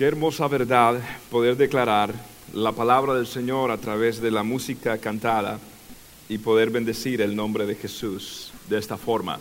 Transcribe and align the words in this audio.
Qué 0.00 0.06
hermosa 0.06 0.48
verdad 0.48 0.98
poder 1.30 1.58
declarar 1.58 2.14
la 2.54 2.72
palabra 2.72 3.12
del 3.12 3.26
Señor 3.26 3.70
a 3.70 3.76
través 3.76 4.18
de 4.22 4.30
la 4.30 4.42
música 4.42 4.96
cantada 4.96 5.58
y 6.26 6.38
poder 6.38 6.70
bendecir 6.70 7.20
el 7.20 7.36
nombre 7.36 7.66
de 7.66 7.74
Jesús 7.74 8.50
de 8.70 8.78
esta 8.78 8.96
forma. 8.96 9.38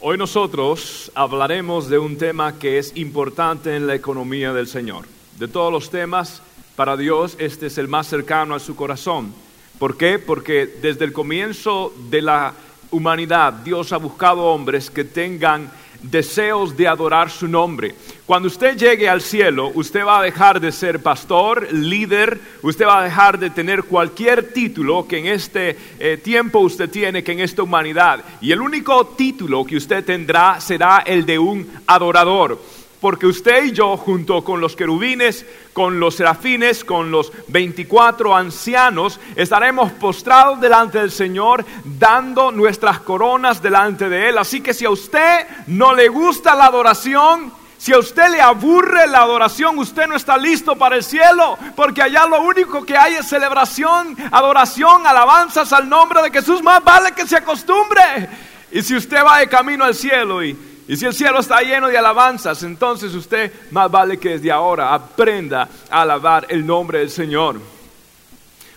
Hoy 0.00 0.18
nosotros 0.18 1.12
hablaremos 1.14 1.88
de 1.88 1.96
un 1.96 2.18
tema 2.18 2.58
que 2.58 2.78
es 2.78 2.96
importante 2.96 3.76
en 3.76 3.86
la 3.86 3.94
economía 3.94 4.52
del 4.52 4.66
Señor. 4.66 5.06
De 5.38 5.46
todos 5.46 5.72
los 5.72 5.90
temas, 5.90 6.42
para 6.74 6.96
Dios 6.96 7.36
este 7.38 7.66
es 7.66 7.78
el 7.78 7.86
más 7.86 8.08
cercano 8.08 8.56
a 8.56 8.58
su 8.58 8.74
corazón. 8.74 9.32
¿Por 9.78 9.96
qué? 9.96 10.18
Porque 10.18 10.66
desde 10.66 11.04
el 11.04 11.12
comienzo 11.12 11.94
de 12.10 12.20
la 12.20 12.52
humanidad 12.90 13.52
Dios 13.52 13.92
ha 13.92 13.96
buscado 13.96 14.42
hombres 14.46 14.90
que 14.90 15.04
tengan 15.04 15.70
deseos 16.10 16.76
de 16.76 16.88
adorar 16.88 17.30
su 17.30 17.48
nombre. 17.48 17.94
Cuando 18.26 18.48
usted 18.48 18.76
llegue 18.76 19.08
al 19.08 19.20
cielo, 19.20 19.70
usted 19.74 20.04
va 20.04 20.20
a 20.20 20.22
dejar 20.22 20.60
de 20.60 20.72
ser 20.72 21.02
pastor, 21.02 21.72
líder, 21.72 22.40
usted 22.62 22.86
va 22.86 23.00
a 23.00 23.04
dejar 23.04 23.38
de 23.38 23.50
tener 23.50 23.84
cualquier 23.84 24.52
título 24.52 25.06
que 25.06 25.18
en 25.18 25.26
este 25.26 25.76
eh, 25.98 26.16
tiempo 26.16 26.60
usted 26.60 26.88
tiene, 26.88 27.22
que 27.22 27.32
en 27.32 27.40
esta 27.40 27.62
humanidad. 27.62 28.24
Y 28.40 28.52
el 28.52 28.60
único 28.60 29.06
título 29.08 29.64
que 29.64 29.76
usted 29.76 30.04
tendrá 30.04 30.60
será 30.60 31.02
el 31.06 31.26
de 31.26 31.38
un 31.38 31.68
adorador 31.86 32.58
porque 33.04 33.26
usted 33.26 33.64
y 33.64 33.72
yo, 33.72 33.98
junto 33.98 34.42
con 34.42 34.62
los 34.62 34.74
querubines, 34.74 35.44
con 35.74 36.00
los 36.00 36.14
serafines, 36.14 36.84
con 36.84 37.10
los 37.10 37.30
24 37.48 38.34
ancianos, 38.34 39.20
estaremos 39.36 39.92
postrados 39.92 40.58
delante 40.58 41.00
del 41.00 41.10
Señor, 41.10 41.66
dando 41.84 42.50
nuestras 42.50 43.00
coronas 43.00 43.60
delante 43.60 44.08
de 44.08 44.30
Él. 44.30 44.38
Así 44.38 44.62
que 44.62 44.72
si 44.72 44.86
a 44.86 44.90
usted 44.90 45.46
no 45.66 45.92
le 45.92 46.08
gusta 46.08 46.54
la 46.54 46.64
adoración, 46.64 47.52
si 47.76 47.92
a 47.92 47.98
usted 47.98 48.30
le 48.30 48.40
aburre 48.40 49.06
la 49.06 49.18
adoración, 49.18 49.78
usted 49.78 50.06
no 50.06 50.16
está 50.16 50.38
listo 50.38 50.74
para 50.74 50.96
el 50.96 51.04
cielo, 51.04 51.58
porque 51.76 52.00
allá 52.00 52.26
lo 52.26 52.40
único 52.40 52.86
que 52.86 52.96
hay 52.96 53.16
es 53.16 53.28
celebración, 53.28 54.16
adoración, 54.30 55.06
alabanzas 55.06 55.74
al 55.74 55.90
nombre 55.90 56.22
de 56.22 56.30
Jesús. 56.30 56.62
Más 56.62 56.82
vale 56.82 57.12
que 57.12 57.26
se 57.26 57.36
acostumbre. 57.36 58.30
Y 58.72 58.80
si 58.80 58.96
usted 58.96 59.22
va 59.22 59.40
de 59.40 59.48
camino 59.50 59.84
al 59.84 59.94
cielo 59.94 60.42
y 60.42 60.73
y 60.86 60.96
si 60.96 61.06
el 61.06 61.14
cielo 61.14 61.40
está 61.40 61.60
lleno 61.62 61.88
de 61.88 61.96
alabanzas, 61.96 62.62
entonces 62.62 63.14
usted 63.14 63.70
más 63.70 63.90
vale 63.90 64.18
que 64.18 64.30
desde 64.30 64.52
ahora 64.52 64.92
aprenda 64.92 65.68
a 65.90 66.02
alabar 66.02 66.46
el 66.50 66.66
nombre 66.66 66.98
del 66.98 67.10
Señor. 67.10 67.58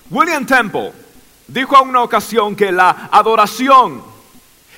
William 0.10 0.46
Temple 0.46 0.94
dijo 1.48 1.76
a 1.76 1.82
una 1.82 2.02
ocasión 2.02 2.56
que 2.56 2.72
la 2.72 3.10
adoración 3.12 4.02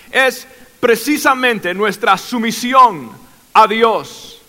es 0.10 0.48
precisamente 0.80 1.72
nuestra 1.76 2.18
sumisión 2.18 3.12
a 3.54 3.68
Dios, 3.68 4.42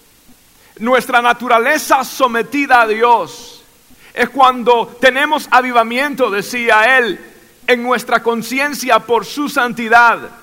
nuestra 0.79 1.21
naturaleza 1.21 2.03
sometida 2.03 2.83
a 2.83 2.87
Dios. 2.87 3.63
Es 4.15 4.31
cuando 4.31 4.97
tenemos 4.99 5.49
avivamiento, 5.51 6.31
decía 6.31 6.99
él, 6.99 7.21
en 7.67 7.83
nuestra 7.83 8.23
conciencia 8.23 9.01
por 9.01 9.27
su 9.27 9.51
santidad 9.51 10.40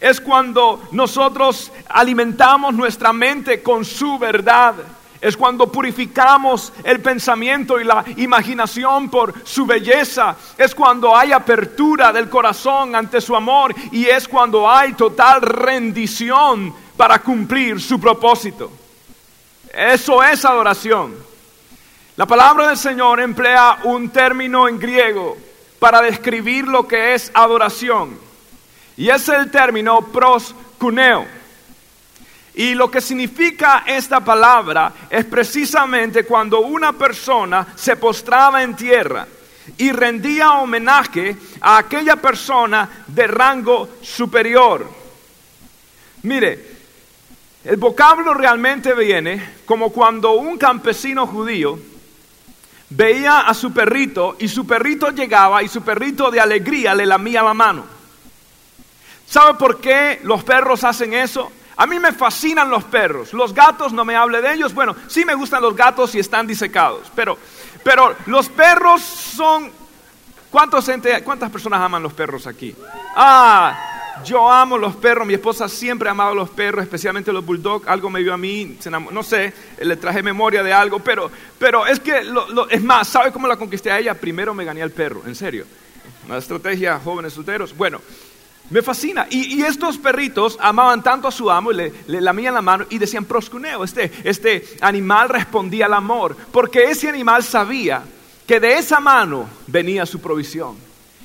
es 0.00 0.20
cuando 0.20 0.82
nosotros 0.92 1.72
alimentamos 1.88 2.74
nuestra 2.74 3.12
mente 3.12 3.62
con 3.62 3.84
su 3.84 4.18
verdad. 4.18 4.74
Es 5.20 5.36
cuando 5.36 5.72
purificamos 5.72 6.72
el 6.84 7.00
pensamiento 7.00 7.80
y 7.80 7.84
la 7.84 8.04
imaginación 8.16 9.08
por 9.08 9.32
su 9.44 9.64
belleza. 9.64 10.36
Es 10.58 10.74
cuando 10.74 11.16
hay 11.16 11.32
apertura 11.32 12.12
del 12.12 12.28
corazón 12.28 12.94
ante 12.94 13.20
su 13.20 13.34
amor. 13.34 13.74
Y 13.90 14.04
es 14.04 14.28
cuando 14.28 14.70
hay 14.70 14.92
total 14.92 15.40
rendición 15.40 16.74
para 16.96 17.20
cumplir 17.20 17.80
su 17.80 17.98
propósito. 17.98 18.70
Eso 19.72 20.22
es 20.22 20.44
adoración. 20.44 21.14
La 22.16 22.26
palabra 22.26 22.68
del 22.68 22.76
Señor 22.76 23.20
emplea 23.20 23.78
un 23.84 24.10
término 24.10 24.68
en 24.68 24.78
griego 24.78 25.36
para 25.78 26.02
describir 26.02 26.66
lo 26.66 26.86
que 26.86 27.14
es 27.14 27.30
adoración. 27.34 28.25
Y 28.96 29.08
es 29.08 29.28
el 29.28 29.50
término 29.50 30.00
proscuneo. 30.02 31.26
Y 32.54 32.74
lo 32.74 32.90
que 32.90 33.02
significa 33.02 33.84
esta 33.86 34.24
palabra 34.24 34.90
es 35.10 35.26
precisamente 35.26 36.24
cuando 36.24 36.60
una 36.60 36.94
persona 36.94 37.66
se 37.76 37.96
postraba 37.96 38.62
en 38.62 38.74
tierra 38.74 39.26
y 39.76 39.92
rendía 39.92 40.52
homenaje 40.52 41.36
a 41.60 41.78
aquella 41.78 42.16
persona 42.16 43.04
de 43.06 43.26
rango 43.26 43.90
superior. 44.00 44.88
Mire, 46.22 46.76
el 47.62 47.76
vocablo 47.76 48.32
realmente 48.32 48.94
viene 48.94 49.56
como 49.66 49.90
cuando 49.90 50.32
un 50.32 50.56
campesino 50.56 51.26
judío 51.26 51.78
veía 52.88 53.40
a 53.40 53.52
su 53.52 53.72
perrito 53.72 54.36
y 54.38 54.48
su 54.48 54.66
perrito 54.66 55.10
llegaba 55.10 55.62
y 55.62 55.68
su 55.68 55.82
perrito 55.82 56.30
de 56.30 56.40
alegría 56.40 56.94
le 56.94 57.04
lamía 57.04 57.42
la 57.42 57.52
mano. 57.52 57.95
¿Sabe 59.26 59.54
por 59.54 59.80
qué 59.80 60.20
los 60.22 60.44
perros 60.44 60.84
hacen 60.84 61.12
eso? 61.12 61.50
A 61.76 61.86
mí 61.86 61.98
me 61.98 62.12
fascinan 62.12 62.70
los 62.70 62.84
perros. 62.84 63.32
Los 63.34 63.52
gatos, 63.52 63.92
no 63.92 64.04
me 64.04 64.16
hable 64.16 64.40
de 64.40 64.54
ellos. 64.54 64.72
Bueno, 64.72 64.96
sí 65.08 65.24
me 65.24 65.34
gustan 65.34 65.62
los 65.62 65.76
gatos 65.76 66.14
y 66.14 66.18
están 66.18 66.46
disecados. 66.46 67.10
Pero, 67.14 67.36
pero 67.82 68.14
los 68.26 68.48
perros 68.48 69.02
son... 69.02 69.70
¿Cuántos, 70.50 70.90
¿Cuántas 71.22 71.50
personas 71.50 71.80
aman 71.80 72.02
los 72.02 72.14
perros 72.14 72.46
aquí? 72.46 72.74
Ah, 73.14 74.22
yo 74.24 74.50
amo 74.50 74.78
los 74.78 74.96
perros. 74.96 75.26
Mi 75.26 75.34
esposa 75.34 75.68
siempre 75.68 76.08
ha 76.08 76.12
amado 76.12 76.34
los 76.34 76.48
perros, 76.48 76.82
especialmente 76.82 77.30
los 77.30 77.44
bulldogs. 77.44 77.86
Algo 77.88 78.08
me 78.08 78.22
vio 78.22 78.32
a 78.32 78.38
mí, 78.38 78.78
no 79.12 79.22
sé, 79.22 79.52
le 79.82 79.96
traje 79.96 80.22
memoria 80.22 80.62
de 80.62 80.72
algo. 80.72 81.00
Pero, 81.00 81.30
pero 81.58 81.86
es 81.86 82.00
que, 82.00 82.22
es 82.70 82.82
más, 82.82 83.08
¿sabe 83.08 83.32
cómo 83.32 83.46
la 83.46 83.56
conquisté 83.56 83.90
a 83.90 83.98
ella? 83.98 84.14
Primero 84.14 84.54
me 84.54 84.64
gané 84.64 84.82
al 84.82 84.92
perro, 84.92 85.22
en 85.26 85.34
serio. 85.34 85.66
Una 86.26 86.38
estrategia, 86.38 86.98
jóvenes 87.04 87.34
solteros. 87.34 87.76
Bueno, 87.76 88.00
me 88.70 88.82
fascina. 88.82 89.26
Y, 89.30 89.62
estos 89.62 89.98
perritos 89.98 90.58
amaban 90.60 91.02
tanto 91.02 91.28
a 91.28 91.32
su 91.32 91.50
amo 91.50 91.72
y 91.72 91.76
le, 91.76 91.92
lamían 92.20 92.54
la 92.54 92.62
mano 92.62 92.86
y 92.90 92.98
decían 92.98 93.24
proscuneo. 93.24 93.84
Este, 93.84 94.12
este 94.24 94.76
animal 94.80 95.28
respondía 95.28 95.86
al 95.86 95.94
amor, 95.94 96.36
porque 96.52 96.84
ese 96.90 97.08
animal 97.08 97.42
sabía 97.44 98.02
que 98.46 98.60
de 98.60 98.78
esa 98.78 99.00
mano 99.00 99.48
venía 99.66 100.06
su 100.06 100.20
provisión. 100.20 100.76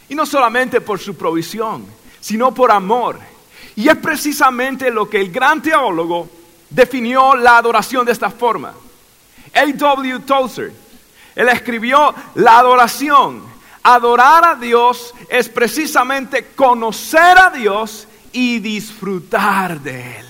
Y 0.10 0.16
no 0.16 0.26
solamente 0.26 0.82
por 0.82 1.00
su 1.00 1.16
provisión, 1.16 1.86
sino 2.20 2.54
por 2.54 2.72
amor. 2.72 3.20
Y 3.76 3.88
es 3.88 3.96
precisamente 3.98 4.92
lo 4.92 5.10
que 5.10 5.22
el 5.22 5.32
gran 5.32 5.62
teólogo 5.62 6.30
definió 6.70 7.36
la 7.36 7.58
adoración 7.58 8.06
de 8.06 8.12
esta 8.12 8.30
forma. 8.30 8.74
A.W. 9.54 10.20
Tozer, 10.20 10.72
él 11.36 11.50
escribió 11.50 12.14
la 12.36 12.60
adoración 12.60 13.51
Adorar 13.84 14.46
a 14.46 14.56
Dios 14.56 15.14
es 15.30 15.50
precisamente 15.50 16.48
conocer 16.56 17.38
a 17.38 17.50
Dios 17.50 18.08
y 18.32 18.60
disfrutar 18.60 19.80
de 19.82 20.20
Él. 20.20 20.26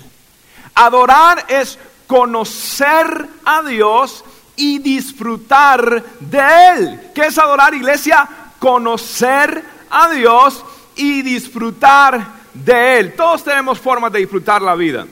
Adorar 0.76 1.46
es 1.50 1.78
conocer 2.08 3.28
a 3.46 3.62
Dios 3.64 4.24
y 4.56 4.80
disfrutar 4.80 6.04
de 6.20 6.42
Él. 6.76 7.00
¿Qué 7.14 7.28
es 7.28 7.38
adorar, 7.38 7.74
iglesia? 7.74 8.28
Conocer 8.60 9.64
a 9.90 10.10
Dios 10.10 10.64
y 10.96 11.22
disfrutar 11.22 12.26
de 12.54 13.00
Él. 13.00 13.16
Todos 13.16 13.44
tenemos 13.44 13.80
formas 13.80 14.12
de 14.12 14.20
disfrutar 14.20 14.62
la 14.62 14.76
vida. 14.76 15.06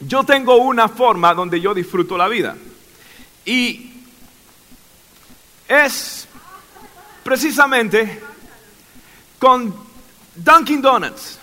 Yo 0.00 0.24
tengo 0.24 0.56
una 0.56 0.88
forma 0.88 1.34
donde 1.34 1.60
yo 1.60 1.74
disfruto 1.74 2.16
la 2.16 2.28
vida. 2.28 2.56
Y 3.44 3.92
es 5.68 6.25
precisamente 7.26 8.20
con 9.36 9.74
Dunkin' 10.36 10.80
Donuts. 10.80 11.40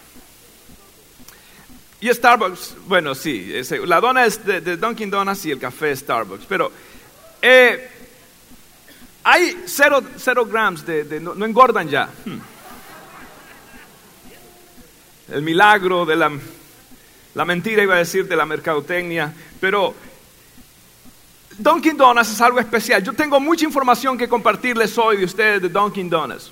Y 1.99 2.09
Starbucks, 2.09 2.75
bueno, 2.87 3.13
sí, 3.13 3.53
la 3.85 3.99
dona 3.99 4.25
es 4.25 4.45
de, 4.45 4.77
Dunkin' 4.77 5.09
Donuts 5.09 5.45
y 5.45 5.51
el 5.51 5.59
café 5.59 5.91
es 5.91 5.99
Starbucks, 5.99 6.45
pero 6.47 6.71
eh, 7.41 7.89
hay 9.25 9.63
cero, 9.65 10.01
gramos 10.45 10.85
de, 10.85 11.19
no, 11.19 11.45
engordan 11.45 11.89
ya. 11.89 12.09
Hmm. 12.23 12.39
El 15.33 15.41
milagro 15.41 16.05
de 16.05 16.15
la, 16.15 16.31
la 17.35 17.43
mentira, 17.45 17.83
iba 17.83 17.95
a 17.95 17.97
decir, 17.97 18.25
de 18.25 18.37
la 18.37 18.45
mercadotecnia, 18.45 19.33
pero 19.59 19.93
Dunkin' 21.57 21.97
Donuts 21.97 22.31
es 22.31 22.41
algo 22.41 22.59
especial. 22.59 23.03
Yo 23.03 23.13
tengo 23.13 23.39
mucha 23.39 23.65
información 23.65 24.17
que 24.17 24.27
compartirles 24.27 24.97
hoy 24.97 25.17
de 25.17 25.25
ustedes 25.25 25.61
de 25.61 25.69
Dunkin' 25.69 26.09
Donuts. 26.09 26.51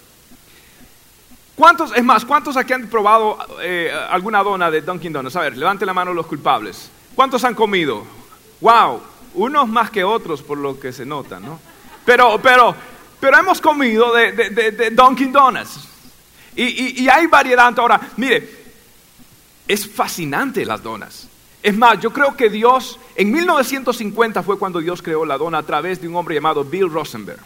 ¿Cuántos, 1.55 1.95
es 1.95 2.03
más, 2.03 2.25
cuántos 2.25 2.57
aquí 2.57 2.73
han 2.73 2.87
probado 2.87 3.37
eh, 3.61 3.91
alguna 4.09 4.43
dona 4.43 4.71
de 4.71 4.81
Dunkin' 4.81 5.13
Donuts? 5.13 5.35
A 5.35 5.41
ver, 5.41 5.57
levante 5.57 5.85
la 5.85 5.93
mano 5.93 6.13
los 6.13 6.25
culpables. 6.25 6.89
¿Cuántos 7.13 7.43
han 7.43 7.53
comido? 7.53 8.03
Wow, 8.61 9.01
unos 9.35 9.67
más 9.67 9.89
que 9.89 10.03
otros 10.03 10.41
por 10.41 10.57
lo 10.57 10.79
que 10.79 10.91
se 10.91 11.05
nota, 11.05 11.39
¿no? 11.39 11.59
Pero, 12.05 12.39
pero, 12.41 12.75
pero 13.19 13.37
hemos 13.37 13.61
comido 13.61 14.13
de, 14.13 14.31
de, 14.31 14.89
Dunkin' 14.91 15.31
Donuts. 15.31 15.87
Y, 16.55 17.03
y, 17.03 17.09
hay 17.09 17.27
variedad. 17.27 17.73
Ahora, 17.77 17.99
mire, 18.17 18.61
es 19.67 19.89
fascinante 19.89 20.65
las 20.65 20.81
donas. 20.81 21.27
Es 21.63 21.77
más, 21.77 21.99
yo 21.99 22.11
creo 22.11 22.35
que 22.35 22.49
Dios, 22.49 22.99
en 23.15 23.31
1950 23.31 24.41
fue 24.41 24.57
cuando 24.57 24.79
Dios 24.79 25.01
creó 25.01 25.25
la 25.25 25.37
dona 25.37 25.59
a 25.59 25.63
través 25.63 26.01
de 26.01 26.07
un 26.07 26.15
hombre 26.15 26.35
llamado 26.35 26.63
Bill 26.63 26.91
Rosenberg. 26.91 27.39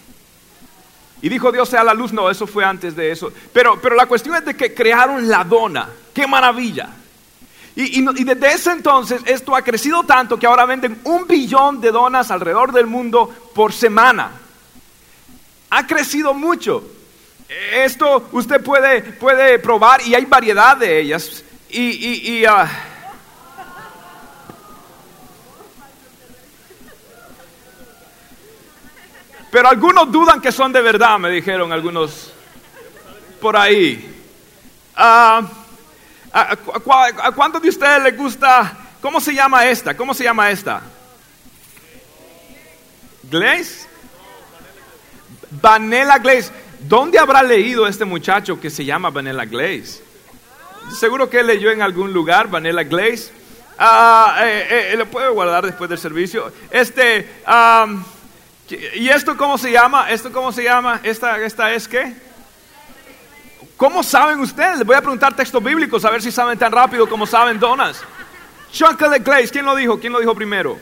Y 1.21 1.29
dijo 1.29 1.51
Dios 1.51 1.69
sea 1.69 1.83
la 1.83 1.93
luz, 1.93 2.13
no, 2.13 2.29
eso 2.29 2.47
fue 2.47 2.63
antes 2.63 2.95
de 2.95 3.11
eso. 3.11 3.31
Pero, 3.51 3.79
pero 3.81 3.95
la 3.95 4.05
cuestión 4.05 4.35
es 4.35 4.45
de 4.45 4.55
que 4.55 4.73
crearon 4.73 5.27
la 5.27 5.43
dona. 5.43 5.89
¡Qué 6.13 6.27
maravilla! 6.27 6.89
Y, 7.75 7.99
y, 7.99 8.23
desde 8.23 8.53
ese 8.53 8.71
entonces 8.71 9.21
esto 9.25 9.53
ha 9.53 9.61
crecido 9.61 10.03
tanto 10.03 10.39
que 10.39 10.47
ahora 10.47 10.65
venden 10.65 11.01
un 11.03 11.27
billón 11.27 11.81
de 11.81 11.91
donas 11.91 12.31
alrededor 12.31 12.71
del 12.71 12.85
mundo 12.85 13.29
por 13.53 13.73
semana. 13.73 14.31
Ha 15.71 15.85
crecido 15.85 16.33
mucho. 16.33 16.87
Esto 17.73 18.29
usted 18.31 18.63
puede, 18.63 19.01
puede 19.01 19.59
probar 19.59 20.01
y 20.07 20.15
hay 20.15 20.23
variedad 20.23 20.77
de 20.77 21.01
ellas. 21.01 21.43
Y, 21.69 22.39
y 22.39 22.45
uh, 22.45 22.65
Pero 29.55 29.69
algunos 29.69 30.11
dudan 30.11 30.41
que 30.41 30.51
son 30.51 30.73
de 30.73 30.81
verdad, 30.81 31.17
me 31.17 31.29
dijeron 31.29 31.71
algunos 31.71 32.33
por 33.39 33.55
ahí. 33.55 34.13
¿A, 34.93 35.43
cuántos 37.33 37.61
de 37.61 37.69
ustedes 37.69 38.03
les 38.03 38.17
gusta? 38.17 38.77
¿Cómo 38.99 39.21
se 39.21 39.33
llama 39.33 39.65
esta? 39.65 39.95
¿Cómo 39.95 40.13
se 40.13 40.25
llama 40.25 40.51
esta? 40.51 40.81
¿Glaze? 43.31 43.87
Vanilla 45.61 46.17
Glaze. 46.17 46.51
¿Dónde 46.81 47.17
habrá 47.17 47.41
leído 47.41 47.87
este 47.87 48.03
muchacho 48.03 48.59
que 48.59 48.69
se 48.69 48.83
llama 48.83 49.09
Vanilla 49.09 49.45
Glaze? 49.45 50.03
Seguro 50.99 51.29
que 51.29 51.41
leyó 51.41 51.71
en 51.71 51.81
algún 51.81 52.11
lugar 52.11 52.49
Vanilla 52.49 52.83
Glaze. 52.83 53.31
Ah, 53.79 54.35
eh, 54.41 54.89
eh, 54.91 54.95
lo 54.97 55.05
puedo 55.05 55.33
guardar 55.33 55.65
después 55.65 55.89
del 55.89 55.99
servicio. 55.99 56.51
Este, 56.69 57.39
¿Y 58.69 59.09
esto 59.09 59.37
cómo 59.37 59.57
se 59.57 59.71
llama? 59.71 60.09
¿Esto 60.09 60.31
cómo 60.31 60.51
se 60.51 60.63
llama? 60.63 60.99
¿Esta, 61.03 61.39
esta 61.39 61.71
es 61.73 61.87
qué? 61.87 62.13
¿Cómo 63.77 64.01
saben 64.01 64.39
ustedes? 64.39 64.79
Les 64.79 64.87
voy 64.87 64.95
a 64.95 65.01
preguntar 65.01 65.35
textos 65.35 65.63
bíblicos 65.63 66.03
a 66.05 66.09
ver 66.09 66.21
si 66.21 66.31
saben 66.31 66.57
tan 66.57 66.71
rápido 66.71 67.07
como 67.07 67.27
saben 67.27 67.59
donas. 67.59 68.01
Chocolate 68.71 69.19
glaze, 69.19 69.49
¿quién 69.49 69.65
lo 69.65 69.75
dijo? 69.75 69.99
¿Quién 69.99 70.13
lo 70.13 70.19
dijo 70.19 70.33
primero? 70.33 70.79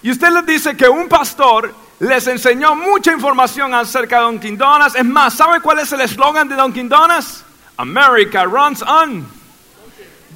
Y 0.03 0.11
usted 0.13 0.31
les 0.31 0.47
dice 0.47 0.77
que 0.77 0.89
un 0.89 1.09
pastor 1.09 1.75
les 1.99 2.29
enseñó 2.29 2.77
mucha 2.77 3.13
información 3.13 3.75
acerca 3.75 4.21
de 4.21 4.27
Dunkin' 4.27 4.57
Donuts. 4.57 4.95
Es 4.95 5.05
más, 5.05 5.35
¿sabe 5.35 5.61
cuál 5.61 5.81
es 5.81 5.91
el 5.91 6.03
eslogan 6.03 6.49
de 6.49 6.55
Dunkin' 6.55 6.89
Donuts? 6.89 7.43
America 7.77 8.45
runs 8.45 8.83
on 8.83 9.40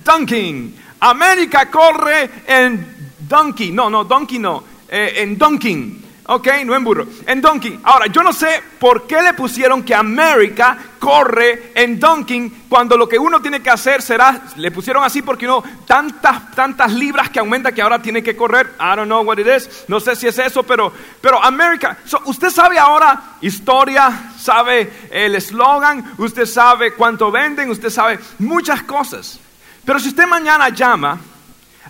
Dunking. 0.05 0.77
América 1.01 1.71
corre 1.71 2.31
en 2.47 3.13
donkey. 3.29 3.73
No, 3.73 3.91
no, 3.91 4.05
donkey 4.05 4.39
no. 4.39 4.63
Eh, 4.89 5.15
en 5.17 5.37
Dunking. 5.39 6.05
Ok, 6.27 6.49
no 6.65 6.75
en 6.75 6.83
burro, 6.83 7.07
en 7.27 7.43
Dunking. 7.43 7.81
Ahora, 7.85 8.07
yo 8.07 8.23
no 8.23 8.33
sé 8.33 8.63
por 8.81 9.07
qué 9.07 9.21
le 9.21 9.35
pusieron 9.35 9.83
que 9.83 9.95
América 9.95 10.79
corre 10.99 11.73
en 11.75 12.01
Dunking 12.01 12.65
cuando 12.67 12.97
lo 12.97 13.07
que 13.07 13.19
uno 13.19 13.43
tiene 13.43 13.61
que 13.61 13.69
hacer 13.69 14.01
será, 14.01 14.41
le 14.57 14.71
pusieron 14.71 15.05
así 15.05 15.21
porque 15.21 15.45
uno, 15.45 15.63
tantas, 15.87 16.51
tantas 16.53 16.95
libras 16.95 17.29
que 17.29 17.41
aumenta 17.41 17.73
que 17.73 17.83
ahora 17.83 18.01
tiene 18.01 18.23
que 18.23 18.35
correr. 18.35 18.73
I 18.81 18.97
don't 18.97 19.05
know 19.05 19.23
what 19.23 19.37
it 19.37 19.47
is, 19.47 19.85
no 19.87 20.01
sé 20.01 20.17
si 20.17 20.27
es 20.27 20.39
eso, 20.39 20.63
pero, 20.63 20.91
pero 21.21 21.45
América, 21.45 21.99
usted 22.25 22.49
sabe 22.49 22.79
ahora 22.79 23.37
historia, 23.43 24.33
sabe 24.39 24.91
el 25.11 25.35
eslogan, 25.35 26.15
usted 26.17 26.47
sabe 26.47 26.95
cuánto 26.95 27.31
venden, 27.31 27.69
usted 27.69 27.91
sabe 27.91 28.19
muchas 28.39 28.83
cosas. 28.85 29.41
Pero 29.85 30.01
si 30.01 30.09
usted 30.09 30.27
mañana 30.27 30.69
llama, 30.71 31.21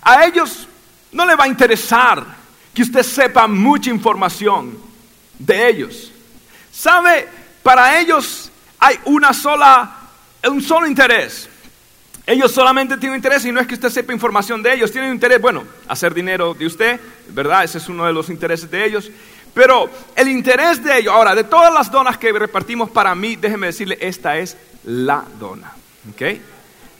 a 0.01 0.25
ellos 0.25 0.67
no 1.11 1.25
le 1.25 1.35
va 1.35 1.45
a 1.45 1.47
interesar 1.47 2.25
que 2.73 2.81
usted 2.81 3.03
sepa 3.03 3.47
mucha 3.47 3.89
información 3.89 4.77
de 5.39 5.69
ellos. 5.69 6.11
¿Sabe? 6.71 7.27
Para 7.63 7.99
ellos 7.99 8.51
hay 8.79 8.99
una 9.05 9.33
sola, 9.33 9.95
un 10.49 10.61
solo 10.61 10.85
interés. 10.85 11.49
Ellos 12.27 12.51
solamente 12.51 12.97
tienen 12.97 13.17
interés 13.17 13.45
y 13.45 13.51
no 13.51 13.61
es 13.61 13.67
que 13.67 13.75
usted 13.75 13.89
sepa 13.89 14.11
información 14.11 14.61
de 14.61 14.73
ellos, 14.73 14.91
tienen 14.91 15.11
interés, 15.11 15.39
bueno, 15.39 15.63
hacer 15.87 16.13
dinero 16.13 16.53
de 16.53 16.65
usted, 16.65 16.99
¿verdad? 17.29 17.63
Ese 17.63 17.77
es 17.77 17.87
uno 17.87 18.05
de 18.05 18.13
los 18.13 18.29
intereses 18.29 18.69
de 18.69 18.83
ellos. 18.83 19.11
Pero 19.53 19.89
el 20.15 20.27
interés 20.27 20.83
de 20.83 20.97
ellos, 20.97 21.13
ahora, 21.13 21.33
de 21.33 21.45
todas 21.45 21.73
las 21.73 21.89
donas 21.89 22.17
que 22.17 22.33
repartimos 22.33 22.89
para 22.89 23.15
mí, 23.15 23.35
déjeme 23.35 23.67
decirle, 23.67 23.97
esta 24.01 24.37
es 24.37 24.57
la 24.83 25.23
dona. 25.39 25.71
¿Ok? 26.11 26.54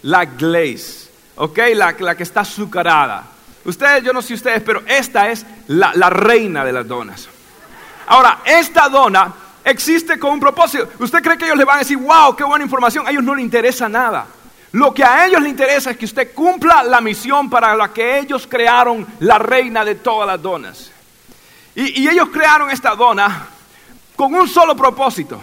La 0.06 0.26
glaze, 0.26 1.10
¿ok? 1.36 1.60
La, 1.74 2.16
que 2.16 2.24
está 2.24 2.42
azucarada. 2.42 3.24
Ustedes, 3.66 4.04
yo 4.04 4.14
no 4.14 4.22
sé 4.22 4.36
ustedes, 4.36 4.62
pero 4.62 4.84
esta 4.86 5.30
es 5.32 5.46
la, 5.68 6.10
reina 6.10 6.64
de 6.64 6.72
las 6.72 6.88
donas. 6.88 7.28
Ahora, 8.08 8.42
esta 8.46 8.88
dona 8.88 9.34
existe 9.64 10.20
con 10.20 10.34
un 10.34 10.40
propósito. 10.40 10.90
¿Usted 11.00 11.24
cree 11.24 11.38
que 11.38 11.46
ellos 11.46 11.58
le 11.58 11.66
van 11.66 11.78
a 11.78 11.80
decir, 11.80 11.98
wow, 11.98 12.36
qué 12.36 12.44
buena 12.44 12.64
información? 12.64 13.08
A 13.08 13.10
ellos 13.10 13.24
no 13.24 13.34
les 13.34 13.44
interesa 13.44 13.90
nada. 13.90 14.28
Lo 14.74 14.94
que 14.94 15.04
a 15.04 15.26
ellos 15.26 15.42
les 15.42 15.50
interesa 15.50 15.92
es 15.92 15.98
que 15.98 16.06
usted 16.06 16.34
cumpla 16.34 16.84
la 16.84 17.02
misión 17.02 17.50
para 17.50 17.76
la 17.76 17.92
que 17.92 18.20
ellos 18.20 18.46
crearon 18.48 19.08
la 19.22 19.40
reina 19.40 19.84
de 19.84 19.96
todas 19.96 20.28
las 20.28 20.42
donas. 20.42 20.92
Y 21.74 22.08
ellos 22.08 22.30
crearon 22.32 22.70
esta 22.70 22.96
dona 22.96 23.48
con 24.16 24.34
un 24.36 24.48
solo 24.48 24.76
propósito. 24.76 25.42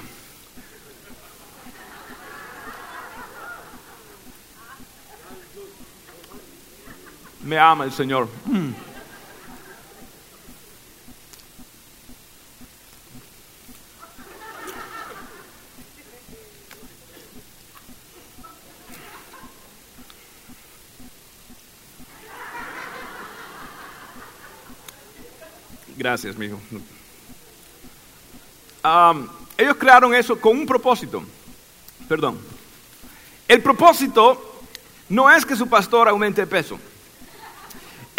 Me 7.42 7.58
ama 7.58 7.84
el 7.84 7.92
Señor. 7.92 8.28
Mm. 8.46 8.70
Gracias, 25.96 26.36
mijo. 26.36 26.58
Ellos 29.56 29.76
crearon 29.78 30.14
eso 30.14 30.40
con 30.40 30.58
un 30.58 30.66
propósito. 30.66 31.22
Perdón. 32.08 32.40
El 33.46 33.62
propósito 33.62 34.62
no 35.08 35.30
es 35.30 35.46
que 35.46 35.54
su 35.54 35.68
pastor 35.68 36.08
aumente 36.08 36.46
peso. 36.46 36.78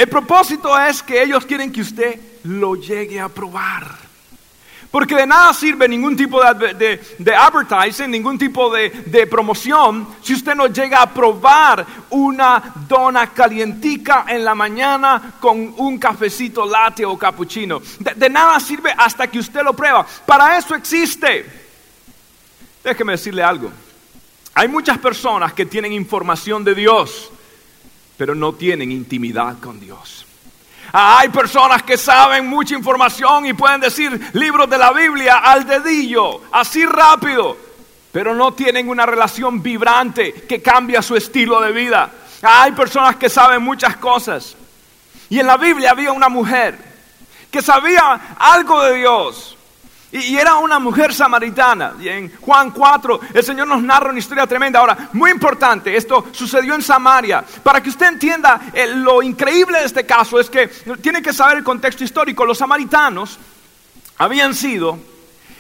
El 0.03 0.09
propósito 0.09 0.77
es 0.77 1.01
que 1.01 1.23
ellos 1.23 1.45
quieren 1.45 1.71
que 1.71 1.79
usted 1.79 2.19
lo 2.43 2.75
llegue 2.75 3.21
a 3.21 3.29
probar. 3.29 3.87
Porque 4.91 5.15
de 5.15 5.25
nada 5.25 5.53
sirve 5.53 5.87
ningún 5.87 6.17
tipo 6.17 6.41
de, 6.43 6.99
advertising, 7.33 8.11
ningún 8.11 8.37
tipo 8.37 8.69
de, 8.69 9.25
promoción, 9.27 10.05
si 10.21 10.33
usted 10.33 10.55
no 10.55 10.67
llega 10.67 11.01
a 11.01 11.09
probar 11.09 11.85
una 12.09 12.73
dona 12.85 13.27
calientica 13.27 14.25
en 14.27 14.43
la 14.43 14.53
mañana 14.53 15.35
con 15.39 15.73
un 15.77 15.97
cafecito 15.97 16.65
latte 16.65 17.05
o 17.05 17.17
cappuccino. 17.17 17.81
de 17.97 18.29
nada 18.29 18.59
sirve 18.59 18.93
hasta 18.97 19.27
que 19.27 19.39
usted 19.39 19.63
lo 19.63 19.73
prueba. 19.73 20.05
Para 20.25 20.57
eso 20.57 20.75
existe. 20.75 21.45
Déjeme 22.83 23.13
decirle 23.13 23.41
algo. 23.41 23.71
Hay 24.53 24.67
muchas 24.67 24.97
personas 24.97 25.53
que 25.53 25.65
tienen 25.65 25.93
información 25.93 26.61
de 26.65 26.75
Dios, 26.75 27.31
pero 28.17 28.35
no 28.35 28.53
tienen 28.53 28.91
intimidad 28.91 29.59
con 29.59 29.79
Dios. 29.79 30.25
Hay 30.91 31.29
personas 31.29 31.81
que 31.83 31.97
saben 31.97 32.47
mucha 32.47 32.75
información 32.75 33.45
y 33.47 33.53
pueden 33.53 33.81
decir 33.81 34.29
libros 34.33 34.69
de 34.69 34.77
la 34.77 34.91
Biblia 34.91 35.37
al 35.37 35.65
dedillo, 35.65 36.41
así 36.51 36.85
rápido, 36.85 37.57
pero 38.11 38.35
no 38.35 38.53
tienen 38.53 38.87
una 38.87 39.05
relación 39.05 39.63
vibrante 39.63 40.33
que 40.33 40.61
cambia 40.61 41.01
su 41.01 41.15
estilo 41.15 41.59
de 41.61 41.71
vida. 41.71 42.11
Hay 42.43 42.73
personas 42.73 43.15
que 43.15 43.29
saben 43.29 43.63
muchas 43.63 43.97
cosas. 43.97 44.55
Y 45.29 45.39
en 45.39 45.47
la 45.47 45.57
Biblia 45.57 45.91
había 45.91 46.11
una 46.11 46.29
mujer 46.29 46.77
que 47.49 47.61
sabía 47.61 48.35
algo 48.37 48.83
de 48.83 48.97
Dios, 48.97 49.57
y, 50.13 50.37
era 50.37 50.55
una 50.55 50.77
mujer 50.77 51.11
samaritana. 51.13 51.93
Y 51.99 52.07
en 52.07 52.31
Juan 52.39 52.69
4 52.69 53.19
el 53.33 53.43
Señor 53.43 53.67
nos 53.67 53.81
narra 53.81 54.11
una 54.11 54.19
historia 54.19 54.45
tremenda. 54.45 54.79
Ahora, 54.79 55.09
muy 55.13 55.31
importante, 55.31 55.95
esto 55.95 56.27
sucedió 56.31 56.75
en 56.75 56.83
Samaria. 56.83 57.43
Para 57.63 57.81
que 57.81 57.89
usted 57.89 58.05
entienda 58.05 58.61
eh, 58.73 58.87
lo 58.87 59.23
increíble 59.23 59.79
de 59.79 59.85
este 59.85 60.05
caso 60.05 60.39
es 60.39 60.49
que 60.51 60.67
tiene 61.01 61.21
que 61.23 61.33
saber 61.33 61.57
el 61.57 61.63
contexto 61.63 62.03
histórico. 62.03 62.45
Los 62.45 62.59
samaritanos 62.59 63.39
habían 64.19 64.53
sido 64.53 64.99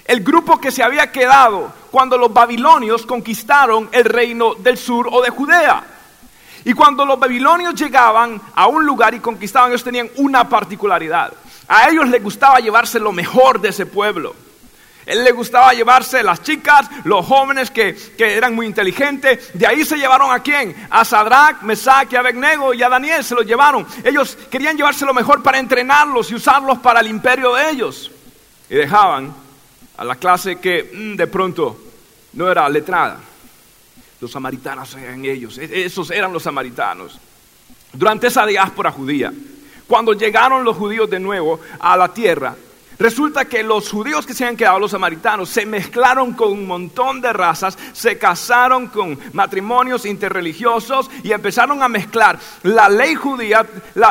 el 0.05 0.23
grupo 0.23 0.59
que 0.59 0.71
se 0.71 0.83
había 0.83 1.11
quedado 1.11 1.73
cuando 1.89 2.15
los 2.17 2.31
babilonios 2.31 3.07
conquistaron 3.07 3.89
el 3.91 4.05
reino 4.05 4.53
del 4.53 4.77
sur 4.77 5.09
o 5.11 5.21
de 5.21 5.31
Judea. 5.31 5.83
Y 6.65 6.73
cuando 6.73 7.05
los 7.05 7.19
babilonios 7.19 7.73
llegaban 7.73 8.39
a 8.53 8.67
un 8.67 8.85
lugar 8.85 9.15
y 9.15 9.19
conquistaban, 9.19 9.71
ellos 9.71 9.83
tenían 9.83 10.09
una 10.17 10.47
particularidad. 10.47 11.33
A 11.73 11.89
ellos 11.89 12.07
les 12.07 12.21
gustaba 12.21 12.59
llevarse 12.59 12.99
lo 12.99 13.11
mejor 13.11 13.59
de 13.59 13.69
ese 13.69 13.87
pueblo. 13.87 14.35
Él 15.07 15.23
le 15.23 15.31
gustaba 15.31 15.73
llevarse 15.73 16.21
las 16.21 16.43
chicas, 16.43 16.87
los 17.03 17.25
jóvenes 17.25 17.71
que, 17.71 17.97
eran 18.19 18.53
muy 18.53 18.67
inteligentes. 18.67 19.49
De 19.55 19.65
ahí 19.65 19.83
se 19.83 19.97
llevaron 19.97 20.31
a 20.31 20.43
quién? 20.43 20.75
A 20.91 21.03
Sadrach, 21.03 21.63
Mesach 21.63 22.13
y 22.13 22.15
Abednego 22.15 22.75
y 22.75 22.83
a 22.83 22.89
Daniel 22.89 23.23
se 23.23 23.33
los 23.33 23.43
llevaron. 23.43 23.87
Ellos 24.03 24.37
querían 24.51 24.77
llevarse 24.77 25.03
lo 25.03 25.15
mejor 25.15 25.41
para 25.41 25.57
entrenarlos 25.57 26.29
y 26.29 26.35
usarlos 26.35 26.77
para 26.77 26.99
el 26.99 27.07
imperio 27.07 27.55
de 27.55 27.71
ellos. 27.71 28.11
Y 28.69 28.75
dejaban 28.75 29.33
a 29.97 30.03
la 30.03 30.13
clase 30.17 30.59
que 30.59 30.91
mm, 30.93 31.15
de 31.15 31.25
pronto 31.25 31.75
no 32.33 32.51
era 32.51 32.69
letrada. 32.69 33.17
Los 34.21 34.31
samaritanos 34.31 34.93
eran 34.93 35.25
ellos, 35.25 35.57
e-, 35.57 35.85
esos 35.85 36.11
eran 36.11 36.31
los 36.31 36.43
samaritanos. 36.43 37.19
Durante 37.91 38.27
esa 38.27 38.45
diáspora 38.45 38.91
judía, 38.91 39.33
cuando 39.87 40.13
llegaron 40.13 40.63
los 40.63 40.77
judíos 40.77 41.09
de 41.09 41.19
nuevo 41.19 41.59
a 41.79 41.97
la 41.97 42.13
tierra, 42.13 42.55
Resulta 42.99 43.45
que 43.45 43.63
los 43.63 43.89
judíos 43.89 44.25
que 44.25 44.33
se 44.33 44.45
han 44.45 44.55
quedado, 44.55 44.79
los 44.79 44.91
samaritanos, 44.91 45.49
se 45.49 45.65
mezclaron 45.65 46.33
con 46.33 46.51
un 46.51 46.67
montón 46.67 47.21
de 47.21 47.33
razas, 47.33 47.77
se 47.91 48.17
casaron 48.17 48.87
con 48.87 49.19
matrimonios 49.33 50.05
interreligiosos 50.05 51.09
y 51.23 51.31
empezaron 51.31 51.81
a 51.81 51.89
mezclar 51.89 52.39
la 52.63 52.89
ley 52.89 53.15
judía, 53.15 53.65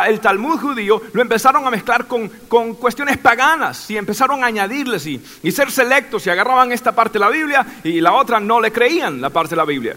el 0.06 0.20
Talmud 0.20 0.58
judío, 0.58 1.00
lo 1.12 1.22
empezaron 1.22 1.66
a 1.66 1.70
mezclar 1.70 2.06
con, 2.06 2.28
cuestiones 2.74 3.18
paganas 3.18 3.90
y 3.90 3.96
empezaron 3.96 4.42
a 4.42 4.48
añadirles 4.48 5.06
y, 5.06 5.20
y 5.42 5.52
ser 5.52 5.70
selectos 5.70 6.26
y 6.26 6.30
agarraban 6.30 6.72
esta 6.72 6.92
parte 6.92 7.14
de 7.14 7.20
la 7.20 7.30
Biblia 7.30 7.66
y 7.84 8.00
la 8.00 8.12
otra 8.12 8.40
no 8.40 8.60
le 8.60 8.72
creían 8.72 9.20
la 9.20 9.30
parte 9.30 9.50
de 9.50 9.56
la 9.56 9.64
Biblia. 9.64 9.96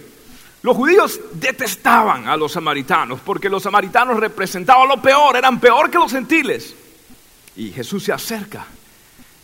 Los 0.65 0.77
judíos 0.77 1.19
detestaban 1.33 2.27
a 2.27 2.35
los 2.35 2.53
samaritanos 2.53 3.19
porque 3.19 3.51
los 3.51 3.61
samaritanos 3.61 4.19
representaban 4.19 4.87
lo 4.87 4.99
peor, 4.99 5.35
eran 5.35 5.59
peor 5.59 5.91
que 5.91 5.99
los 5.99 6.11
gentiles. 6.11 6.73
Y 7.55 7.69
Jesús 7.69 8.03
se 8.03 8.11
acerca, 8.11 8.65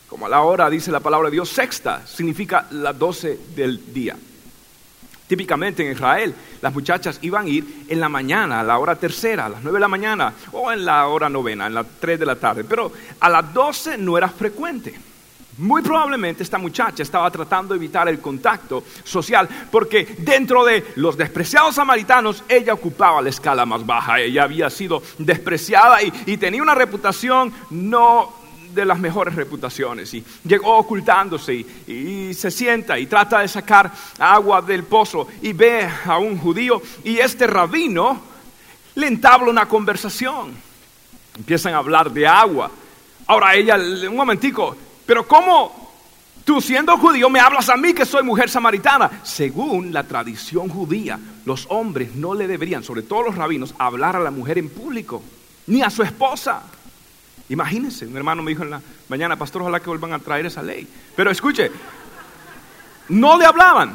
como 0.10 0.26
a 0.26 0.30
la 0.30 0.42
hora, 0.42 0.68
dice 0.68 0.92
la 0.92 1.00
palabra 1.00 1.30
de 1.30 1.34
Dios, 1.34 1.50
sexta, 1.50 2.08
significa 2.08 2.66
las 2.72 2.98
doce 2.98 3.38
del 3.56 3.94
día. 3.94 4.18
Típicamente 5.28 5.86
en 5.86 5.92
Israel, 5.92 6.34
las 6.60 6.74
muchachas 6.74 7.20
iban 7.22 7.46
a 7.46 7.50
ir 7.50 7.86
en 7.88 8.00
la 8.00 8.10
mañana, 8.10 8.60
a 8.60 8.64
la 8.64 8.80
hora 8.80 8.96
tercera, 8.96 9.46
a 9.46 9.50
las 9.50 9.62
nueve 9.62 9.78
de 9.78 9.82
la 9.82 9.88
mañana, 9.88 10.34
o 10.54 10.72
en 10.72 10.84
la 10.84 11.06
hora 11.06 11.30
novena, 11.30 11.68
en 11.68 11.76
las 11.76 11.86
tres 12.00 12.20
de 12.20 12.26
la 12.26 12.36
tarde. 12.38 12.64
Pero 12.64 12.92
a 13.20 13.30
las 13.30 13.54
doce 13.54 13.96
no 13.96 14.18
era 14.18 14.28
frecuente. 14.28 15.11
Muy 15.62 15.84
probablemente 15.84 16.42
esta 16.42 16.58
muchacha 16.58 17.04
estaba 17.04 17.30
tratando 17.30 17.76
de 17.76 17.78
evitar 17.78 18.10
el 18.10 18.20
contacto 18.20 18.84
social 19.04 19.48
porque 19.70 20.16
dentro 20.18 20.66
de 20.66 20.84
los 20.96 21.16
despreciados 21.16 21.76
samaritanos 21.76 22.44
ella 22.50 22.74
ocupaba 22.74 23.22
la 23.22 23.30
escala 23.30 23.64
más 23.64 23.86
baja, 23.86 24.20
ella 24.20 24.42
había 24.44 24.72
sido 24.72 25.04
despreciada 25.20 26.02
y, 26.02 26.38
tenía 26.38 26.64
una 26.64 26.74
reputación 26.74 27.54
no 27.70 28.34
de 28.74 28.86
las 28.86 28.98
mejores 28.98 29.36
reputaciones 29.36 30.12
y 30.16 30.26
llegó 30.44 30.78
ocultándose 30.78 31.54
y, 31.54 32.34
se 32.34 32.50
sienta 32.50 32.98
y 32.98 33.06
trata 33.06 33.42
de 33.42 33.48
sacar 33.48 33.92
agua 34.18 34.64
del 34.64 34.84
pozo 34.84 35.28
y 35.44 35.54
ve 35.54 35.88
a 36.06 36.18
un 36.18 36.40
judío 36.40 36.82
y 37.04 37.20
este 37.20 37.46
rabino 37.46 38.20
le 38.96 39.06
entabla 39.06 39.52
una 39.52 39.68
conversación. 39.68 40.56
Empiezan 41.38 41.76
a 41.76 41.78
hablar 41.78 42.10
de 42.10 42.26
agua. 42.26 42.72
Ahora 43.28 43.54
ella, 43.54 43.76
un 43.76 44.16
momentico, 44.16 44.76
pero 45.12 45.28
¿cómo 45.28 45.92
tú 46.46 46.62
siendo 46.62 46.96
judío 46.98 47.30
me 47.30 47.42
hablas 47.42 47.68
a 47.68 47.76
mí 47.76 47.94
que 47.94 48.06
soy 48.06 48.24
mujer 48.24 48.50
samaritana? 48.50 49.12
Según 49.24 49.92
la 49.92 50.04
tradición 50.06 50.70
judía, 50.70 51.20
los 51.44 51.66
hombres 51.68 52.16
no 52.16 52.34
le 52.34 52.48
deberían, 52.48 52.82
sobre 52.82 53.02
todo 53.02 53.24
los 53.24 53.36
rabinos, 53.36 53.76
hablar 53.78 54.16
a 54.16 54.22
la 54.22 54.32
mujer 54.32 54.58
en 54.58 54.70
público, 54.70 55.22
ni 55.68 55.82
a 55.82 55.90
su 55.90 56.02
esposa. 56.02 56.64
Imagínense, 57.50 58.08
un 58.08 58.16
hermano 58.16 58.42
me 58.42 58.52
dijo 58.52 58.64
en 58.64 58.70
la 58.70 58.82
mañana, 59.10 59.36
pastor, 59.36 59.64
ojalá 59.64 59.82
que 59.82 59.90
vuelvan 59.90 60.14
a 60.14 60.20
traer 60.20 60.46
esa 60.46 60.64
ley. 60.64 60.88
Pero 61.14 61.30
escuche, 61.30 61.70
no 63.10 63.38
le 63.38 63.46
hablaban. 63.46 63.92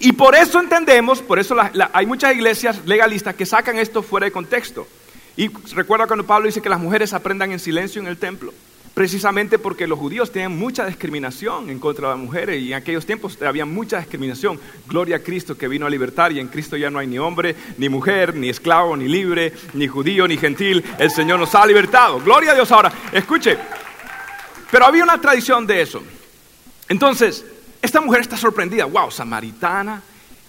Y 0.00 0.12
por 0.12 0.34
eso 0.34 0.60
entendemos, 0.60 1.22
por 1.22 1.38
eso 1.38 1.56
hay 1.94 2.04
muchas 2.04 2.34
iglesias 2.34 2.84
legalistas 2.84 3.34
que 3.36 3.46
sacan 3.46 3.78
esto 3.78 4.02
fuera 4.02 4.26
de 4.26 4.32
contexto. 4.32 4.86
Y 5.34 5.48
recuerda 5.74 6.06
cuando 6.06 6.26
Pablo 6.26 6.44
dice 6.44 6.60
que 6.60 6.68
las 6.68 6.78
mujeres 6.78 7.14
aprendan 7.14 7.52
en 7.52 7.58
silencio 7.58 8.02
en 8.02 8.08
el 8.08 8.18
templo 8.18 8.52
precisamente 8.96 9.58
porque 9.58 9.86
los 9.86 9.98
judíos 9.98 10.32
tenían 10.32 10.56
mucha 10.56 10.86
discriminación 10.86 11.68
en 11.68 11.78
contra 11.78 12.08
de 12.08 12.14
las 12.14 12.24
mujeres 12.24 12.62
y 12.62 12.68
en 12.68 12.78
aquellos 12.78 13.04
tiempos 13.04 13.36
había 13.42 13.66
mucha 13.66 13.98
discriminación. 13.98 14.58
Gloria 14.88 15.16
a 15.16 15.18
Cristo 15.18 15.54
que 15.54 15.68
vino 15.68 15.84
a 15.84 15.90
libertar 15.90 16.32
y 16.32 16.40
en 16.40 16.48
Cristo 16.48 16.78
ya 16.78 16.88
no 16.88 16.98
hay 16.98 17.06
ni 17.06 17.18
hombre, 17.18 17.54
ni 17.76 17.90
mujer, 17.90 18.34
ni 18.34 18.48
esclavo, 18.48 18.96
ni 18.96 19.06
libre, 19.06 19.52
ni 19.74 19.86
judío, 19.86 20.26
ni 20.26 20.38
gentil. 20.38 20.82
El 20.98 21.10
Señor 21.10 21.38
nos 21.38 21.54
ha 21.54 21.66
libertado. 21.66 22.20
Gloria 22.20 22.52
a 22.52 22.54
Dios 22.54 22.72
ahora. 22.72 22.90
Escuche, 23.12 23.58
pero 24.70 24.86
había 24.86 25.04
una 25.04 25.20
tradición 25.20 25.66
de 25.66 25.82
eso. 25.82 26.02
Entonces, 26.88 27.44
esta 27.82 28.00
mujer 28.00 28.22
está 28.22 28.38
sorprendida. 28.38 28.86
Wow, 28.86 29.10
samaritana 29.10 30.02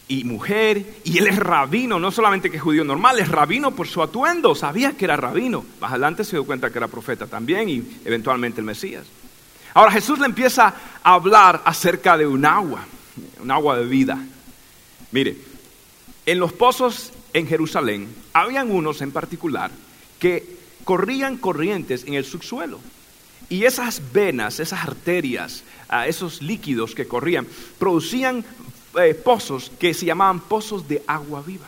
y 0.08 0.24
mujer, 0.24 0.86
y 1.04 1.18
él 1.18 1.28
es 1.28 1.38
rabino, 1.38 2.00
no 2.00 2.12
solamente 2.12 2.50
que 2.50 2.58
es 2.58 2.64
judío 2.64 2.84
normal, 2.84 3.20
es 3.20 3.28
rabino 3.28 3.76
por 3.76 3.88
su 3.88 4.02
atuendo, 4.02 4.56
sabía 4.56 4.94
que 4.94 5.06
era 5.06 5.18
rabino. 5.18 5.66
Más 5.82 5.92
adelante 5.92 6.24
se 6.24 6.38
dio 6.38 6.46
cuenta 6.46 6.70
que 6.70 6.78
era 6.78 6.88
profeta 6.88 7.28
también 7.28 7.68
y 7.70 7.84
eventualmente 8.06 8.62
el 8.62 8.66
Mesías. 8.66 9.06
Ahora 9.74 9.92
Jesús 9.92 10.18
le 10.20 10.26
empieza 10.26 10.74
a 11.04 11.14
hablar 11.14 11.62
acerca 11.66 12.18
de 12.18 12.26
un 12.26 12.46
agua, 12.46 12.86
un 13.42 13.52
agua 13.52 13.78
de 13.78 13.86
vida. 13.86 14.18
Mire, 15.12 15.38
en 16.26 16.40
los 16.40 16.54
pozos 16.54 17.12
en 17.34 17.48
Jerusalén 17.48 18.08
habían 18.34 18.72
unos 18.72 19.02
en 19.02 19.12
particular 19.12 19.72
que 20.20 20.58
corrían 20.84 21.38
corrientes 21.38 22.06
en 22.06 22.14
el 22.14 22.26
subsuelo. 22.26 22.80
Y 23.50 23.66
esas 23.66 24.02
venas, 24.14 24.60
esas 24.60 24.84
arterias, 24.84 25.64
ah, 25.90 26.08
esos 26.08 26.42
líquidos 26.42 26.96
que 26.96 27.08
corrían, 27.08 27.48
producían 27.78 28.44
eh, 28.98 29.14
pozos 29.14 29.72
que 29.80 29.94
se 29.94 30.06
llamaban 30.06 30.40
pozos 30.40 30.88
de 30.88 31.04
agua 31.08 31.42
viva. 31.42 31.68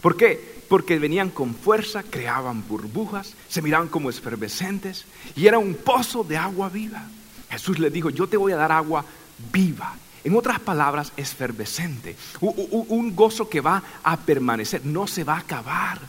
¿Por 0.00 0.16
qué? 0.16 0.58
Porque 0.68 0.98
venían 0.98 1.30
con 1.30 1.54
fuerza, 1.54 2.02
creaban 2.02 2.66
burbujas, 2.68 3.34
se 3.48 3.62
miraban 3.62 3.88
como 3.88 4.10
efervescentes 4.10 5.06
y 5.34 5.46
era 5.46 5.58
un 5.58 5.74
pozo 5.74 6.24
de 6.24 6.36
agua 6.36 6.68
viva. 6.68 7.02
Jesús 7.50 7.78
le 7.78 7.90
dijo, 7.90 8.10
yo 8.10 8.28
te 8.28 8.36
voy 8.36 8.52
a 8.52 8.56
dar 8.56 8.72
agua 8.72 9.04
viva. 9.52 9.94
En 10.24 10.36
otras 10.36 10.60
palabras, 10.60 11.12
efervescente. 11.16 12.16
Un 12.40 13.14
gozo 13.16 13.48
que 13.48 13.60
va 13.60 13.82
a 14.02 14.16
permanecer, 14.18 14.84
no 14.84 15.06
se 15.06 15.24
va 15.24 15.34
a 15.34 15.40
acabar. 15.40 16.00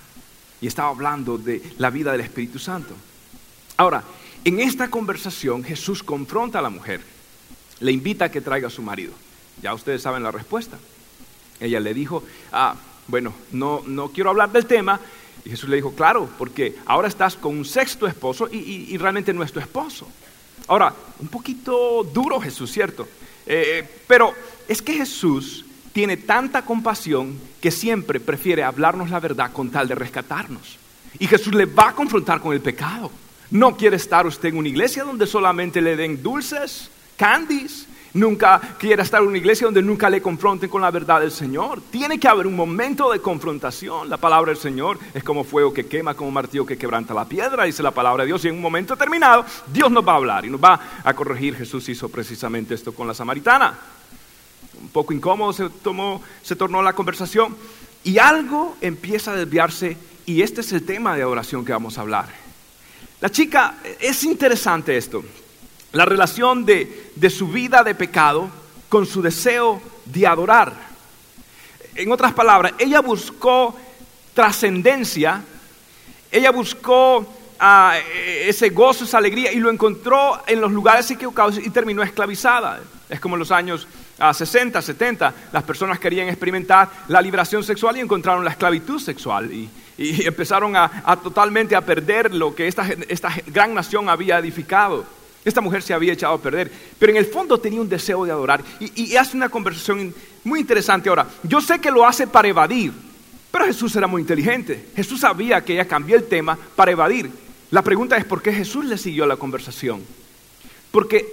Y 0.60 0.68
estaba 0.68 0.90
hablando 0.90 1.38
de 1.38 1.62
la 1.78 1.90
vida 1.90 2.12
del 2.12 2.22
Espíritu 2.22 2.60
Santo. 2.60 2.94
Ahora, 3.78 4.04
en 4.44 4.60
esta 4.60 4.90
conversación 4.90 5.64
Jesús 5.64 6.04
confronta 6.04 6.60
a 6.60 6.62
la 6.62 6.70
mujer, 6.70 7.02
le 7.80 7.92
invita 7.92 8.26
a 8.26 8.32
que 8.32 8.42
traiga 8.42 8.68
a 8.68 8.72
su 8.72 8.82
marido. 8.82 9.14
Ya 9.62 9.74
ustedes 9.74 10.02
saben 10.02 10.24
la 10.24 10.32
respuesta. 10.32 10.78
Ella 11.60 11.80
le 11.80 11.94
dijo, 11.94 12.24
ah, 12.52 12.76
bueno, 13.08 13.34
no, 13.52 13.82
no 13.86 14.10
quiero 14.10 14.30
hablar 14.30 14.52
del 14.52 14.66
tema. 14.66 15.00
Y 15.46 15.50
Jesús 15.50 15.70
le 15.70 15.78
dijo, 15.78 15.94
claro, 15.94 16.30
porque 16.38 16.76
ahora 16.86 17.08
estás 17.08 17.36
con 17.36 17.58
un 17.58 17.66
sexto 17.66 18.08
esposo 18.08 18.48
y, 18.52 18.96
realmente 18.98 19.34
no 19.34 19.44
es 19.44 19.52
tu 19.52 19.60
esposo. 19.60 20.08
Ahora, 20.68 20.94
un 21.20 21.28
poquito 21.28 22.04
duro 22.04 22.40
Jesús, 22.40 22.72
¿cierto? 22.72 23.08
Eh, 23.46 23.88
pero 24.08 24.34
es 24.68 24.82
que 24.82 24.94
Jesús 24.94 25.66
tiene 25.92 26.18
tanta 26.18 26.64
compasión 26.64 27.40
que 27.60 27.72
siempre 27.72 28.20
prefiere 28.20 28.64
hablarnos 28.64 29.10
la 29.10 29.20
verdad 29.20 29.52
con 29.52 29.70
tal 29.70 29.88
de 29.88 29.96
rescatarnos. 29.96 30.78
Y 31.18 31.28
Jesús 31.28 31.54
le 31.56 31.66
va 31.66 31.90
a 31.90 31.96
confrontar 31.96 32.40
con 32.40 32.54
el 32.54 32.62
pecado. 32.62 33.12
No 33.52 33.76
quiere 33.76 33.96
estar 33.96 34.28
usted 34.28 34.50
en 34.50 34.58
una 34.58 34.70
iglesia 34.70 35.04
donde 35.04 35.26
solamente 35.26 35.82
le 35.82 35.96
den 35.96 36.22
dulces, 36.22 36.92
candies, 37.18 37.88
Nunca 38.14 38.60
quiera 38.80 39.04
estar 39.04 39.22
en 39.22 39.28
una 39.28 39.38
iglesia 39.38 39.66
donde 39.66 39.84
nunca 39.84 40.10
le 40.10 40.22
confronten 40.22 40.70
con 40.70 40.82
la 40.82 40.90
verdad 40.90 41.20
del 41.22 41.32
Señor. 41.32 41.80
Tiene 41.92 42.20
que 42.20 42.28
haber 42.28 42.48
un 42.48 42.56
momento 42.56 43.12
de 43.12 43.20
confrontación. 43.20 44.10
La 44.10 44.18
palabra 44.18 44.52
del 44.52 44.60
Señor 44.60 44.98
es 45.14 45.24
como 45.24 45.44
fuego 45.44 45.72
que 45.72 45.86
quema, 45.86 46.16
como 46.16 46.32
martillo 46.32 46.66
que 46.66 46.78
quebranta 46.78 47.14
la 47.14 47.26
piedra, 47.26 47.66
dice 47.66 47.84
la 47.84 47.92
palabra 47.92 48.24
de 48.24 48.28
Dios. 48.28 48.44
Y 48.46 48.48
en 48.48 48.56
un 48.56 48.62
momento 48.62 48.96
determinado, 48.96 49.46
Dios 49.72 49.92
nos 49.92 50.08
va 50.08 50.14
a 50.14 50.16
hablar 50.16 50.46
y 50.46 50.50
nos 50.50 50.62
va 50.62 50.80
a 51.04 51.14
corregir. 51.14 51.56
Jesús 51.56 51.88
hizo 51.90 52.10
precisamente 52.10 52.74
esto 52.74 52.94
con 52.96 53.08
la 53.08 53.14
samaritana. 53.14 53.78
Un 54.82 54.90
poco 54.90 55.14
incómodo 55.14 55.54
se, 55.54 55.70
tomó, 55.70 56.24
se 56.42 56.56
tornó 56.56 56.82
la 56.82 56.94
conversación 56.94 57.56
y 58.04 58.18
algo 58.18 58.76
empieza 58.82 59.34
a 59.34 59.36
desviarse. 59.36 59.98
Y 60.26 60.42
este 60.42 60.62
es 60.62 60.72
el 60.72 60.84
tema 60.84 61.16
de 61.16 61.22
adoración 61.22 61.64
que 61.64 61.74
vamos 61.74 62.00
a 62.00 62.02
hablar. 62.02 62.28
La 63.22 63.30
chica, 63.30 63.76
es 64.00 64.24
interesante 64.24 64.98
esto 64.98 65.24
la 65.92 66.06
relación 66.06 66.66
de, 66.66 67.12
su 67.30 67.48
vida 67.48 67.84
de 67.84 67.96
pecado 67.96 68.50
con 68.90 69.06
su 69.06 69.22
deseo 69.22 69.82
de 70.06 70.28
adorar. 70.28 70.74
En 71.96 72.12
otras 72.12 72.34
palabras, 72.34 72.74
ella 72.78 73.02
buscó 73.02 73.76
trascendencia, 74.34 75.42
ella 76.32 76.52
buscó 76.52 77.28
ah, 77.60 77.98
ese 78.46 78.70
gozo, 78.70 79.04
esa 79.04 79.18
alegría 79.18 79.52
y 79.52 79.60
lo 79.60 79.70
encontró 79.70 80.42
en 80.48 80.62
los 80.62 80.72
lugares 80.72 81.10
equivocados 81.12 81.58
y 81.58 81.70
terminó 81.70 82.04
esclavizada. 82.04 82.80
Es 83.10 83.20
como 83.20 83.36
en 83.36 83.40
los 83.40 83.52
años 83.52 83.88
60, 84.34 84.80
ah, 84.80 84.82
70, 84.82 85.34
las 85.52 85.64
personas 85.64 86.00
querían 86.00 86.30
experimentar 86.30 86.90
la 87.08 87.22
liberación 87.22 87.64
sexual 87.64 87.98
y 87.98 88.02
encontraron 88.02 88.46
la 88.46 88.52
esclavitud 88.52 89.00
sexual 89.00 89.52
y, 89.52 89.70
empezaron 90.26 90.78
a, 90.78 91.18
totalmente 91.22 91.76
a 91.76 91.82
perder 91.82 92.34
lo 92.34 92.56
que 92.56 92.68
esta, 92.68 92.88
esta 93.10 93.34
gran 93.48 93.74
nación 93.74 94.08
había 94.08 94.38
edificado. 94.38 95.19
Esta 95.46 95.62
mujer 95.62 95.82
se 95.82 95.94
había 95.94 96.14
echado 96.14 96.34
a 96.34 96.42
perder, 96.42 96.72
pero 96.98 97.12
en 97.12 97.18
el 97.18 97.26
fondo 97.26 97.60
tenía 97.60 97.80
un 97.80 97.90
deseo 97.90 98.26
de 98.26 98.32
adorar. 98.32 98.64
Y, 98.80 99.16
hace 99.16 99.38
una 99.38 99.50
conversación 99.50 100.14
muy 100.44 100.60
interesante 100.60 101.10
ahora. 101.10 101.28
Yo 101.44 101.62
sé 101.62 101.80
que 101.80 101.92
lo 101.92 102.06
hace 102.06 102.28
para 102.28 102.48
evadir, 102.48 102.92
pero 103.52 103.66
Jesús 103.66 103.96
era 103.96 104.08
muy 104.08 104.22
inteligente. 104.22 104.88
Jesús 104.96 105.22
sabía 105.22 105.64
que 105.64 105.74
ella 105.74 105.88
cambió 105.88 106.16
el 106.16 106.26
tema 106.26 106.58
para 106.76 106.92
evadir. 106.92 107.32
La 107.72 107.82
pregunta 107.82 108.18
es 108.18 108.26
por 108.26 108.42
qué 108.42 108.52
Jesús 108.52 108.86
le 108.86 108.98
siguió 108.98 109.26
la 109.26 109.38
conversación. 109.38 110.04
Porque 110.92 111.26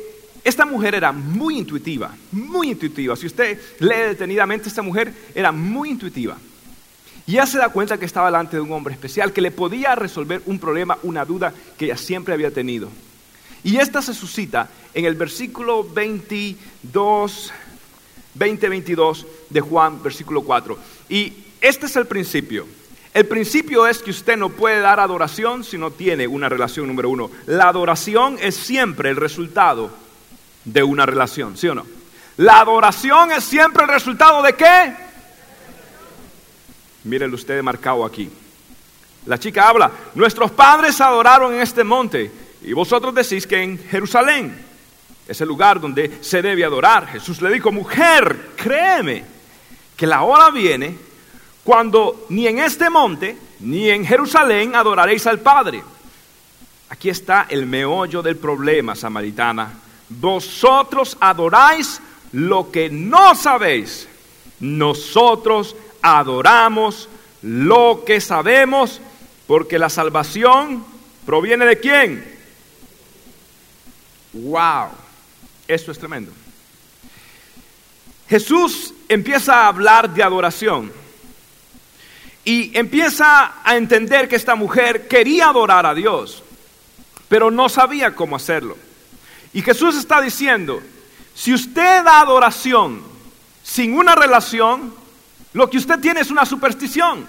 esta 0.45 0.65
mujer 0.65 0.95
era 0.95 1.11
muy 1.11 1.59
intuitiva, 1.59 2.15
muy 2.31 2.71
intuitiva. 2.71 3.17
Si 3.17 3.27
usted 3.27 3.59
lee 3.81 4.09
detenidamente, 4.09 4.69
esta 4.69 4.83
mujer 4.83 5.13
era 5.35 5.51
muy 5.51 5.91
intuitiva. 5.91 6.37
Y 7.27 7.33
ella 7.33 7.47
se 7.47 7.59
da 7.59 7.71
cuenta 7.71 7.99
que 7.99 8.05
estaba 8.05 8.27
delante 8.27 8.57
de 8.57 8.63
un 8.63 8.71
hombre 8.71 8.95
especial 8.95 9.33
que 9.33 9.41
le 9.41 9.51
podía 9.51 9.97
resolver 9.97 10.43
un 10.47 10.61
problema, 10.61 10.97
una 11.03 11.25
duda 11.25 11.53
que 11.77 11.87
ella 11.87 11.97
siempre 11.97 12.33
había 12.33 12.53
tenido. 12.53 12.89
Y 13.65 13.79
esta 13.79 14.03
se 14.03 14.15
suscita 14.15 14.69
en 14.95 15.05
el 15.05 15.15
versículo 15.15 15.85
22, 15.85 17.53
20, 18.35 18.69
22 18.69 19.27
de 19.51 19.61
Juan, 19.61 20.03
versículo 20.03 20.43
4. 20.43 20.79
Y 21.09 21.33
este 21.61 21.87
es 21.87 21.97
el 21.97 22.07
principio. 22.07 22.67
El 23.13 23.27
principio 23.27 23.87
es 23.87 23.99
que 23.99 24.11
usted 24.11 24.37
no 24.37 24.51
puede 24.51 24.81
dar 24.81 25.01
adoración 25.01 25.65
si 25.65 25.79
no 25.79 25.91
tiene 25.91 26.27
una 26.27 26.49
relación 26.49 26.87
número 26.87 27.09
uno. 27.09 27.31
La 27.47 27.69
adoración 27.69 28.37
es 28.41 28.55
siempre 28.55 29.09
el 29.09 29.17
resultado 29.17 29.91
de 30.65 30.83
una 30.83 31.07
relación, 31.07 31.57
¿sí 31.57 31.67
o 31.69 31.75
no? 31.75 31.87
La 32.37 32.61
adoración 32.61 33.33
es 33.33 33.45
siempre 33.45 33.85
el 33.85 33.89
resultado 33.89 34.43
de 34.43 34.55
qué? 34.55 34.95
Mírenlo 37.05 37.37
usted 37.37 37.63
marcado 37.63 38.05
aquí. 38.05 38.29
La 39.25 39.39
chica 39.39 39.69
habla, 39.69 39.91
nuestros 40.15 40.51
padres 40.51 41.01
adoraron 41.01 41.55
en 41.55 41.63
este 41.63 41.83
monte. 41.85 42.31
Y 42.63 42.73
vosotros 42.73 43.15
decís 43.15 43.47
que 43.47 43.63
en 43.63 43.79
Jerusalén 43.79 44.57
es 45.29 45.41
el 45.41 45.49
lugar 45.49 45.81
donde 45.81 46.19
se 46.21 46.43
debe 46.43 46.65
adorar. 46.65 47.09
Jesús 47.09 47.43
le 47.43 47.51
dijo, 47.51 47.73
mujer, 47.73 48.51
créeme 48.57 49.25
que 49.97 50.07
la 50.07 50.23
hora 50.23 50.51
viene 50.51 50.97
cuando 51.65 52.27
ni 52.29 52.47
en 52.47 52.61
este 52.61 52.91
monte 52.91 53.37
ni 53.61 53.91
en 53.91 54.05
Jerusalén 54.05 54.75
adoraréis 54.75 55.27
al 55.27 55.41
Padre. 55.41 55.83
Aquí 56.89 57.11
está 57.11 57.47
el 57.49 57.67
meollo 57.67 58.23
del 58.23 58.37
problema, 58.37 58.95
samaritana. 58.95 59.73
Vosotros 60.09 61.17
adoráis 61.19 62.01
lo 62.33 62.71
que 62.71 62.89
no 62.91 63.35
sabéis. 63.35 64.09
Nosotros 64.61 65.75
adoramos 66.03 67.09
lo 67.43 68.05
que 68.07 68.21
sabemos, 68.21 69.01
porque 69.47 69.79
la 69.79 69.89
salvación 69.89 70.85
proviene 71.25 71.67
de 71.67 71.81
quién? 71.81 72.36
Wow, 74.43 74.91
esto 75.67 75.91
es 75.91 75.99
tremendo. 75.99 76.31
Jesús 78.29 78.93
empieza 79.09 79.63
a 79.63 79.69
hablar 79.69 80.13
de 80.13 80.23
adoración 80.23 80.93
y 82.45 82.77
empieza 82.77 83.55
a 83.65 83.77
entender 83.77 84.29
que 84.29 84.37
esta 84.37 84.55
mujer 84.55 85.09
quería 85.09 85.49
adorar 85.49 85.87
a 85.87 85.95
Dios, 85.95 86.43
pero 87.29 87.51
no 87.51 87.69
sabía 87.69 88.15
cómo 88.15 88.37
hacerlo. 88.37 88.77
Y 89.53 89.63
Jesús 89.63 89.97
está 89.97 90.21
diciendo, 90.21 90.83
si 91.35 91.55
usted 91.55 92.05
da 92.05 92.21
adoración 92.21 93.03
sin 93.63 93.95
una 93.95 94.15
relación, 94.15 94.93
lo 95.55 95.71
que 95.71 95.79
usted 95.79 95.99
tiene 96.01 96.21
es 96.21 96.31
una 96.31 96.45
superstición. 96.45 97.27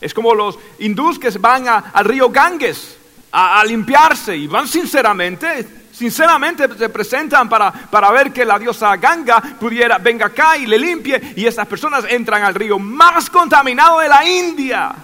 Es 0.00 0.14
como 0.14 0.34
los 0.34 0.58
hindús 0.78 1.18
que 1.18 1.30
van 1.30 1.66
al 1.66 2.04
río 2.04 2.30
Ganges 2.30 2.98
a, 3.34 3.64
limpiarse 3.64 4.36
y 4.36 4.46
van 4.46 4.68
sinceramente, 4.68 5.86
sinceramente 5.92 6.68
se 6.78 6.88
presentan 6.88 7.48
para, 7.48 7.72
para, 7.72 8.10
ver 8.12 8.32
que 8.32 8.44
la 8.44 8.58
diosa 8.58 8.96
Ganga 8.96 9.40
pudiera, 9.58 9.98
venga 9.98 10.26
acá 10.26 10.56
y 10.56 10.66
le 10.66 10.78
limpie 10.78 11.34
y 11.34 11.44
estas 11.44 11.66
personas 11.66 12.04
entran 12.08 12.44
al 12.44 12.54
río 12.54 12.78
más 12.78 13.28
contaminado 13.28 13.98
de 13.98 14.08
la 14.08 14.28
India, 14.28 14.94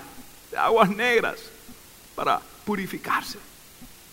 de 0.51 0.57
aguas 0.57 0.91
negras, 0.91 1.41
para 2.15 2.41
purificarse. 2.65 3.39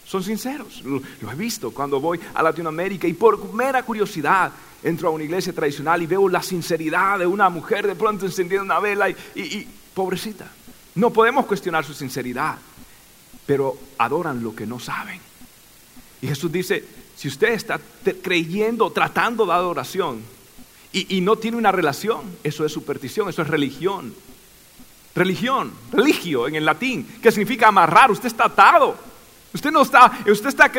Son 0.03 0.23
sinceros, 0.23 0.81
lo, 0.83 1.01
he 1.31 1.35
visto 1.35 1.71
cuando 1.71 1.99
voy 1.99 2.19
a 2.33 2.41
Latinoamérica 2.41 3.07
y 3.07 3.13
por 3.13 3.53
mera 3.53 3.83
curiosidad 3.83 4.51
entro 4.81 5.09
a 5.09 5.11
una 5.11 5.25
iglesia 5.25 5.53
tradicional 5.53 6.01
y 6.01 6.07
veo 6.07 6.27
la 6.27 6.41
sinceridad 6.41 7.19
de 7.19 7.27
una 7.27 7.49
mujer 7.49 7.85
de 7.85 7.93
pronto 7.93 8.25
encendiendo 8.25 8.65
una 8.65 8.79
vela 8.79 9.09
y, 9.09 9.15
y 9.35 9.67
pobrecita. 9.93 10.47
No 10.95 11.11
podemos 11.11 11.45
cuestionar 11.45 11.83
su 11.83 11.93
sinceridad 11.93 12.57
pero 13.47 13.75
adoran 13.97 14.43
lo 14.43 14.53
que 14.53 14.67
no 14.67 14.79
saben. 14.79 15.19
Y 16.21 16.27
Jesús 16.27 16.51
dice, 16.51 16.83
si 17.15 17.29
usted 17.29 17.53
está 17.53 17.79
creyendo, 18.21 18.91
tratando 18.91 19.45
de 19.45 19.53
adoración 19.53 20.21
y, 20.91 21.21
no 21.21 21.37
tiene 21.37 21.57
una 21.57 21.71
relación, 21.71 22.21
eso 22.43 22.65
es 22.65 22.71
superstición, 22.71 23.29
eso 23.29 23.41
es 23.41 23.47
religión. 23.47 24.13
Religión, 25.15 25.71
religio 25.91 26.47
en 26.47 26.55
el 26.55 26.65
latín, 26.65 27.07
que 27.21 27.31
significa 27.31 27.69
amarrar, 27.69 28.11
usted 28.11 28.27
está 28.27 28.45
atado. 28.45 28.95
Usted 29.53 29.71
no 29.71 29.81
está, 29.81 30.11
usted 30.29 30.49
está 30.49 30.71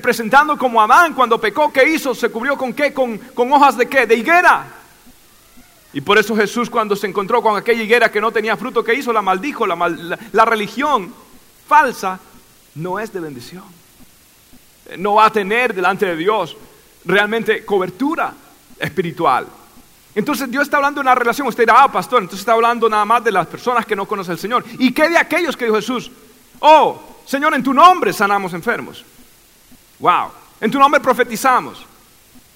presentando 0.00 0.56
como 0.58 0.80
Adán 0.80 1.14
cuando 1.14 1.40
pecó, 1.40 1.72
¿qué 1.72 1.88
hizo? 1.88 2.14
¿Se 2.14 2.28
cubrió 2.28 2.56
con 2.56 2.72
qué? 2.72 2.92
¿Con, 2.92 3.18
hojas 3.52 3.76
de 3.76 3.88
qué? 3.88 4.06
De 4.06 4.16
higuera. 4.16 4.66
Y 5.92 6.00
por 6.00 6.18
eso 6.18 6.36
Jesús 6.36 6.68
cuando 6.70 6.94
se 6.94 7.06
encontró 7.06 7.42
con 7.42 7.56
aquella 7.56 7.82
higuera 7.82 8.10
que 8.10 8.20
no 8.20 8.30
tenía 8.30 8.56
fruto, 8.56 8.84
¿qué 8.84 8.94
hizo? 8.94 9.12
La 9.12 9.22
maldijo, 9.22 9.66
la, 9.66 10.18
la 10.32 10.44
religión 10.44 11.12
falsa 11.70 12.18
no 12.74 12.98
es 12.98 13.12
de 13.12 13.20
bendición. 13.20 13.62
No 14.98 15.14
va 15.14 15.26
a 15.26 15.30
tener 15.30 15.72
delante 15.72 16.04
de 16.04 16.16
Dios 16.16 16.56
realmente 17.04 17.64
cobertura 17.64 18.34
espiritual. 18.80 19.46
Entonces 20.12 20.50
Dios 20.50 20.64
está 20.64 20.78
hablando 20.78 20.98
de 20.98 21.02
una 21.02 21.14
relación. 21.14 21.46
Usted 21.46 21.62
dirá, 21.62 21.84
ah, 21.84 21.92
pastor, 21.92 22.22
entonces 22.22 22.40
está 22.40 22.54
hablando 22.54 22.88
nada 22.88 23.04
más 23.04 23.22
de 23.22 23.30
las 23.30 23.46
personas 23.46 23.86
que 23.86 23.94
no 23.94 24.06
conocen 24.06 24.32
al 24.32 24.38
Señor. 24.40 24.64
¿Y 24.80 24.92
qué 24.92 25.08
de 25.08 25.16
aquellos 25.16 25.56
que 25.56 25.66
dijo 25.66 25.76
Jesús? 25.76 26.10
Oh, 26.58 27.00
Señor, 27.24 27.54
en 27.54 27.62
tu 27.62 27.72
nombre 27.72 28.12
sanamos 28.12 28.52
enfermos. 28.52 29.04
Wow. 30.00 30.32
En 30.60 30.72
tu 30.72 30.78
nombre 30.78 31.00
profetizamos. 31.00 31.86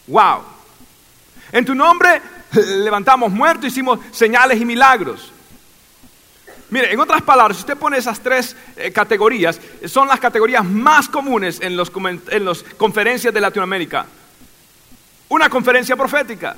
Wow. 0.09 0.42
En 1.53 1.64
tu 1.64 1.72
nombre 1.72 2.20
levantamos 2.53 3.31
muertos, 3.31 3.66
hicimos 3.66 4.00
señales 4.11 4.61
y 4.61 4.64
milagros. 4.64 5.34
Mire, 6.75 6.93
en 6.93 6.99
otras 6.99 7.23
palabras, 7.23 7.57
si 7.57 7.61
usted 7.61 7.77
pone 7.77 7.99
esas 7.99 8.19
tres 8.19 8.57
eh, 8.75 8.91
categorías, 8.91 9.61
son 9.87 10.09
las 10.09 10.19
categorías 10.19 10.65
más 10.65 11.09
comunes 11.09 11.61
en 11.61 11.77
las 11.77 11.89
en 11.89 12.49
conferencias 12.77 13.33
de 13.33 13.41
Latinoamérica. 13.41 14.05
Una 15.29 15.49
conferencia 15.49 15.95
profética, 15.95 16.57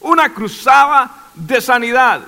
una 0.00 0.32
cruzada 0.32 1.28
de 1.34 1.60
sanidad. 1.60 2.22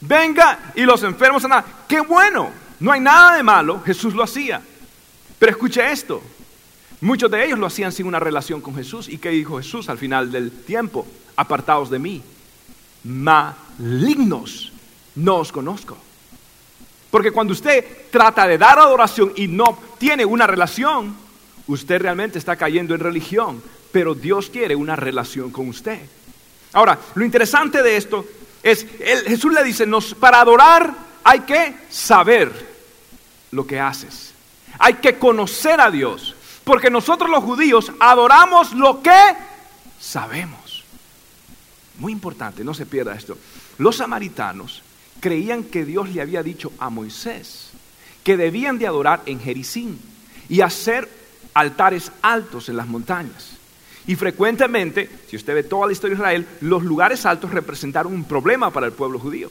Venga 0.00 0.72
y 0.74 0.82
los 0.82 1.00
enfermos 1.04 1.42
sanan. 1.42 1.64
¡Qué 1.86 2.00
bueno! 2.00 2.50
No 2.80 2.90
hay 2.90 2.98
nada 2.98 3.36
de 3.36 3.44
malo, 3.44 3.80
Jesús 3.86 4.12
lo 4.12 4.24
hacía. 4.24 4.60
Pero 5.38 5.52
escuche 5.52 5.92
esto, 5.92 6.20
muchos 7.02 7.30
de 7.30 7.44
ellos 7.44 7.60
lo 7.60 7.66
hacían 7.66 7.92
sin 7.92 8.08
una 8.08 8.18
relación 8.18 8.60
con 8.60 8.74
Jesús. 8.74 9.08
¿Y 9.08 9.18
qué 9.18 9.28
dijo 9.28 9.58
Jesús 9.58 9.88
al 9.88 9.98
final 9.98 10.32
del 10.32 10.50
tiempo? 10.50 11.06
Apartados 11.36 11.88
de 11.88 12.00
mí, 12.00 12.20
malignos 13.04 14.72
no 15.16 15.36
os 15.36 15.52
conozco. 15.52 15.96
Porque 17.10 17.32
cuando 17.32 17.52
usted 17.52 17.84
trata 18.10 18.46
de 18.46 18.58
dar 18.58 18.78
adoración 18.78 19.32
y 19.36 19.48
no 19.48 19.78
tiene 19.98 20.24
una 20.24 20.46
relación, 20.46 21.14
usted 21.66 22.00
realmente 22.00 22.38
está 22.38 22.56
cayendo 22.56 22.94
en 22.94 23.00
religión. 23.00 23.62
pero 23.92 24.14
Dios 24.14 24.50
quiere 24.50 24.76
una 24.76 24.94
relación 24.94 25.50
con 25.50 25.68
usted. 25.68 25.98
Ahora, 26.72 26.96
lo 27.16 27.24
interesante 27.24 27.82
de 27.82 27.96
esto 27.96 28.24
es, 28.62 28.86
Jesús 29.26 29.52
le 29.52 29.64
dice, 29.64 29.84
nos, 29.84 30.14
para 30.14 30.40
adorar 30.40 30.94
hay 31.24 31.40
que 31.40 31.74
saber 31.90 32.52
lo 33.50 33.66
que 33.66 33.80
haces. 33.80 34.32
Hay 34.78 34.94
que 34.94 35.18
conocer 35.18 35.80
a 35.80 35.90
Dios. 35.90 36.36
Porque 36.62 36.88
nosotros 36.88 37.28
los 37.28 37.42
judíos 37.42 37.90
adoramos 37.98 38.72
lo 38.74 39.02
que 39.02 39.34
sabemos. 39.98 40.84
Muy 41.98 42.12
importante, 42.12 42.62
no 42.62 42.72
se 42.72 42.86
pierda 42.86 43.14
esto. 43.14 43.36
Los 43.78 43.96
samaritanos 43.96 44.82
creían 45.20 45.64
que 45.64 45.84
Dios 45.84 46.10
le 46.10 46.22
había 46.22 46.42
dicho 46.42 46.72
a 46.78 46.90
Moisés 46.90 47.70
que 48.24 48.36
debían 48.36 48.78
de 48.78 48.86
adorar 48.86 49.22
en 49.26 49.40
Jericín 49.40 49.98
y 50.48 50.60
hacer 50.60 51.08
altares 51.54 52.12
altos 52.22 52.68
en 52.68 52.76
las 52.76 52.86
montañas. 52.86 53.56
Y 54.06 54.16
frecuentemente, 54.16 55.08
si 55.28 55.36
usted 55.36 55.54
ve 55.54 55.62
toda 55.62 55.86
la 55.86 55.92
historia 55.92 56.16
de 56.16 56.20
Israel, 56.20 56.46
los 56.62 56.82
lugares 56.82 57.24
altos 57.26 57.50
representaron 57.50 58.12
un 58.12 58.24
problema 58.24 58.70
para 58.70 58.86
el 58.86 58.92
pueblo 58.92 59.18
judío. 59.18 59.50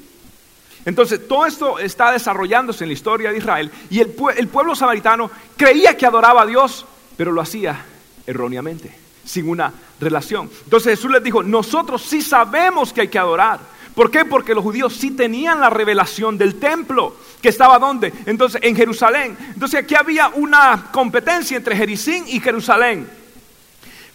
Entonces, 0.86 1.27
todo 1.27 1.45
esto 1.45 1.79
está 1.79 2.12
desarrollándose 2.12 2.84
en 2.84 2.89
la 2.89 2.93
historia 2.93 3.32
de 3.32 3.38
Israel 3.38 3.71
y 3.89 3.99
el, 3.99 4.10
pueblo 4.10 4.75
samaritano 4.75 5.29
creía 5.55 5.95
que 5.95 6.05
adoraba 6.05 6.43
a 6.43 6.45
Dios, 6.45 6.86
pero 7.17 7.32
lo 7.32 7.41
hacía 7.41 7.86
erróneamente, 8.25 8.91
sin 9.25 9.49
una 9.49 9.73
relación. 9.99 10.49
Entonces 10.63 10.97
Jesús 10.97 11.12
les 11.12 11.23
dijo, 11.23 11.43
nosotros 11.43 12.01
sí 12.01 12.21
sabemos 12.21 12.93
que 12.93 13.01
hay 13.01 13.08
que 13.08 13.19
adorar. 13.19 13.60
¿Por 13.95 14.12
qué? 14.12 14.25
Porque 14.25 14.54
los 14.54 14.63
judíos 14.63 14.95
sí 14.95 15.12
tenían 15.12 15.60
la 15.60 15.69
revelación 15.69 16.38
del 16.38 16.60
templo, 16.60 17.15
que 17.41 17.49
estaba 17.49 17.80
donde? 17.80 18.13
Entonces, 18.25 18.62
en 18.63 18.75
Jerusalén. 18.75 19.38
Entonces 19.54 19.82
aquí 19.82 19.95
había 19.95 20.30
una 20.30 20.89
competencia 20.91 21.58
entre 21.58 21.75
Jericín 21.75 22.23
y 22.28 22.39
Jerusalén. 22.39 23.10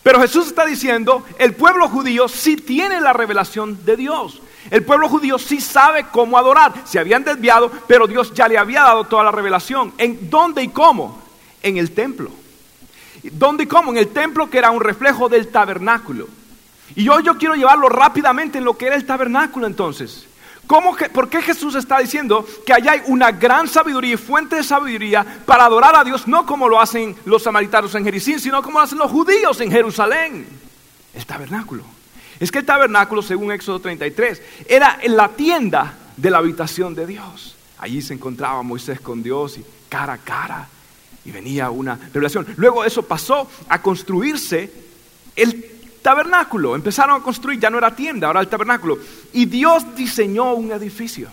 Pero 0.02 0.20
Jesús 0.20 0.48
está 0.48 0.66
diciendo, 0.66 1.24
el 1.38 1.54
pueblo 1.54 1.88
judío 1.88 2.28
sí 2.28 2.56
tiene 2.56 3.00
la 3.00 3.12
revelación 3.14 3.84
de 3.84 3.96
Dios. 3.96 4.40
El 4.70 4.84
pueblo 4.84 5.08
judío 5.08 5.38
sí 5.38 5.60
sabe 5.60 6.06
cómo 6.10 6.38
adorar. 6.38 6.74
Se 6.84 6.98
habían 6.98 7.24
desviado, 7.24 7.70
pero 7.86 8.06
Dios 8.06 8.32
ya 8.34 8.48
le 8.48 8.58
había 8.58 8.82
dado 8.82 9.04
toda 9.04 9.24
la 9.24 9.32
revelación. 9.32 9.92
¿En 9.98 10.30
dónde 10.30 10.62
y 10.62 10.68
cómo? 10.68 11.22
En 11.62 11.78
el 11.78 11.92
templo. 11.92 12.30
¿Dónde 13.22 13.64
y 13.64 13.66
cómo? 13.66 13.92
En 13.92 13.98
el 13.98 14.08
templo 14.08 14.50
que 14.50 14.58
era 14.58 14.70
un 14.70 14.80
reflejo 14.80 15.28
del 15.28 15.48
tabernáculo. 15.48 16.28
Y 16.96 17.08
hoy 17.08 17.22
yo 17.22 17.36
quiero 17.36 17.54
llevarlo 17.54 17.88
rápidamente 17.88 18.58
en 18.58 18.64
lo 18.64 18.76
que 18.76 18.86
era 18.86 18.96
el 18.96 19.06
tabernáculo 19.06 19.66
entonces. 19.66 20.26
¿Por 20.66 21.28
qué 21.28 21.42
Jesús 21.42 21.74
está 21.74 21.98
diciendo 21.98 22.46
que 22.64 22.72
allá 22.72 22.92
hay 22.92 23.02
una 23.06 23.32
gran 23.32 23.68
sabiduría 23.68 24.14
y 24.14 24.16
fuente 24.16 24.56
de 24.56 24.64
sabiduría 24.64 25.42
para 25.44 25.66
adorar 25.66 25.94
a 25.94 26.04
Dios, 26.04 26.26
no 26.26 26.46
como 26.46 26.68
lo 26.68 26.80
hacen 26.80 27.14
los 27.26 27.42
samaritanos 27.42 27.94
en 27.94 28.04
Jericín, 28.04 28.40
sino 28.40 28.62
como 28.62 28.78
lo 28.78 28.84
hacen 28.84 28.98
los 28.98 29.10
judíos 29.10 29.60
en 29.60 29.70
Jerusalén? 29.70 30.46
El 31.12 31.26
tabernáculo. 31.26 31.84
Es 32.40 32.50
que 32.50 32.58
el 32.58 32.64
tabernáculo, 32.64 33.22
según 33.22 33.52
Éxodo 33.52 33.80
33, 33.80 34.42
era 34.66 34.98
la 35.06 35.28
tienda 35.28 35.94
de 36.16 36.30
la 36.30 36.38
habitación 36.38 36.94
de 36.94 37.06
Dios. 37.06 37.56
Allí 37.78 38.00
se 38.00 38.14
encontraba 38.14 38.62
Moisés 38.62 39.00
con 39.00 39.22
Dios 39.22 39.58
y 39.58 39.64
cara 39.88 40.14
a 40.14 40.18
cara 40.18 40.68
y 41.24 41.30
venía 41.30 41.70
una 41.70 41.98
revelación. 42.12 42.46
Luego 42.56 42.84
eso 42.84 43.02
pasó 43.02 43.48
a 43.68 43.82
construirse 43.82 44.72
el 45.36 45.73
tabernáculo. 46.04 46.74
Empezaron 46.76 47.18
a 47.18 47.24
construir, 47.24 47.58
ya 47.58 47.70
no 47.70 47.78
era 47.78 47.96
tienda, 47.96 48.26
ahora 48.26 48.42
el 48.42 48.48
tabernáculo. 48.48 48.98
Y 49.32 49.46
Dios 49.46 49.96
diseñó 49.96 50.52
un 50.52 50.70
edificio. 50.70 51.28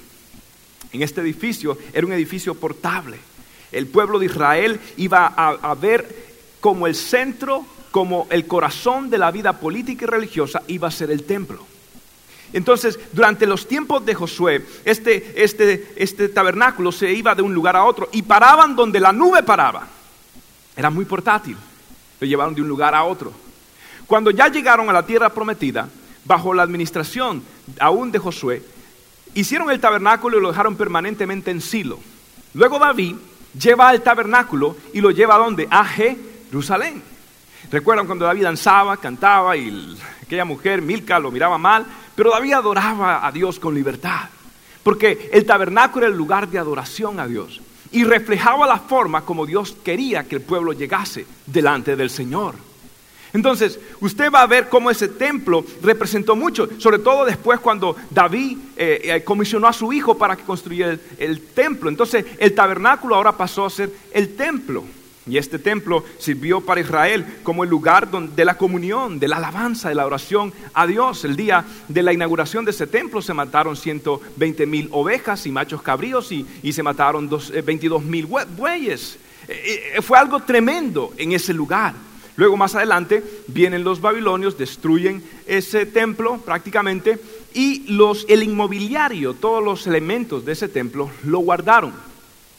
En 0.93 1.03
este 1.03 1.19
edificio 1.19 1.77
era 1.91 2.07
un 2.07 2.13
edificio 2.13 2.55
portable. 2.55 3.19
El 3.73 3.87
pueblo 3.87 4.17
de 4.17 4.27
Israel 4.27 4.79
iba 4.95 5.27
a, 5.27 5.75
ver 5.75 6.07
como 6.61 6.87
el 6.87 6.95
centro, 6.95 7.65
como 7.91 8.27
el 8.29 8.47
corazón 8.47 9.09
de 9.09 9.17
la 9.17 9.29
vida 9.29 9.59
política 9.59 10.05
y 10.05 10.07
religiosa 10.07 10.63
iba 10.67 10.87
a 10.87 10.91
ser 10.91 11.11
el 11.11 11.23
templo. 11.23 11.65
Entonces, 12.53 12.97
durante 13.11 13.45
los 13.47 13.67
tiempos 13.67 14.05
de 14.05 14.13
Josué, 14.13 14.65
este, 14.85 15.43
este, 15.43 15.93
este 15.97 16.29
tabernáculo 16.29 16.91
se 16.93 17.11
iba 17.11 17.35
de 17.35 17.41
un 17.41 17.53
lugar 17.53 17.75
a 17.75 17.83
otro 17.83 18.09
y 18.11 18.21
paraban 18.21 18.75
donde 18.75 18.99
la 19.01 19.11
nube 19.11 19.43
paraba. 19.43 19.87
Era 20.77 20.89
muy 20.89 21.03
portátil. 21.03 21.57
Lo 22.19 22.27
llevaron 22.27 22.55
de 22.55 22.61
un 22.61 22.67
lugar 22.67 22.95
a 22.95 23.03
otro. 23.03 23.33
Cuando 24.11 24.29
ya 24.29 24.49
llegaron 24.49 24.89
a 24.89 24.91
la 24.91 25.05
tierra 25.05 25.29
prometida, 25.29 25.87
bajo 26.25 26.53
la 26.53 26.63
administración 26.63 27.41
aún 27.79 28.11
de 28.11 28.19
Josué, 28.19 28.61
hicieron 29.35 29.71
el 29.71 29.79
tabernáculo 29.79 30.37
y 30.37 30.41
lo 30.41 30.49
dejaron 30.49 30.75
permanentemente 30.75 31.49
en 31.49 31.61
Silo. 31.61 31.97
Luego 32.53 32.77
David 32.77 33.15
lleva 33.57 33.93
el 33.93 34.01
tabernáculo 34.01 34.75
y 34.93 34.99
lo 34.99 35.11
lleva 35.11 35.35
a 35.35 35.37
dónde? 35.37 35.65
A 35.71 35.85
Jerusalén. 35.85 37.01
Recuerdan 37.71 38.05
cuando 38.05 38.25
David 38.25 38.43
danzaba, 38.43 38.97
cantaba 38.97 39.55
y 39.55 39.97
aquella 40.21 40.43
mujer, 40.43 40.81
Milca, 40.81 41.17
lo 41.17 41.31
miraba 41.31 41.57
mal, 41.57 41.85
pero 42.13 42.31
David 42.31 42.51
adoraba 42.51 43.25
a 43.25 43.31
Dios 43.31 43.61
con 43.61 43.73
libertad. 43.73 44.27
Porque 44.83 45.29
el 45.31 45.45
tabernáculo 45.45 46.05
era 46.05 46.11
el 46.11 46.17
lugar 46.17 46.49
de 46.49 46.59
adoración 46.59 47.17
a 47.17 47.27
Dios 47.27 47.61
y 47.93 48.03
reflejaba 48.03 48.67
la 48.67 48.79
forma 48.79 49.21
como 49.21 49.45
Dios 49.45 49.77
quería 49.81 50.25
que 50.25 50.35
el 50.35 50.41
pueblo 50.41 50.73
llegase 50.73 51.25
delante 51.45 51.95
del 51.95 52.09
Señor. 52.09 52.70
Entonces, 53.33 53.79
usted 54.01 54.29
va 54.31 54.41
a 54.41 54.47
ver 54.47 54.67
cómo 54.67 54.91
ese 54.91 55.07
templo 55.07 55.63
representó 55.81 56.35
mucho, 56.35 56.67
sobre 56.79 56.99
todo 56.99 57.25
después 57.25 57.59
cuando 57.59 57.95
David 58.09 58.57
eh, 58.75 59.01
eh, 59.03 59.23
comisionó 59.23 59.67
a 59.67 59.73
su 59.73 59.93
hijo 59.93 60.17
para 60.17 60.35
que 60.35 60.43
construyera 60.43 60.97
el, 61.17 61.41
templo. 61.41 61.89
Entonces, 61.89 62.25
el 62.37 62.53
tabernáculo 62.53 63.15
ahora 63.15 63.37
pasó 63.37 63.65
a 63.65 63.69
ser 63.69 63.91
el 64.11 64.35
templo. 64.35 64.83
Y 65.27 65.37
este 65.37 65.59
templo 65.59 66.03
sirvió 66.17 66.61
para 66.61 66.81
Israel 66.81 67.25
como 67.43 67.63
el 67.63 67.69
lugar 67.69 68.09
de 68.09 68.43
la 68.43 68.57
comunión, 68.57 69.19
de 69.19 69.27
la 69.27 69.37
alabanza, 69.37 69.87
de 69.87 69.95
la 69.95 70.05
oración 70.05 70.51
a 70.73 70.87
Dios. 70.87 71.23
El 71.23 71.35
día 71.35 71.63
de 71.87 72.01
la 72.01 72.11
inauguración 72.11 72.65
de 72.65 72.71
ese 72.71 72.87
templo 72.87 73.21
se 73.21 73.33
mataron 73.33 73.77
120 73.77 74.65
mil 74.65 74.89
ovejas 74.91 75.45
y 75.45 75.51
machos 75.51 75.83
cabríos 75.83 76.31
y, 76.31 76.73
se 76.73 76.83
mataron 76.83 77.29
22 77.29 78.01
eh, 78.01 78.05
mil 78.05 78.25
bueyes. 78.25 79.19
fue 80.01 80.17
algo 80.17 80.39
tremendo 80.41 81.13
en 81.17 81.33
ese 81.33 81.53
lugar. 81.53 81.93
Luego 82.41 82.57
más 82.57 82.73
adelante 82.73 83.23
vienen 83.45 83.83
los 83.83 84.01
babilonios, 84.01 84.57
destruyen 84.57 85.23
ese 85.45 85.85
templo 85.85 86.39
prácticamente 86.39 87.19
y 87.53 87.93
los, 87.93 88.25
el 88.27 88.41
inmobiliario, 88.41 89.35
todos 89.35 89.63
los 89.63 89.85
elementos 89.85 90.43
de 90.43 90.53
ese 90.53 90.67
templo 90.67 91.11
lo 91.23 91.37
guardaron. 91.37 91.93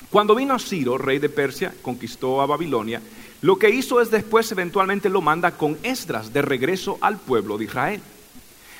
Cuando 0.08 0.36
vino 0.36 0.56
Ciro, 0.60 0.98
rey 0.98 1.18
de 1.18 1.28
Persia, 1.28 1.74
conquistó 1.82 2.40
a 2.40 2.46
Babilonia, 2.46 3.02
lo 3.40 3.58
que 3.58 3.70
hizo 3.70 4.00
es 4.00 4.12
después 4.12 4.52
eventualmente 4.52 5.08
lo 5.08 5.20
manda 5.20 5.50
con 5.56 5.76
Esdras 5.82 6.32
de 6.32 6.42
regreso 6.42 6.98
al 7.00 7.18
pueblo 7.18 7.58
de 7.58 7.64
Israel. 7.64 8.00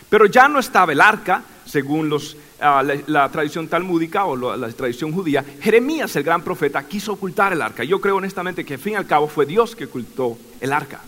Pero 0.08 0.26
ya 0.26 0.46
no 0.46 0.60
estaba 0.60 0.92
el 0.92 1.00
arca, 1.00 1.42
según 1.66 2.10
los, 2.10 2.36
la, 2.62 3.28
tradición 3.30 3.68
talmúdica 3.68 4.24
o 4.24 4.56
la, 4.56 4.68
tradición 4.70 5.12
judía. 5.12 5.44
Jeremías, 5.60 6.14
el 6.16 6.22
gran 6.22 6.42
profeta, 6.42 6.86
quiso 6.86 7.12
ocultar 7.12 7.52
el 7.52 7.62
arca. 7.62 7.84
Yo 7.84 8.00
creo 8.00 8.16
honestamente 8.16 8.64
que 8.64 8.74
al 8.74 8.80
fin 8.80 8.94
y 8.94 8.96
al 8.96 9.06
cabo 9.06 9.28
fue 9.28 9.46
Dios 9.46 9.74
que 9.74 9.86
ocultó 9.86 10.38
el 10.60 10.72
arca. 10.72 11.00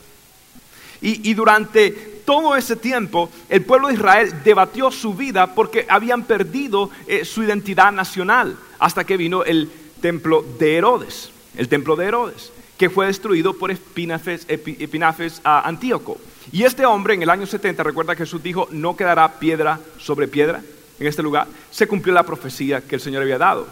Y, 1.00 1.34
durante 1.34 1.90
todo 2.24 2.56
ese 2.56 2.76
tiempo 2.76 3.28
el 3.50 3.62
pueblo 3.62 3.88
de 3.88 3.94
Israel 3.94 4.32
debatió 4.42 4.90
su 4.90 5.12
vida 5.12 5.54
porque 5.54 5.84
habían 5.86 6.22
perdido 6.22 6.88
eh, 7.06 7.26
su 7.26 7.42
identidad 7.42 7.92
nacional 7.92 8.56
hasta 8.78 9.04
que 9.04 9.18
vino 9.18 9.44
el 9.44 9.70
templo 10.00 10.42
de 10.58 10.76
Herodes, 10.76 11.30
el 11.58 11.68
templo 11.68 11.96
de 11.96 12.06
Herodes, 12.06 12.52
que 12.78 12.88
fue 12.88 13.06
destruido 13.06 13.52
por 13.52 13.70
Epinafes, 13.70 14.46
Epinafes 14.48 15.42
Antíoco. 15.44 16.16
Y 16.52 16.62
este 16.62 16.86
hombre 16.86 17.12
en 17.12 17.22
el 17.22 17.28
año 17.28 17.46
70, 17.46 17.82
recuerda 17.82 18.14
Jesús 18.14 18.42
dijo, 18.42 18.68
no 18.70 18.96
quedará 18.96 19.38
piedra 19.38 19.80
sobre 19.98 20.26
piedra 20.26 20.62
en 20.98 21.06
este 21.06 21.22
lugar, 21.22 21.46
se 21.70 21.86
cumplió 21.86 22.14
la 22.14 22.22
profecía 22.22 22.80
que 22.80 22.96
el 22.96 23.00
Señor 23.00 23.22
había 23.22 23.38
dado. 23.38 23.66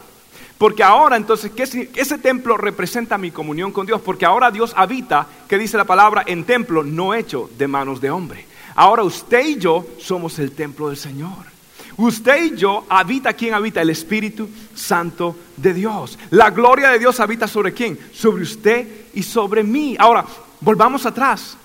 Porque 0.58 0.82
ahora 0.82 1.16
entonces, 1.16 1.50
¿qué 1.50 1.64
ese 1.64 2.18
templo 2.18 2.56
representa 2.56 3.18
mi 3.18 3.30
comunión 3.30 3.72
con 3.72 3.86
Dios, 3.86 4.00
porque 4.00 4.24
ahora 4.24 4.50
Dios 4.50 4.72
habita, 4.76 5.26
que 5.48 5.58
dice 5.58 5.76
la 5.76 5.84
palabra, 5.84 6.22
en 6.26 6.44
templo 6.44 6.84
no 6.84 7.14
hecho 7.14 7.50
de 7.58 7.66
manos 7.66 8.00
de 8.00 8.10
hombre. 8.10 8.46
Ahora 8.74 9.02
usted 9.02 9.44
y 9.44 9.58
yo 9.58 9.84
somos 9.98 10.38
el 10.38 10.52
templo 10.52 10.88
del 10.88 10.96
Señor. 10.96 11.52
Usted 11.96 12.44
y 12.44 12.56
yo 12.56 12.86
habita 12.88 13.32
quién 13.34 13.54
habita 13.54 13.82
el 13.82 13.90
Espíritu 13.90 14.48
Santo 14.74 15.36
de 15.56 15.74
Dios. 15.74 16.18
La 16.30 16.50
gloria 16.50 16.90
de 16.90 16.98
Dios 16.98 17.20
habita 17.20 17.46
sobre 17.46 17.72
quién? 17.72 17.98
Sobre 18.12 18.42
usted 18.42 18.86
y 19.14 19.22
sobre 19.22 19.62
mí. 19.62 19.96
Ahora, 19.98 20.24
volvamos 20.60 21.04
atrás. 21.04 21.56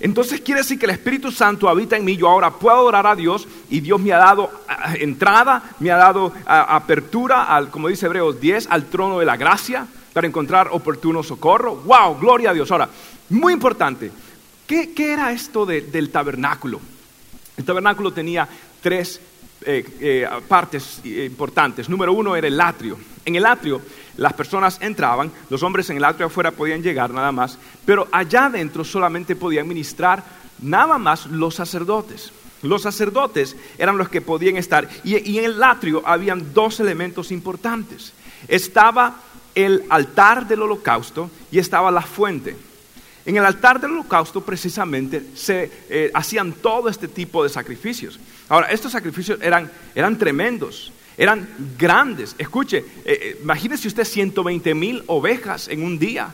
Entonces 0.00 0.40
quiere 0.40 0.60
decir 0.60 0.78
que 0.78 0.86
el 0.86 0.92
Espíritu 0.92 1.30
Santo 1.30 1.68
habita 1.68 1.96
en 1.96 2.04
mí, 2.04 2.16
yo 2.16 2.28
ahora 2.28 2.50
puedo 2.50 2.76
adorar 2.76 3.06
a 3.06 3.14
Dios 3.14 3.46
y 3.70 3.80
Dios 3.80 4.00
me 4.00 4.12
ha 4.12 4.18
dado 4.18 4.50
ah, 4.68 4.94
entrada, 4.98 5.62
me 5.78 5.90
ha 5.90 5.96
dado 5.96 6.32
ah, 6.46 6.76
apertura, 6.76 7.44
al, 7.44 7.70
como 7.70 7.88
dice 7.88 8.06
Hebreos 8.06 8.40
10, 8.40 8.68
al 8.70 8.86
trono 8.86 9.20
de 9.20 9.24
la 9.26 9.36
gracia 9.36 9.86
para 10.12 10.26
encontrar 10.26 10.68
oportuno 10.72 11.22
socorro. 11.22 11.76
¡Wow! 11.76 12.18
Gloria 12.18 12.50
a 12.50 12.54
Dios. 12.54 12.70
Ahora, 12.70 12.88
muy 13.30 13.52
importante, 13.52 14.10
¿qué, 14.66 14.92
era 14.96 15.32
esto 15.32 15.64
del 15.64 16.10
tabernáculo? 16.10 16.80
El 17.56 17.64
tabernáculo 17.64 18.12
tenía 18.12 18.48
tres 18.80 19.20
eh, 19.64 19.84
eh, 20.00 20.28
partes 20.48 21.00
importantes. 21.04 21.88
Número 21.88 22.12
uno 22.12 22.34
era 22.34 22.48
el 22.48 22.60
atrio. 22.60 22.98
En 23.24 23.36
el 23.36 23.46
atrio 23.46 23.80
las 24.16 24.32
personas 24.32 24.78
entraban, 24.80 25.32
los 25.50 25.62
hombres 25.62 25.90
en 25.90 25.96
el 25.96 26.04
atrio 26.04 26.26
afuera 26.26 26.50
podían 26.52 26.82
llegar 26.82 27.10
nada 27.10 27.32
más, 27.32 27.58
pero 27.84 28.06
allá 28.12 28.46
adentro 28.46 28.84
solamente 28.84 29.34
podían 29.36 29.66
ministrar 29.66 30.22
nada 30.60 30.98
más 30.98 31.26
los 31.26 31.54
sacerdotes. 31.54 32.32
Los 32.62 32.82
sacerdotes 32.82 33.56
eran 33.76 33.98
los 33.98 34.08
que 34.08 34.22
podían 34.22 34.56
estar 34.56 34.88
y, 35.04 35.38
en 35.38 35.44
el 35.44 35.62
atrio 35.62 36.02
habían 36.06 36.54
dos 36.54 36.80
elementos 36.80 37.30
importantes. 37.30 38.12
Estaba 38.48 39.16
el 39.54 39.84
altar 39.90 40.48
del 40.48 40.62
holocausto 40.62 41.30
y 41.50 41.58
estaba 41.58 41.90
la 41.90 42.02
fuente. 42.02 42.56
En 43.26 43.36
el 43.36 43.44
altar 43.44 43.80
del 43.80 43.92
holocausto 43.92 44.40
precisamente 44.40 45.22
se 45.34 45.70
eh, 45.88 46.10
hacían 46.14 46.52
todo 46.52 46.88
este 46.88 47.08
tipo 47.08 47.42
de 47.42 47.50
sacrificios. 47.50 48.18
Ahora, 48.48 48.68
estos 48.68 48.92
sacrificios 48.92 49.38
eran, 49.42 49.70
eran 49.94 50.18
tremendos, 50.18 50.92
eran 51.16 51.48
grandes. 51.78 52.34
Escuche, 52.38 52.78
eh, 52.78 52.84
eh, 53.04 53.38
imagínese 53.42 53.88
usted 53.88 54.04
120 54.04 54.74
mil 54.74 55.02
ovejas 55.06 55.68
en 55.68 55.82
un 55.82 55.98
día, 55.98 56.32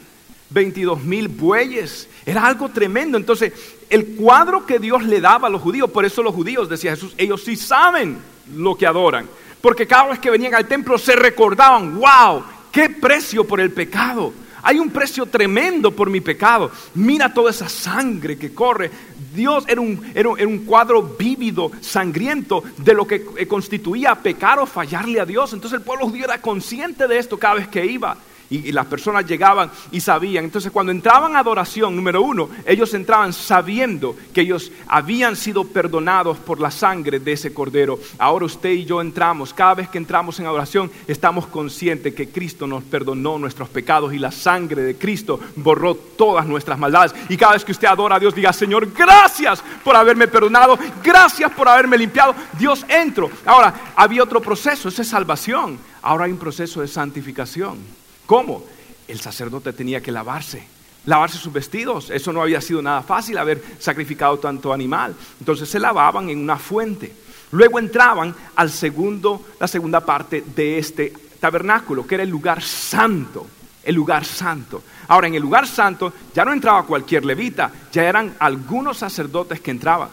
22 0.51 1.03
mil 1.03 1.29
bueyes, 1.29 2.09
era 2.27 2.47
algo 2.47 2.69
tremendo. 2.69 3.17
Entonces, 3.17 3.53
el 3.89 4.17
cuadro 4.17 4.67
que 4.67 4.79
Dios 4.79 5.05
le 5.05 5.21
daba 5.21 5.49
a 5.49 5.51
los 5.51 5.63
judíos, 5.63 5.91
por 5.91 6.05
eso 6.05 6.23
los 6.23 6.35
judíos, 6.35 6.69
decía 6.69 6.93
Jesús, 6.93 7.15
ellos 7.19 7.43
sí 7.45 7.57
saben 7.57 8.19
lo 8.55 8.75
que 8.77 8.87
adoran. 8.87 9.27
Porque 9.61 9.87
cada 9.87 10.09
vez 10.09 10.19
que 10.19 10.31
venían 10.31 10.55
al 10.55 10.67
templo 10.67 10.97
se 10.97 11.15
recordaban, 11.15 11.99
wow, 11.99 12.43
qué 12.73 12.89
precio 12.89 13.47
por 13.47 13.61
el 13.61 13.71
pecado. 13.73 14.33
Hay 14.63 14.79
un 14.79 14.91
precio 14.91 15.27
tremendo 15.27 15.91
por 15.91 16.11
mi 16.11 16.21
pecado. 16.21 16.71
Mira 16.95 17.33
toda 17.33 17.51
esa 17.51 17.69
sangre 17.69 18.39
que 18.39 18.53
corre. 18.53 18.91
Dios 19.35 19.65
era 19.69 19.81
un, 19.81 20.13
era, 20.15 20.29
un, 20.29 20.59
cuadro 20.65 21.03
vívido, 21.03 21.71
sangriento, 21.81 22.63
de 22.79 22.95
lo 22.95 23.07
que 23.07 23.47
constituía 23.47 24.15
pecar 24.15 24.59
o 24.59 24.67
fallarle 24.67 25.21
a 25.21 25.27
Dios. 25.27 25.53
Entonces 25.53 25.79
el 25.79 25.85
pueblo 25.85 26.07
judío 26.07 26.25
era 26.25 26.41
consciente 26.41 27.07
de 27.07 27.19
esto 27.19 27.39
cada 27.39 27.55
vez 27.55 27.69
que 27.69 27.87
iba 27.87 28.17
y, 28.51 28.73
las 28.73 28.87
personas 28.87 29.25
llegaban 29.27 29.71
y 29.93 30.01
sabían. 30.01 30.45
Entonces 30.45 30.73
cuando 30.73 30.93
entraban 30.93 31.37
a 31.37 31.39
adoración, 31.39 31.97
número 31.97 32.21
uno, 32.21 32.51
ellos 32.67 32.93
entraban 32.95 33.33
sabiendo 33.33 34.17
que 34.35 34.43
ellos 34.43 34.71
habían 34.89 35.37
sido 35.37 35.65
perdonados 35.65 36.39
por 36.39 36.61
la 36.61 36.71
sangre 36.71 37.21
de 37.21 37.33
ese 37.33 37.55
cordero. 37.55 37.99
Ahora 38.19 38.47
usted 38.47 38.71
y 38.71 38.85
yo 38.85 39.01
entramos, 39.01 39.55
cada 39.55 39.75
vez 39.75 39.89
que 39.89 39.99
entramos 39.99 40.39
en 40.41 40.47
adoración, 40.47 40.91
estamos 41.07 41.47
conscientes 41.47 42.15
que 42.15 42.29
Cristo 42.29 42.67
nos 42.67 42.83
perdonó 42.83 43.39
nuestros 43.39 43.69
pecados 43.69 44.13
y 44.13 44.19
la 44.19 44.33
sangre 44.33 44.83
de 44.83 44.97
Cristo 44.97 45.41
borró 45.57 45.95
todas 45.95 46.47
nuestras 46.47 46.79
maldades. 46.79 47.15
Y 47.29 47.37
cada 47.37 47.53
vez 47.53 47.65
que 47.65 47.73
usted 47.73 47.89
adora 47.89 48.17
a 48.17 48.21
Dios, 48.21 48.35
diga, 48.35 48.53
Señor, 48.53 48.93
gracias 48.93 49.63
por 49.85 49.95
haberme 49.95 50.27
perdonado, 50.29 50.79
gracias 51.03 51.51
por 51.53 51.69
haberme 51.69 51.97
limpiado. 51.97 52.35
Dios 52.59 52.85
entro. 52.89 53.31
Ahora, 53.47 53.93
había 53.95 54.23
otro 54.23 54.41
proceso, 54.41 54.89
esa 54.89 55.03
es 55.03 55.09
salvación. 55.09 55.79
Ahora 56.03 56.25
hay 56.25 56.33
un 56.33 56.39
proceso 56.39 56.81
de 56.81 56.89
santificación. 56.89 58.00
¿Cómo? 58.31 58.63
El 59.09 59.21
sacerdote 59.21 59.73
tenía 59.73 60.01
que 60.01 60.13
lavarse, 60.13 60.63
lavarse 61.05 61.37
sus 61.37 61.53
vestidos. 61.53 62.11
Eso 62.11 62.33
no 62.33 62.41
había 62.41 62.61
sido 62.61 62.81
nada 62.81 63.03
fácil 63.03 63.37
haber 63.37 63.61
sacrificado 63.81 64.39
tanto 64.39 64.73
animal. 64.73 65.17
Entonces 65.41 65.69
se 65.69 65.81
lavaban 65.81 66.31
en 66.31 66.39
una 66.39 66.57
fuente. 66.57 67.13
Luego 67.51 67.81
entraban 67.81 68.33
al 68.55 68.71
segundo, 68.71 69.47
la 69.59 69.67
segunda 69.67 69.99
parte 69.99 70.45
de 70.55 70.79
este 70.79 71.13
tabernáculo, 71.41 72.07
que 72.07 72.15
era 72.15 72.23
el 72.23 72.31
lugar 72.31 72.63
santo. 72.63 73.49
El 73.83 73.97
lugar 73.97 74.25
santo. 74.25 74.85
Ahora, 75.09 75.27
en 75.27 75.35
el 75.35 75.43
lugar 75.43 75.67
santo 75.67 76.13
ya 76.33 76.45
no 76.45 76.53
entraba 76.53 76.87
cualquier 76.87 77.25
levita, 77.25 77.73
ya 77.91 78.05
eran 78.05 78.37
algunos 78.39 78.99
sacerdotes 78.99 79.61
que 79.61 79.73
entraban. 79.73 80.09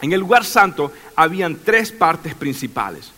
En 0.00 0.12
el 0.12 0.20
lugar 0.20 0.44
santo 0.44 0.92
habían 1.16 1.56
tres 1.64 1.90
partes 1.90 2.32
principales. 2.36 3.10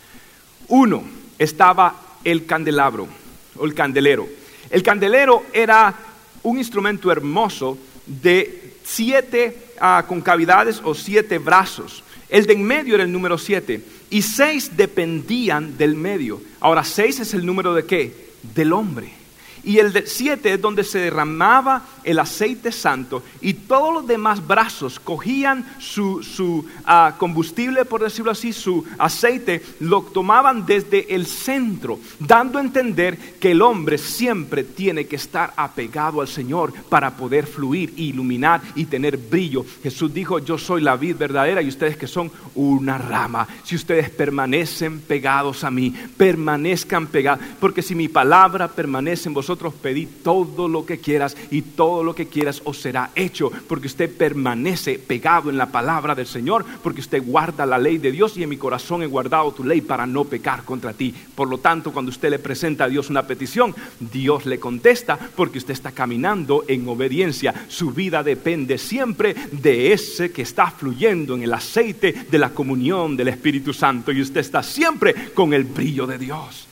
Uno, 0.68 1.02
estaba 1.38 1.96
el 2.24 2.46
candelabro 2.46 3.20
o 3.56 3.64
el 3.64 3.74
candelero. 3.74 4.28
El 4.70 4.82
candelero 4.82 5.44
era 5.52 5.94
un 6.42 6.58
instrumento 6.58 7.10
hermoso 7.10 7.78
de 8.06 8.74
siete 8.84 9.56
ah, 9.80 10.04
concavidades 10.06 10.80
o 10.84 10.94
siete 10.94 11.38
brazos. 11.38 12.02
El 12.28 12.46
de 12.46 12.54
en 12.54 12.62
medio 12.62 12.94
era 12.94 13.04
el 13.04 13.12
número 13.12 13.36
siete 13.38 13.82
y 14.10 14.22
seis 14.22 14.76
dependían 14.76 15.76
del 15.76 15.94
medio. 15.94 16.40
Ahora, 16.60 16.84
seis 16.84 17.20
es 17.20 17.34
el 17.34 17.44
número 17.44 17.74
de 17.74 17.84
qué? 17.84 18.12
Del 18.54 18.72
hombre. 18.72 19.21
Y 19.64 19.78
el 19.78 19.92
de 19.92 20.06
siete 20.06 20.54
es 20.54 20.60
donde 20.60 20.82
se 20.82 20.98
derramaba 20.98 21.82
el 22.02 22.18
aceite 22.18 22.72
santo 22.72 23.22
y 23.40 23.54
todos 23.54 23.94
los 23.94 24.06
demás 24.06 24.44
brazos 24.44 24.98
cogían 24.98 25.64
su, 25.78 26.66
ah, 26.84 27.14
combustible, 27.16 27.84
por 27.84 28.02
decirlo 28.02 28.32
así, 28.32 28.52
su 28.52 28.84
aceite, 28.98 29.62
lo 29.80 30.02
tomaban 30.02 30.66
desde 30.66 31.14
el 31.14 31.26
centro, 31.26 32.00
dando 32.18 32.58
a 32.58 32.62
entender 32.62 33.16
que 33.38 33.52
el 33.52 33.62
hombre 33.62 33.98
siempre 33.98 34.64
tiene 34.64 35.06
que 35.06 35.16
estar 35.16 35.52
apegado 35.56 36.20
al 36.20 36.28
Señor 36.28 36.72
para 36.88 37.16
poder 37.16 37.46
fluir, 37.46 37.94
iluminar 37.96 38.60
y 38.74 38.86
tener 38.86 39.16
brillo. 39.16 39.64
Jesús 39.82 40.12
dijo, 40.12 40.40
yo 40.40 40.58
soy 40.58 40.82
la 40.82 40.96
vid 40.96 41.16
verdadera 41.16 41.62
y 41.62 41.68
ustedes 41.68 41.96
que 41.96 42.08
son 42.08 42.30
una 42.56 42.98
rama. 42.98 43.46
Si 43.62 43.76
ustedes 43.76 44.10
permanecen 44.10 45.00
pegados 45.00 45.62
a 45.62 45.70
mí, 45.70 45.94
permanezcan 46.16 47.06
pegados, 47.06 47.44
porque 47.60 47.82
si 47.82 47.94
mi 47.94 48.08
palabra 48.08 48.68
permanece 48.68 49.28
en 49.28 49.34
vosotros, 49.34 49.51
nosotros 49.52 49.74
pedí 49.74 50.06
todo 50.06 50.66
lo 50.66 50.86
que 50.86 50.96
quieras 50.96 51.36
y 51.50 51.60
todo 51.60 52.02
lo 52.02 52.14
que 52.14 52.26
quieras 52.26 52.62
os 52.64 52.80
será 52.80 53.10
hecho, 53.14 53.52
porque 53.68 53.86
usted 53.86 54.10
permanece 54.10 54.98
pegado 54.98 55.50
en 55.50 55.58
la 55.58 55.70
palabra 55.70 56.14
del 56.14 56.26
Señor, 56.26 56.64
porque 56.82 57.02
usted 57.02 57.22
guarda 57.22 57.66
la 57.66 57.76
ley 57.76 57.98
de 57.98 58.12
Dios 58.12 58.38
y 58.38 58.42
en 58.42 58.48
mi 58.48 58.56
corazón 58.56 59.02
he 59.02 59.06
guardado 59.06 59.52
tu 59.52 59.62
ley 59.62 59.82
para 59.82 60.06
no 60.06 60.24
pecar 60.24 60.64
contra 60.64 60.94
ti. 60.94 61.14
Por 61.34 61.48
lo 61.48 61.58
tanto, 61.58 61.92
cuando 61.92 62.08
usted 62.08 62.30
le 62.30 62.38
presenta 62.38 62.84
a 62.84 62.88
Dios 62.88 63.10
una 63.10 63.26
petición, 63.26 63.74
Dios 64.00 64.46
le 64.46 64.58
contesta 64.58 65.18
porque 65.18 65.58
usted 65.58 65.74
está 65.74 65.92
caminando 65.92 66.64
en 66.66 66.88
obediencia. 66.88 67.52
Su 67.68 67.90
vida 67.90 68.22
depende 68.22 68.78
siempre 68.78 69.36
de 69.52 69.92
ese 69.92 70.32
que 70.32 70.40
está 70.40 70.70
fluyendo 70.70 71.34
en 71.34 71.42
el 71.42 71.52
aceite 71.52 72.24
de 72.30 72.38
la 72.38 72.54
comunión 72.54 73.18
del 73.18 73.28
Espíritu 73.28 73.74
Santo 73.74 74.12
y 74.12 74.22
usted 74.22 74.40
está 74.40 74.62
siempre 74.62 75.14
con 75.34 75.52
el 75.52 75.64
brillo 75.64 76.06
de 76.06 76.16
Dios. 76.16 76.71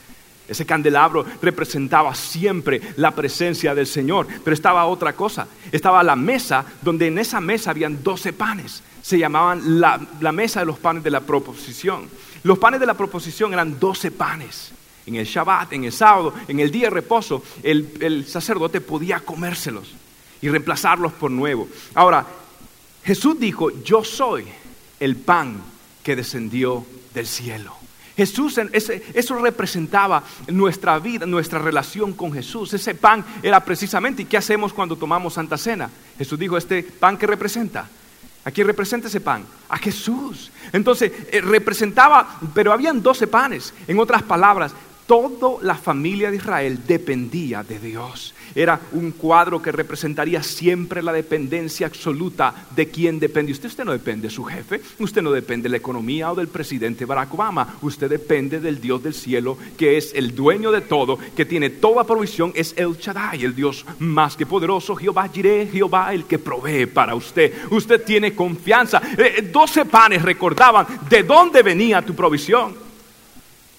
Ese 0.51 0.65
candelabro 0.65 1.25
representaba 1.41 2.13
siempre 2.13 2.81
la 2.97 3.11
presencia 3.11 3.73
del 3.73 3.87
Señor, 3.87 4.27
pero 4.43 4.53
estaba 4.53 4.85
otra 4.85 5.13
cosa. 5.13 5.47
Estaba 5.71 6.03
la 6.03 6.17
mesa, 6.17 6.65
donde 6.81 7.07
en 7.07 7.17
esa 7.19 7.39
mesa 7.39 7.71
habían 7.71 8.03
doce 8.03 8.33
panes. 8.33 8.83
Se 9.01 9.17
llamaban 9.17 9.79
la, 9.79 10.31
mesa 10.33 10.59
de 10.59 10.65
los 10.65 10.77
panes 10.77 11.05
de 11.05 11.09
la 11.09 11.21
proposición. 11.21 12.09
Los 12.43 12.59
panes 12.59 12.81
de 12.81 12.85
la 12.85 12.95
proposición 12.95 13.53
eran 13.53 13.79
doce 13.79 14.11
panes. 14.11 14.73
En 15.05 15.15
el 15.15 15.25
Shabbat, 15.25 15.71
en 15.71 15.85
el 15.85 15.93
sábado, 15.93 16.33
en 16.49 16.59
el 16.59 16.69
día 16.69 16.87
de 16.87 16.95
reposo, 16.95 17.41
el, 17.63 17.93
el 18.01 18.27
sacerdote 18.27 18.81
podía 18.81 19.21
comérselos 19.21 19.93
y 20.41 20.49
reemplazarlos 20.49 21.13
por 21.13 21.31
nuevo. 21.31 21.69
Ahora, 21.95 22.27
Jesús 23.05 23.39
dijo, 23.39 23.71
yo 23.83 24.03
soy 24.03 24.43
el 24.99 25.15
pan 25.15 25.63
que 26.03 26.17
descendió 26.17 26.85
del 27.13 27.25
cielo. 27.25 27.80
Jesús, 28.21 28.59
eso 29.15 29.39
representaba 29.39 30.23
nuestra 30.47 30.99
vida, 30.99 31.25
nuestra 31.25 31.57
relación 31.57 32.13
con 32.13 32.31
Jesús. 32.31 32.71
Ese 32.71 32.93
pan 32.93 33.25
era 33.41 33.65
precisamente, 33.65 34.21
¿y 34.21 34.25
qué 34.25 34.37
hacemos 34.37 34.73
cuando 34.73 34.95
tomamos 34.95 35.33
Santa 35.33 35.57
Cena? 35.57 35.89
Jesús 36.19 36.37
dijo, 36.37 36.55
este 36.55 36.83
pan 36.83 37.17
que 37.17 37.25
representa. 37.25 37.89
¿A 38.45 38.51
quién 38.51 38.67
representa 38.67 39.07
ese 39.07 39.21
pan? 39.21 39.43
A 39.69 39.77
Jesús. 39.79 40.51
Entonces, 40.71 41.11
eh, 41.31 41.41
representaba, 41.41 42.39
pero 42.53 42.71
habían 42.71 43.01
doce 43.01 43.25
panes. 43.25 43.73
En 43.87 43.97
otras 43.97 44.21
palabras, 44.21 44.71
toda 45.07 45.63
la 45.63 45.73
familia 45.73 46.29
de 46.29 46.37
Israel 46.37 46.79
dependía 46.85 47.63
de 47.63 47.79
Dios. 47.79 48.35
Era 48.55 48.79
un 48.91 49.11
cuadro 49.11 49.61
que 49.61 49.71
representaría 49.71 50.43
siempre 50.43 51.01
la 51.01 51.13
dependencia 51.13 51.87
absoluta 51.87 52.67
de 52.75 52.87
quien 52.89 53.19
depende. 53.19 53.51
Usted, 53.51 53.69
usted 53.69 53.85
no 53.85 53.91
depende 53.91 54.27
de 54.27 54.33
su 54.33 54.43
jefe, 54.43 54.81
usted 54.99 55.21
no 55.21 55.31
depende 55.31 55.63
de 55.63 55.69
la 55.69 55.77
economía 55.77 56.31
o 56.31 56.35
del 56.35 56.47
presidente 56.47 57.05
Barack 57.05 57.33
Obama, 57.33 57.75
usted 57.81 58.09
depende 58.09 58.59
del 58.59 58.81
Dios 58.81 59.01
del 59.03 59.13
cielo, 59.13 59.57
que 59.77 59.97
es 59.97 60.13
el 60.13 60.35
dueño 60.35 60.71
de 60.71 60.81
todo, 60.81 61.17
que 61.35 61.45
tiene 61.45 61.69
toda 61.69 62.03
provisión, 62.03 62.51
es 62.55 62.73
el 62.77 62.97
Shaddai, 62.97 63.43
el 63.43 63.55
Dios 63.55 63.85
más 63.99 64.35
que 64.35 64.45
poderoso, 64.45 64.95
Jehová 64.95 65.29
Jireh, 65.29 65.69
Jehová 65.71 66.13
el 66.13 66.25
que 66.25 66.39
provee 66.39 66.87
para 66.87 67.15
usted. 67.15 67.53
Usted 67.69 68.03
tiene 68.03 68.35
confianza. 68.35 69.01
Eh, 69.17 69.35
eh, 69.37 69.41
doce 69.51 69.85
panes 69.85 70.21
recordaban 70.21 70.85
de 71.09 71.23
dónde 71.23 71.63
venía 71.63 72.01
tu 72.01 72.13
provisión. 72.13 72.75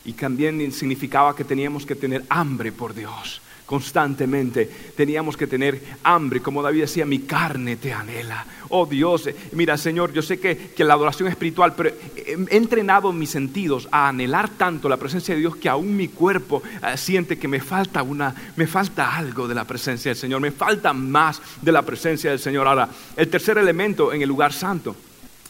Y 0.05 0.15
también 0.15 0.73
significaba 0.73 1.37
que 1.37 1.45
teníamos 1.45 1.87
que 1.87 1.95
tener 1.95 2.25
hambre 2.29 2.73
por 2.73 2.95
Dios 2.95 3.42
constantemente. 3.73 4.69
Teníamos 4.95 5.35
que 5.35 5.47
tener 5.47 5.81
hambre, 6.05 6.43
como 6.43 6.63
David 6.63 6.83
decía, 6.83 7.07
mi 7.07 7.21
carne 7.21 7.77
te 7.77 7.91
anhela. 7.91 8.45
Oh 8.69 8.85
Dios, 8.85 9.29
eh, 9.29 9.37
mira 9.53 9.79
Señor, 9.79 10.13
yo 10.13 10.21
sé 10.21 10.39
que, 10.39 10.75
la 10.85 10.93
adoración 10.93 11.29
es 11.29 11.33
espiritual, 11.33 11.73
pero 11.75 11.89
he 12.15 12.37
entrenado 12.51 13.15
mis 13.15 13.31
sentidos 13.31 13.89
a 13.91 14.09
anhelar 14.09 14.51
tanto 14.51 14.91
la 14.91 14.99
presencia 14.99 15.35
de 15.35 15.41
Dios 15.41 15.57
que 15.57 15.71
aún 15.71 15.97
mi 15.97 16.09
cuerpo 16.09 16.63
eh, 16.83 16.99
siente 16.99 17.39
que 17.39 17.49
me 17.49 17.61
falta 17.61 18.03
una, 18.03 18.35
me 18.57 18.67
falta 18.67 19.17
algo 19.17 19.49
de 19.49 19.55
la 19.55 19.65
presencia 19.65 20.11
del 20.11 20.19
Señor, 20.19 20.43
me 20.43 20.51
falta 20.53 20.93
más 20.93 21.41
de 21.63 21.73
la 21.73 21.81
presencia 21.81 22.29
del 22.29 22.41
Señor. 22.41 22.69
Ahora, 22.69 22.91
el 23.17 23.29
tercer 23.29 23.57
elemento 23.57 24.13
en 24.13 24.21
el 24.21 24.29
lugar 24.29 24.53
santo, 24.53 24.95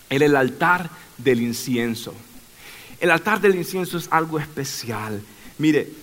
era 0.08 0.26
el 0.26 0.36
altar 0.36 0.88
del 1.18 1.40
incienso. 1.40 2.14
El 3.00 3.10
altar 3.10 3.40
del 3.40 3.56
incienso 3.56 3.98
es 3.98 4.06
algo 4.12 4.38
especial. 4.38 5.20
Mire, 5.58 5.80
eh, 5.80 6.01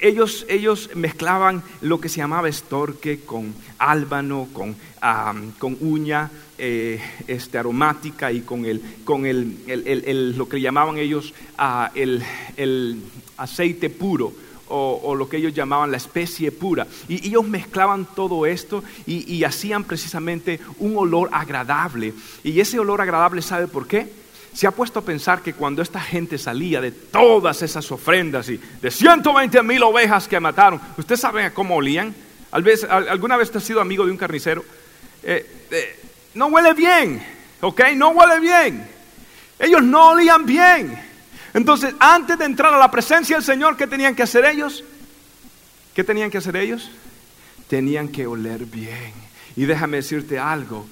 ellos, 0.00 0.46
ellos 0.48 0.90
mezclaban 0.94 1.62
lo 1.80 2.00
que 2.00 2.08
se 2.08 2.18
llamaba 2.18 2.48
estorque 2.48 3.20
con 3.20 3.54
álbano, 3.78 4.48
con, 4.52 4.76
con 5.58 5.76
uña 5.80 6.30
eh, 6.58 7.00
este, 7.26 7.58
aromática 7.58 8.32
y 8.32 8.40
con, 8.40 8.64
el, 8.64 8.82
con 9.04 9.26
el, 9.26 10.36
lo 10.36 10.48
que 10.48 10.60
llamaban 10.60 10.98
ellos 10.98 11.32
ah, 11.56 11.90
el, 11.94 12.22
aceite 13.36 13.90
puro. 13.90 14.32
O, 14.72 15.16
lo 15.16 15.28
que 15.28 15.38
ellos 15.38 15.52
llamaban 15.52 15.90
la 15.90 15.96
especie 15.96 16.52
pura. 16.52 16.86
Y 17.08 17.26
ellos 17.26 17.44
mezclaban 17.44 18.06
todo 18.14 18.46
esto 18.46 18.84
y, 19.04 19.34
y, 19.34 19.42
hacían 19.42 19.82
precisamente 19.82 20.60
un 20.78 20.96
olor 20.96 21.28
agradable. 21.32 22.14
Y 22.44 22.60
ese 22.60 22.78
olor 22.78 23.00
agradable, 23.00 23.42
¿sabe 23.42 23.66
por 23.66 23.88
qué? 23.88 24.19
Se 24.52 24.66
ha 24.66 24.70
puesto 24.70 24.98
a 24.98 25.04
pensar 25.04 25.42
que 25.42 25.54
cuando 25.54 25.82
esta 25.82 26.00
gente 26.00 26.38
salía 26.38 26.80
de 26.80 26.90
todas 26.90 27.62
esas 27.62 27.90
ofrendas 27.92 28.48
y 28.48 28.58
de 28.58 28.90
120 28.90 29.62
mil 29.62 29.82
ovejas 29.82 30.26
que 30.26 30.40
mataron, 30.40 30.80
¿usted 30.96 31.16
sabe 31.16 31.52
cómo 31.52 31.76
olían? 31.76 32.14
¿Alguna 32.50 33.36
vez 33.36 33.50
te 33.50 33.58
has 33.58 33.64
sido 33.64 33.80
amigo 33.80 34.04
de 34.04 34.10
un 34.10 34.16
carnicero? 34.16 34.64
Eh, 35.22 35.66
eh, 35.70 36.00
no 36.34 36.46
huele 36.46 36.74
bien, 36.74 37.22
¿ok? 37.60 37.80
No 37.94 38.10
huele 38.10 38.40
bien. 38.40 38.88
Ellos 39.58 39.82
no 39.82 40.10
olían 40.10 40.44
bien. 40.44 40.98
Entonces, 41.54 41.94
antes 41.98 42.38
de 42.38 42.44
entrar 42.44 42.72
a 42.72 42.78
la 42.78 42.90
presencia 42.90 43.36
del 43.36 43.44
Señor, 43.44 43.76
¿qué 43.76 43.86
tenían 43.86 44.14
que 44.14 44.22
hacer 44.22 44.44
ellos? 44.44 44.84
¿Qué 45.94 46.04
tenían 46.04 46.30
que 46.30 46.38
hacer 46.38 46.56
ellos? 46.56 46.90
Tenían 47.68 48.08
que 48.08 48.26
oler 48.26 48.64
bien. 48.64 49.12
Y 49.56 49.64
déjame 49.64 49.98
decirte 49.98 50.38
algo, 50.38 50.86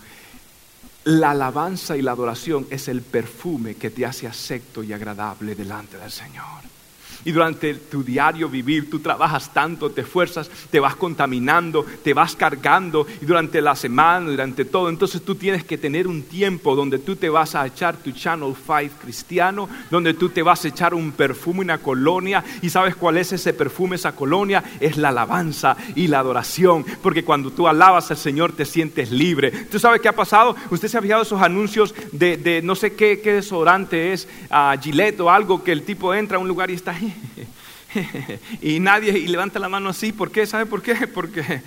la 1.09 1.31
alabanza 1.31 1.97
y 1.97 2.03
la 2.03 2.13
adoración 2.13 2.67
es 2.69 2.87
el 2.87 3.01
perfume 3.01 3.77
que 3.77 3.89
te 3.89 4.05
hace 4.05 4.27
acepto 4.27 4.83
y 4.83 4.93
agradable 4.93 5.55
delante 5.55 5.97
del 5.97 6.11
Señor. 6.11 6.78
Y 7.25 7.33
durante 7.33 7.75
tu 7.75 8.03
diario 8.03 8.49
vivir, 8.49 8.89
tú 8.89 9.01
trabajas 9.01 9.53
tanto, 9.53 9.91
te 9.91 10.03
esfuerzas, 10.03 10.51
te 10.71 10.81
vas 10.81 10.97
contaminando, 10.97 11.85
te 12.03 12.15
vas 12.15 12.37
cargando. 12.37 13.07
Y 13.21 13.27
durante 13.27 13.61
la 13.61 13.75
semana, 13.75 14.31
durante 14.31 14.65
todo, 14.65 14.89
entonces 14.89 15.23
tú 15.23 15.35
tienes 15.35 15.65
que 15.65 15.79
tener 15.79 16.07
un 16.07 16.23
tiempo 16.23 16.77
donde 16.77 16.99
tú 16.99 17.17
te 17.17 17.29
vas 17.29 17.55
a 17.55 17.67
echar 17.67 17.97
tu 17.97 18.13
Channel 18.13 18.55
5 18.55 18.95
cristiano, 19.03 19.69
donde 19.91 20.15
tú 20.15 20.29
te 20.29 20.43
vas 20.43 20.65
a 20.65 20.69
echar 20.69 20.95
un 20.95 21.13
perfume, 21.13 21.61
una 21.61 21.79
colonia. 21.79 22.45
¿Y 22.63 22.71
sabes 22.71 22.95
cuál 22.95 23.19
es 23.19 23.33
ese 23.33 23.53
perfume, 23.53 23.97
esa 23.97 24.13
colonia? 24.13 24.63
Es 24.81 24.97
la 24.97 25.09
alabanza 25.09 25.77
y 25.95 26.07
la 26.07 26.21
adoración. 26.21 26.85
Porque 27.03 27.25
cuando 27.25 27.51
tú 27.51 27.67
alabas 27.67 28.11
al 28.11 28.17
Señor 28.17 28.53
te 28.53 28.65
sientes 28.65 29.11
libre. 29.11 29.51
¿Tú 29.51 29.79
sabes 29.79 30.01
qué 30.01 30.09
ha 30.09 30.15
pasado? 30.15 30.55
Usted 30.71 30.89
se 30.89 30.99
ha 30.99 31.03
fijado 31.03 31.23
esos 31.23 31.43
anuncios 31.43 31.95
de, 32.13 32.61
no 32.63 32.75
sé 32.75 32.95
qué, 32.95 33.21
qué 33.21 33.35
desodorante 33.35 34.13
es, 34.13 34.29
a 34.51 34.77
Gillette 34.81 35.21
o 35.21 35.31
algo, 35.31 35.65
que 35.65 35.73
el 35.73 35.83
tipo 35.83 36.15
entra 36.15 36.37
a 36.39 36.41
un 36.41 36.49
lugar 36.49 36.71
y 36.71 36.75
está 36.75 36.93
ahí 36.93 37.08
y 38.61 38.81
nadie 38.81 39.17
y 39.19 39.29
levanta 39.29 39.59
la 39.59 39.69
mano 39.69 39.89
así, 39.89 40.13
¿por 40.13 40.31
qué? 40.31 40.47
¿Sabe 40.47 40.67
por 40.67 40.83
qué? 40.83 40.95
Porque 41.15 41.63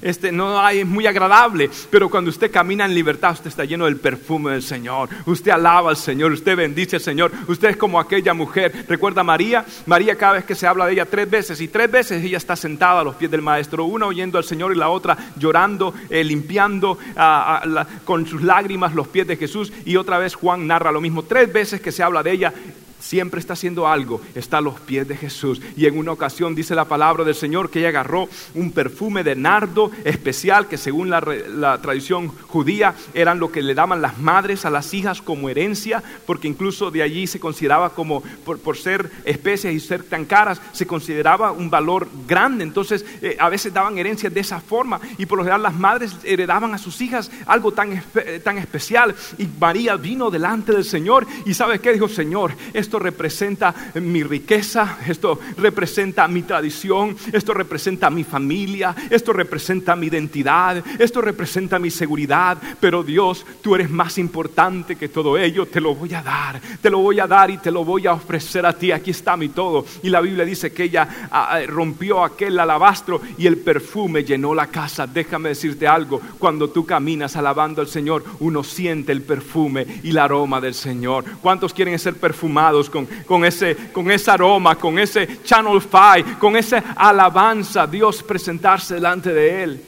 este 0.00 0.30
no 0.30 0.60
hay 0.60 0.80
es 0.80 0.86
muy 0.86 1.06
agradable, 1.06 1.70
pero 1.90 2.08
cuando 2.08 2.30
usted 2.30 2.50
camina 2.50 2.84
en 2.84 2.94
libertad, 2.94 3.32
usted 3.32 3.48
está 3.48 3.64
lleno 3.64 3.86
del 3.86 3.96
perfume 3.96 4.52
del 4.52 4.62
Señor. 4.62 5.08
Usted 5.26 5.50
alaba 5.50 5.90
al 5.90 5.96
Señor, 5.96 6.32
usted 6.32 6.56
bendice 6.56 6.96
al 6.96 7.02
Señor. 7.02 7.32
Usted 7.48 7.70
es 7.70 7.76
como 7.76 7.98
aquella 7.98 8.32
mujer. 8.32 8.86
¿Recuerda 8.88 9.22
a 9.22 9.24
María? 9.24 9.64
María 9.86 10.16
cada 10.16 10.34
vez 10.34 10.44
que 10.44 10.54
se 10.54 10.66
habla 10.66 10.86
de 10.86 10.92
ella 10.92 11.06
tres 11.06 11.28
veces 11.28 11.60
y 11.60 11.68
tres 11.68 11.90
veces 11.90 12.24
ella 12.24 12.38
está 12.38 12.56
sentada 12.56 13.00
a 13.00 13.04
los 13.04 13.16
pies 13.16 13.30
del 13.30 13.42
maestro, 13.42 13.84
una 13.84 14.06
oyendo 14.06 14.38
al 14.38 14.44
Señor 14.44 14.72
y 14.72 14.78
la 14.78 14.88
otra 14.88 15.16
llorando, 15.36 15.92
eh, 16.08 16.22
limpiando 16.24 16.98
con 18.04 18.26
sus 18.26 18.42
lágrimas 18.42 18.94
los 18.94 19.08
pies 19.08 19.26
de 19.26 19.36
Jesús 19.36 19.72
y 19.84 19.96
otra 19.96 20.18
vez 20.18 20.34
Juan 20.34 20.66
narra 20.66 20.92
lo 20.92 21.00
mismo. 21.00 21.24
Tres 21.24 21.52
veces 21.52 21.80
que 21.80 21.92
se 21.92 22.02
habla 22.02 22.22
de 22.22 22.32
ella 22.32 22.52
siempre 23.00 23.40
está 23.40 23.54
haciendo 23.54 23.88
algo, 23.88 24.20
está 24.34 24.58
a 24.58 24.60
los 24.60 24.78
pies 24.80 25.08
de 25.08 25.16
Jesús. 25.16 25.60
Y 25.76 25.86
en 25.86 25.98
una 25.98 26.12
ocasión 26.12 26.54
dice 26.54 26.74
la 26.74 26.84
palabra 26.84 27.24
del 27.24 27.34
Señor 27.34 27.70
que 27.70 27.80
ella 27.80 27.88
agarró 27.88 28.28
un 28.54 28.70
perfume 28.72 29.24
de 29.24 29.34
nardo 29.34 29.90
especial 30.04 30.68
que 30.68 30.76
según 30.76 31.10
la, 31.10 31.20
tradición 31.82 32.28
judía 32.28 32.94
eran 33.14 33.40
lo 33.40 33.50
que 33.50 33.62
le 33.62 33.74
daban 33.74 34.02
las 34.02 34.18
madres 34.18 34.64
a 34.64 34.70
las 34.70 34.92
hijas 34.94 35.22
como 35.22 35.48
herencia, 35.48 36.02
porque 36.26 36.48
incluso 36.48 36.90
de 36.90 37.02
allí 37.02 37.26
se 37.26 37.40
consideraba 37.40 37.90
como, 37.90 38.22
por, 38.44 38.76
ser 38.76 39.10
especies 39.24 39.74
y 39.74 39.80
ser 39.80 40.02
tan 40.04 40.24
caras, 40.24 40.60
se 40.72 40.86
consideraba 40.86 41.52
un 41.52 41.70
valor 41.70 42.08
grande. 42.26 42.64
Entonces 42.64 43.04
eh, 43.22 43.36
a 43.38 43.48
veces 43.48 43.72
daban 43.72 43.98
herencias 43.98 44.32
de 44.32 44.40
esa 44.40 44.60
forma 44.60 45.00
y 45.18 45.26
por 45.26 45.38
lo 45.38 45.44
general 45.44 45.62
las 45.62 45.74
madres 45.74 46.16
heredaban 46.24 46.74
a 46.74 46.78
sus 46.78 47.00
hijas 47.00 47.30
algo 47.46 47.72
tan, 47.72 48.02
tan 48.44 48.58
especial. 48.58 49.14
Y 49.38 49.46
María 49.58 49.96
vino 49.96 50.30
delante 50.30 50.72
del 50.72 50.84
Señor 50.84 51.26
y 51.44 51.54
¿sabe 51.54 51.78
qué 51.80 51.92
dijo? 51.92 52.08
Señor, 52.08 52.52
esto 52.90 52.98
representa 52.98 53.72
mi 54.02 54.24
riqueza, 54.24 54.98
esto 55.06 55.38
representa 55.56 56.26
mi 56.26 56.42
tradición, 56.42 57.16
esto 57.32 57.54
representa 57.54 58.10
mi 58.10 58.24
familia, 58.24 58.96
esto 59.08 59.32
representa 59.32 59.94
mi 59.94 60.08
identidad, 60.08 60.82
esto 60.98 61.20
representa 61.20 61.78
mi 61.78 61.92
seguridad, 61.92 62.58
pero 62.80 63.04
Dios, 63.04 63.46
tú 63.62 63.76
eres 63.76 63.88
más 63.90 64.18
importante 64.18 64.96
que 64.96 65.08
todo 65.08 65.38
ello, 65.38 65.66
te 65.66 65.80
lo 65.80 65.94
voy 65.94 66.14
a 66.14 66.20
dar, 66.20 66.60
te 66.82 66.90
lo 66.90 66.98
voy 66.98 67.20
a 67.20 67.28
dar 67.28 67.48
y 67.52 67.58
te 67.58 67.70
lo 67.70 67.84
voy 67.84 68.08
a 68.08 68.14
ofrecer 68.14 68.66
a 68.66 68.72
ti, 68.72 68.90
aquí 68.90 69.12
está 69.12 69.36
mi 69.36 69.50
todo. 69.50 69.86
Y 70.02 70.08
la 70.08 70.20
Biblia 70.20 70.44
dice 70.44 70.72
que 70.72 70.82
ella 70.82 71.28
ah, 71.30 71.50
ah, 71.52 71.60
rompió 71.68 72.24
aquel 72.24 72.58
alabastro 72.58 73.20
y 73.38 73.46
el 73.46 73.58
perfume 73.58 74.24
llenó 74.24 74.52
la 74.52 74.66
casa. 74.66 75.06
Déjame 75.06 75.50
decirte 75.50 75.86
algo, 75.86 76.20
cuando 76.40 76.70
tú 76.70 76.84
caminas 76.84 77.36
alabando 77.36 77.82
al 77.82 77.86
Señor, 77.86 78.24
uno 78.40 78.64
siente 78.64 79.12
el 79.12 79.22
perfume 79.22 79.86
y 80.02 80.10
el 80.10 80.18
aroma 80.18 80.60
del 80.60 80.74
Señor. 80.74 81.24
¿Cuántos 81.40 81.72
quieren 81.72 81.96
ser 82.00 82.14
perfumados? 82.14 82.79
Con, 82.88 83.44
ese, 83.44 83.76
con 83.92 84.10
ese 84.10 84.30
aroma, 84.30 84.76
con 84.76 84.98
ese 84.98 85.42
channel 85.42 85.80
five, 85.80 86.38
con 86.38 86.56
esa 86.56 86.94
alabanza, 86.96 87.86
Dios 87.86 88.22
presentarse 88.22 88.94
delante 88.94 89.34
de 89.34 89.62
Él. 89.62 89.84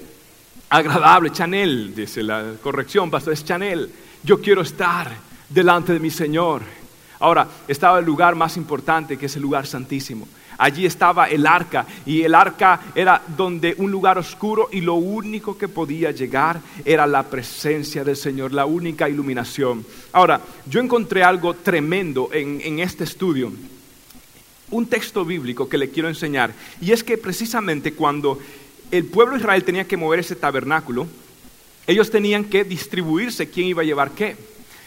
Agradable, 0.68 1.30
Chanel, 1.30 1.94
dice 1.94 2.22
la 2.22 2.54
corrección, 2.62 3.10
pastor, 3.10 3.32
es 3.32 3.44
Chanel. 3.44 3.90
Yo 4.22 4.40
quiero 4.40 4.62
estar 4.62 5.10
delante 5.48 5.92
de 5.92 6.00
mi 6.00 6.10
Señor. 6.10 6.62
Ahora, 7.20 7.46
estaba 7.68 8.00
el 8.00 8.04
lugar 8.04 8.34
más 8.34 8.56
importante, 8.56 9.16
que 9.16 9.26
es 9.26 9.36
el 9.36 9.42
lugar 9.42 9.66
santísimo. 9.66 10.26
Allí 10.58 10.86
estaba 10.86 11.28
el 11.28 11.46
arca 11.46 11.86
y 12.06 12.22
el 12.22 12.34
arca 12.34 12.80
era 12.94 13.22
donde 13.36 13.74
un 13.78 13.90
lugar 13.90 14.18
oscuro 14.18 14.68
y 14.72 14.80
lo 14.80 14.94
único 14.94 15.56
que 15.56 15.68
podía 15.68 16.10
llegar 16.10 16.60
era 16.84 17.06
la 17.06 17.22
presencia 17.24 18.04
del 18.04 18.16
Señor, 18.16 18.52
la 18.52 18.66
única 18.66 19.08
iluminación. 19.08 19.84
Ahora, 20.12 20.40
yo 20.66 20.80
encontré 20.80 21.22
algo 21.22 21.54
tremendo 21.54 22.30
en, 22.32 22.60
en 22.60 22.78
este 22.78 23.04
estudio, 23.04 23.52
un 24.70 24.86
texto 24.86 25.24
bíblico 25.24 25.68
que 25.68 25.78
le 25.78 25.90
quiero 25.90 26.08
enseñar 26.08 26.52
y 26.80 26.92
es 26.92 27.04
que 27.04 27.18
precisamente 27.18 27.92
cuando 27.92 28.38
el 28.90 29.04
pueblo 29.06 29.34
de 29.34 29.40
Israel 29.40 29.64
tenía 29.64 29.86
que 29.86 29.96
mover 29.96 30.20
ese 30.20 30.36
tabernáculo, 30.36 31.06
ellos 31.86 32.10
tenían 32.10 32.44
que 32.44 32.64
distribuirse 32.64 33.48
quién 33.48 33.66
iba 33.66 33.82
a 33.82 33.86
llevar 33.86 34.12
qué. 34.12 34.36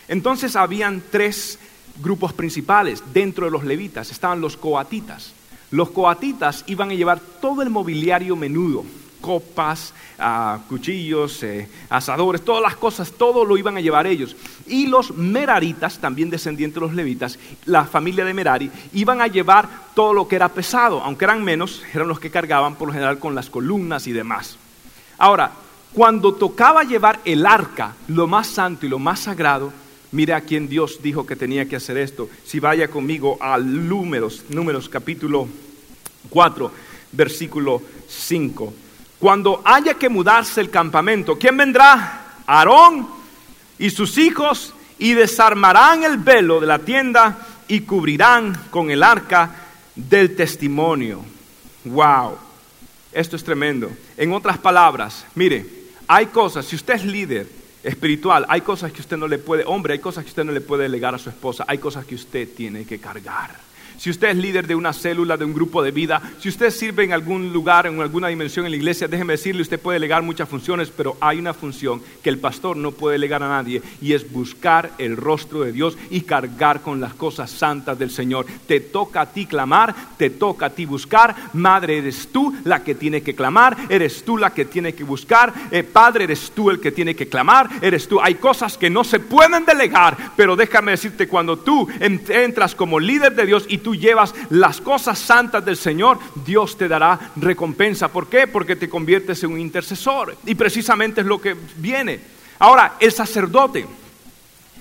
Entonces 0.08 0.56
habían 0.56 1.01
tres 1.12 1.60
grupos 2.01 2.34
principales 2.34 3.04
dentro 3.13 3.45
de 3.45 3.51
los 3.51 3.63
levitas. 3.63 4.12
Estaban 4.12 4.41
los 4.41 4.58
coatitas. 4.58 5.34
Los 5.75 5.89
coatitas 5.89 6.63
iban 6.67 6.89
a 6.89 6.93
llevar 6.93 7.19
todo 7.19 7.61
el 7.61 7.69
mobiliario 7.69 8.38
menudo, 8.38 8.85
copas, 9.19 9.93
ah, 10.17 10.59
cuchillos, 10.69 11.43
eh, 11.43 11.67
asadores, 11.89 12.45
todas 12.45 12.61
las 12.61 12.77
cosas, 12.77 13.11
todo 13.11 13.43
lo 13.43 13.57
iban 13.57 13.75
a 13.75 13.81
llevar 13.81 14.07
ellos. 14.07 14.38
Y 14.67 14.88
los 14.88 15.13
meraritas, 15.17 15.99
también 15.99 16.29
descendientes 16.29 16.75
de 16.75 16.79
los 16.79 16.95
levitas, 16.95 17.38
la 17.65 17.83
familia 17.83 18.23
de 18.23 18.33
Merari, 18.33 18.71
iban 18.93 19.19
a 19.19 19.27
llevar 19.27 19.67
todo 19.93 20.13
lo 20.13 20.29
que 20.29 20.38
era 20.38 20.47
pesado, 20.47 21.01
aunque 21.01 21.25
eran 21.25 21.43
menos, 21.43 21.83
eran 21.93 22.07
los 22.07 22.21
que 22.21 22.31
cargaban 22.31 22.75
por 22.75 22.88
lo 22.88 22.93
general 22.93 23.19
con 23.19 23.35
las 23.35 23.49
columnas 23.49 24.07
y 24.07 24.13
demás. 24.13 24.57
Ahora, 25.17 25.51
cuando 25.91 26.35
tocaba 26.35 26.85
llevar 26.85 27.19
el 27.25 27.45
arca, 27.45 27.95
lo 28.07 28.27
más 28.27 28.47
santo 28.47 28.85
y 28.85 28.89
lo 28.89 28.97
más 28.97 29.19
sagrado, 29.19 29.73
Mire 30.15 30.33
a 30.33 30.39
quien 30.39 30.69
Dios 30.69 31.01
dijo 31.03 31.25
que 31.25 31.35
tenía 31.35 31.67
que 31.67 31.75
hacer 31.75 31.97
esto. 31.97 32.29
Si 32.45 32.61
vaya 32.61 32.88
conmigo 32.88 33.38
a 33.41 33.57
Números, 33.57 34.45
Números 34.47 34.88
capítulo 34.88 35.49
4, 36.29 36.71
versículo 37.11 37.81
5. 38.07 38.73
Cuando 39.19 39.61
haya 39.63 39.93
que 39.95 40.09
mudarse 40.09 40.61
el 40.61 40.69
campamento, 40.69 41.38
¿quién 41.38 41.57
vendrá? 41.57 42.35
Aarón 42.45 43.07
y 43.80 43.89
sus 43.89 44.17
hijos 44.17 44.73
y 44.97 45.13
desarmarán 45.13 46.03
el 46.03 46.17
velo 46.17 46.59
de 46.59 46.67
la 46.67 46.80
tienda 46.80 47.38
y 47.67 47.82
cubrirán 47.82 48.67
con 48.69 48.91
el 48.91 49.03
arca 49.03 49.55
del 49.95 50.36
testimonio. 50.36 51.23
Wow, 51.86 52.38
esto 53.11 53.36
es 53.36 53.43
tremendo. 53.43 53.91
En 54.17 54.34
otras 54.34 54.57
palabras, 54.57 55.26
mire, 55.36 55.65
hay 56.07 56.28
cosas, 56.28 56.65
si 56.65 56.76
usted 56.76 56.95
es 56.95 57.05
líder, 57.05 57.47
espiritual, 57.84 58.45
hay 58.49 58.61
cosas 58.61 58.91
que 58.91 59.01
usted 59.01 59.17
no 59.17 59.28
le 59.28 59.38
puede, 59.38 59.63
hombre, 59.65 59.93
hay 59.93 59.99
cosas 59.99 60.23
que 60.23 60.30
usted 60.30 60.43
no 60.43 60.51
le 60.51 60.61
puede 60.61 60.84
delegar 60.84 61.13
a 61.15 61.19
su 61.19 61.30
esposa, 61.30 61.65
hay 61.67 61.78
cosas 61.78 62.05
que 62.05 62.15
usted 62.15 62.49
tiene 62.55 62.86
que 62.86 62.99
cargar. 62.99 63.64
Si 63.98 64.10
usted 64.10 64.30
es 64.30 64.38
líder 64.38 64.68
de 64.68 64.76
una 64.76 64.93
célula, 64.93 65.38
de 65.38 65.46
un 65.46 65.54
grupo 65.54 65.82
de 65.82 65.91
vida, 65.91 66.22
si 66.39 66.50
usted 66.50 66.70
sirve 66.72 67.04
en 67.04 67.14
algún 67.14 67.54
lugar, 67.54 67.88
en 67.88 68.00
alguna 68.02 68.28
dimensión 68.28 68.66
en 68.66 68.72
la 68.72 68.78
iglesia, 68.78 69.08
déjeme 69.08 69.34
decirle, 69.34 69.62
usted 69.62 69.80
puede 69.80 69.96
delegar 69.96 70.22
muchas 70.24 70.50
funciones, 70.50 70.89
pero 70.89 71.18
hay 71.22 71.39
una 71.39 71.54
función 71.54 72.02
que 72.24 72.30
el 72.30 72.39
pastor 72.39 72.78
no 72.78 72.91
puede 72.91 73.14
delegar 73.14 73.43
a 73.43 73.50
nadie 73.50 73.82
y 74.02 74.14
es 74.14 74.32
buscar 74.32 74.91
el 74.98 75.18
rostro 75.18 75.62
de 75.62 75.72
Dios 75.72 75.98
y 76.10 76.22
cargar 76.22 76.82
con 76.82 77.00
las 77.00 77.14
cosas 77.14 77.50
santas 77.52 77.98
del 77.98 78.10
Señor. 78.10 78.46
Te 78.68 78.80
toca 78.80 79.22
a 79.22 79.26
ti 79.32 79.46
clamar, 79.46 79.96
te 80.18 80.30
toca 80.30 80.68
a 80.68 80.70
ti 80.70 80.86
buscar. 80.86 81.36
Madre, 81.54 81.98
eres 81.98 82.30
tú 82.32 82.54
la 82.64 82.84
que 82.84 82.96
tiene 82.96 83.22
que 83.22 83.36
clamar, 83.36 83.78
eres 83.89 84.24
tú 84.24 84.38
la 84.38 84.54
que 84.54 84.66
tiene 84.66 84.93
que 84.93 85.04
buscar. 85.04 85.54
Eh, 85.72 85.84
padre, 85.84 86.26
eres 86.26 86.52
tú 86.52 86.70
el 86.70 86.80
que 86.80 86.91
tiene 86.91 87.16
que 87.16 87.28
clamar, 87.28 87.70
eres 87.82 88.08
tú. 88.08 88.20
Hay 88.22 88.36
cosas 88.36 88.78
que 88.78 88.89
no 88.89 89.04
se 89.04 89.20
pueden 89.20 89.66
delegar, 89.66 90.34
pero 90.36 90.56
déjame 90.56 90.91
decirte, 90.91 91.28
cuando 91.28 91.58
tú 91.58 91.88
entras 92.00 92.76
como 92.76 93.00
líder 93.00 93.36
de 93.36 93.46
Dios 93.46 93.66
y 93.68 93.80
tú 93.86 93.95
llevas 93.95 94.33
las 94.49 94.81
cosas 94.81 95.19
santas 95.19 95.63
del 95.63 95.77
Señor, 95.77 96.17
Dios 96.43 96.75
te 96.75 96.88
dará 96.88 97.31
recompensa. 97.36 98.07
¿Por 98.07 98.25
qué? 98.25 98.47
Porque 98.47 98.75
te 98.75 98.89
conviertes 98.89 99.43
en 99.43 99.51
un 99.51 99.59
intercesor. 99.59 100.36
Y 100.43 100.55
precisamente 100.55 101.21
es 101.21 101.27
lo 101.27 101.39
que 101.39 101.55
viene. 101.75 102.19
Ahora, 102.57 102.95
el 102.99 103.11
sacerdote, 103.11 103.86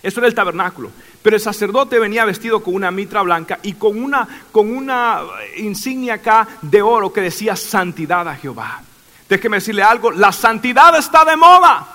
eso 0.02 0.20
era 0.20 0.26
el 0.26 0.34
tabernáculo. 0.34 0.90
Pero 1.20 1.36
el 1.36 1.42
sacerdote 1.42 1.98
venía 1.98 2.24
vestido 2.24 2.62
con 2.62 2.74
una 2.74 2.90
mitra 2.90 3.20
blanca 3.20 3.58
y 3.62 3.74
con 3.74 4.02
una, 4.02 4.26
con 4.50 4.74
una 4.74 5.20
insignia 5.58 6.14
acá 6.14 6.48
de 6.62 6.80
oro 6.80 7.12
que 7.12 7.20
decía 7.20 7.56
santidad 7.56 8.26
a 8.26 8.36
Jehová. 8.36 8.84
Déjeme 9.26 9.56
decirle 9.56 9.82
algo, 9.82 10.10
la 10.10 10.32
santidad 10.32 10.94
está 10.96 11.24
de 11.24 11.34
moda. 11.34 11.86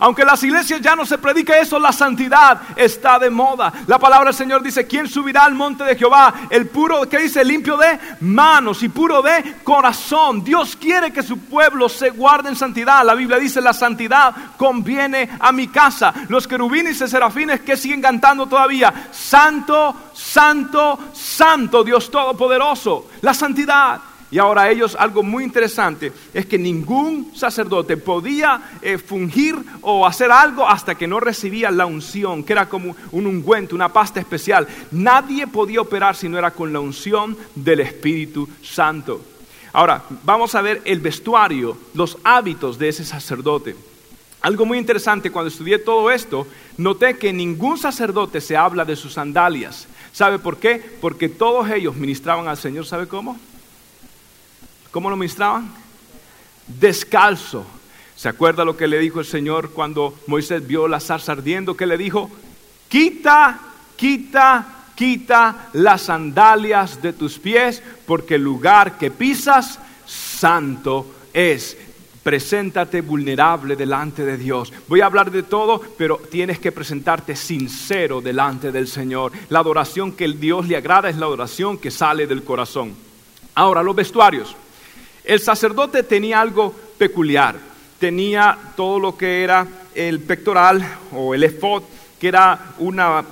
Aunque 0.00 0.22
las 0.22 0.42
iglesias 0.42 0.82
ya 0.82 0.94
no 0.94 1.06
se 1.06 1.16
predica 1.16 1.58
eso, 1.58 1.78
la 1.78 1.92
santidad 1.92 2.60
está 2.76 3.18
de 3.18 3.30
moda. 3.30 3.72
La 3.86 3.98
palabra 3.98 4.26
del 4.26 4.34
Señor 4.34 4.62
dice, 4.62 4.86
¿quién 4.86 5.08
subirá 5.08 5.44
al 5.44 5.54
monte 5.54 5.82
de 5.82 5.96
Jehová? 5.96 6.34
El 6.50 6.68
puro, 6.68 7.08
¿qué 7.08 7.20
dice? 7.20 7.42
Limpio 7.42 7.78
de 7.78 7.98
manos 8.20 8.82
y 8.82 8.90
puro 8.90 9.22
de 9.22 9.56
corazón. 9.64 10.44
Dios 10.44 10.76
quiere 10.76 11.10
que 11.10 11.22
su 11.22 11.38
pueblo 11.38 11.88
se 11.88 12.10
guarde 12.10 12.50
en 12.50 12.56
santidad. 12.56 13.02
La 13.02 13.14
Biblia 13.14 13.38
dice, 13.38 13.62
la 13.62 13.72
santidad 13.72 14.34
conviene 14.58 15.30
a 15.40 15.52
mi 15.52 15.68
casa. 15.68 16.12
Los 16.28 16.46
querubines 16.46 17.00
y 17.00 17.08
serafines 17.08 17.62
que 17.62 17.78
siguen 17.78 18.02
cantando 18.02 18.46
todavía, 18.46 19.08
Santo, 19.10 19.96
Santo, 20.12 20.98
Santo, 21.14 21.82
Dios 21.82 22.10
Todopoderoso. 22.10 23.06
La 23.22 23.32
santidad. 23.32 24.00
Y 24.34 24.38
ahora 24.40 24.68
ellos, 24.68 24.96
algo 24.98 25.22
muy 25.22 25.44
interesante, 25.44 26.10
es 26.32 26.44
que 26.44 26.58
ningún 26.58 27.30
sacerdote 27.36 27.96
podía 27.96 28.78
eh, 28.82 28.98
fungir 28.98 29.54
o 29.80 30.04
hacer 30.04 30.32
algo 30.32 30.68
hasta 30.68 30.96
que 30.96 31.06
no 31.06 31.20
recibía 31.20 31.70
la 31.70 31.86
unción, 31.86 32.42
que 32.42 32.52
era 32.52 32.68
como 32.68 32.96
un 33.12 33.28
ungüento, 33.28 33.76
una 33.76 33.92
pasta 33.92 34.18
especial. 34.18 34.66
Nadie 34.90 35.46
podía 35.46 35.82
operar 35.82 36.16
si 36.16 36.28
no 36.28 36.36
era 36.36 36.50
con 36.50 36.72
la 36.72 36.80
unción 36.80 37.36
del 37.54 37.78
Espíritu 37.78 38.48
Santo. 38.60 39.20
Ahora, 39.72 40.02
vamos 40.24 40.56
a 40.56 40.62
ver 40.62 40.82
el 40.84 40.98
vestuario, 40.98 41.78
los 41.94 42.18
hábitos 42.24 42.76
de 42.76 42.88
ese 42.88 43.04
sacerdote. 43.04 43.76
Algo 44.40 44.66
muy 44.66 44.78
interesante, 44.78 45.30
cuando 45.30 45.48
estudié 45.48 45.78
todo 45.78 46.10
esto, 46.10 46.44
noté 46.76 47.18
que 47.18 47.32
ningún 47.32 47.78
sacerdote 47.78 48.40
se 48.40 48.56
habla 48.56 48.84
de 48.84 48.96
sus 48.96 49.12
sandalias. 49.12 49.86
¿Sabe 50.12 50.40
por 50.40 50.56
qué? 50.56 50.82
Porque 51.00 51.28
todos 51.28 51.70
ellos 51.70 51.94
ministraban 51.94 52.48
al 52.48 52.56
Señor, 52.56 52.84
¿sabe 52.84 53.06
cómo? 53.06 53.38
¿Cómo 54.94 55.10
lo 55.10 55.16
ministraban? 55.16 55.68
Descalzo. 56.68 57.66
¿Se 58.14 58.28
acuerda 58.28 58.64
lo 58.64 58.76
que 58.76 58.86
le 58.86 59.00
dijo 59.00 59.18
el 59.18 59.26
Señor 59.26 59.70
cuando 59.70 60.14
Moisés 60.28 60.64
vio 60.64 60.86
la 60.86 61.00
zarza 61.00 61.32
ardiendo? 61.32 61.76
Que 61.76 61.84
le 61.84 61.98
dijo, 61.98 62.30
quita, 62.88 63.58
quita, 63.96 64.84
quita 64.94 65.70
las 65.72 66.02
sandalias 66.02 67.02
de 67.02 67.12
tus 67.12 67.40
pies, 67.40 67.82
porque 68.06 68.36
el 68.36 68.44
lugar 68.44 68.96
que 68.96 69.10
pisas, 69.10 69.80
santo 70.06 71.12
es. 71.32 71.76
Preséntate 72.22 73.00
vulnerable 73.00 73.74
delante 73.74 74.24
de 74.24 74.36
Dios. 74.36 74.72
Voy 74.86 75.00
a 75.00 75.06
hablar 75.06 75.32
de 75.32 75.42
todo, 75.42 75.82
pero 75.98 76.20
tienes 76.30 76.60
que 76.60 76.70
presentarte 76.70 77.34
sincero 77.34 78.20
delante 78.20 78.70
del 78.70 78.86
Señor. 78.86 79.32
La 79.48 79.58
adoración 79.58 80.12
que 80.12 80.24
el 80.24 80.38
Dios 80.38 80.68
le 80.68 80.76
agrada 80.76 81.08
es 81.08 81.16
la 81.16 81.26
adoración 81.26 81.78
que 81.78 81.90
sale 81.90 82.28
del 82.28 82.44
corazón. 82.44 82.94
Ahora, 83.56 83.82
los 83.82 83.96
vestuarios. 83.96 84.54
El 85.24 85.40
sacerdote 85.40 86.02
tenía 86.02 86.40
algo 86.40 86.74
peculiar, 86.98 87.56
tenía 87.98 88.58
todo 88.76 88.98
lo 88.98 89.16
que 89.16 89.42
era 89.42 89.66
el 89.94 90.20
pectoral 90.20 90.86
o 91.12 91.34
el 91.34 91.44
efod, 91.44 91.82
que 92.20 92.28
era 92.28 92.74
una, 92.78 93.24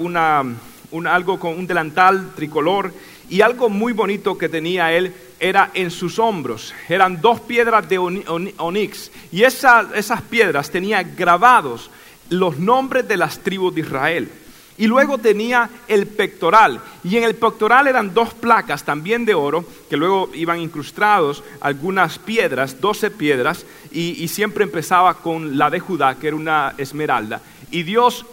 algo 1.05 1.39
con 1.39 1.59
un 1.59 1.67
delantal 1.67 2.31
tricolor, 2.35 2.93
y 3.29 3.43
algo 3.43 3.69
muy 3.69 3.93
bonito 3.93 4.39
que 4.39 4.49
tenía 4.49 4.93
él 4.93 5.13
era 5.39 5.71
en 5.75 5.91
sus 5.91 6.19
hombros. 6.19 6.73
Eran 6.89 7.21
dos 7.21 7.41
piedras 7.41 7.87
de 7.89 7.99
onix, 7.99 9.11
y 9.31 9.43
esas 9.43 10.23
piedras 10.31 10.71
tenían 10.71 11.15
grabados 11.15 11.91
los 12.31 12.59
nombres 12.59 13.07
de 13.07 13.19
las 13.19 13.39
tribus 13.39 13.75
de 13.75 13.81
Israel. 13.83 14.31
Y 14.79 14.87
luego 14.87 15.19
tenía 15.19 15.69
el 15.87 16.07
pectoral. 16.07 16.81
Y 17.05 17.17
en 17.17 17.25
el 17.25 17.35
pectoral 17.35 17.87
eran 17.87 18.15
dos 18.15 18.33
placas 18.35 18.85
también 18.85 19.25
de 19.25 19.35
oro, 19.35 19.65
que 19.91 19.97
luego 19.97 20.31
iban 20.35 20.61
incrustados 20.61 21.45
algunas 21.61 22.19
piedras, 22.19 22.81
doce 22.81 23.11
piedras, 23.11 23.67
y, 23.91 24.27
siempre 24.29 24.65
empezaba 24.65 25.15
con 25.15 25.59
la 25.59 25.69
de 25.69 25.81
Judá, 25.81 26.15
que 26.15 26.29
era 26.29 26.37
una 26.37 26.75
esmeralda. 26.79 27.43
Y 27.71 27.83
Dios, 27.83 28.25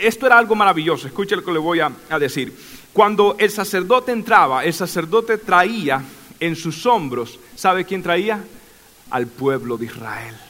esto 0.00 0.26
era 0.26 0.38
algo 0.38 0.54
maravilloso, 0.54 1.06
escuche 1.06 1.36
lo 1.36 1.44
que 1.44 1.52
le 1.52 1.58
voy 1.58 1.80
a, 1.80 1.90
a 2.10 2.18
decir. 2.18 2.52
Cuando 2.92 3.36
el 3.38 3.50
sacerdote 3.50 4.10
entraba, 4.10 4.64
el 4.64 4.72
sacerdote 4.72 5.38
traía 5.38 6.02
en 6.40 6.56
sus 6.56 6.84
hombros, 6.86 7.38
¿sabe 7.54 7.84
quién 7.84 8.02
traía? 8.02 8.42
Al 9.10 9.26
pueblo 9.26 9.76
de 9.76 9.86
Israel. 9.86 10.45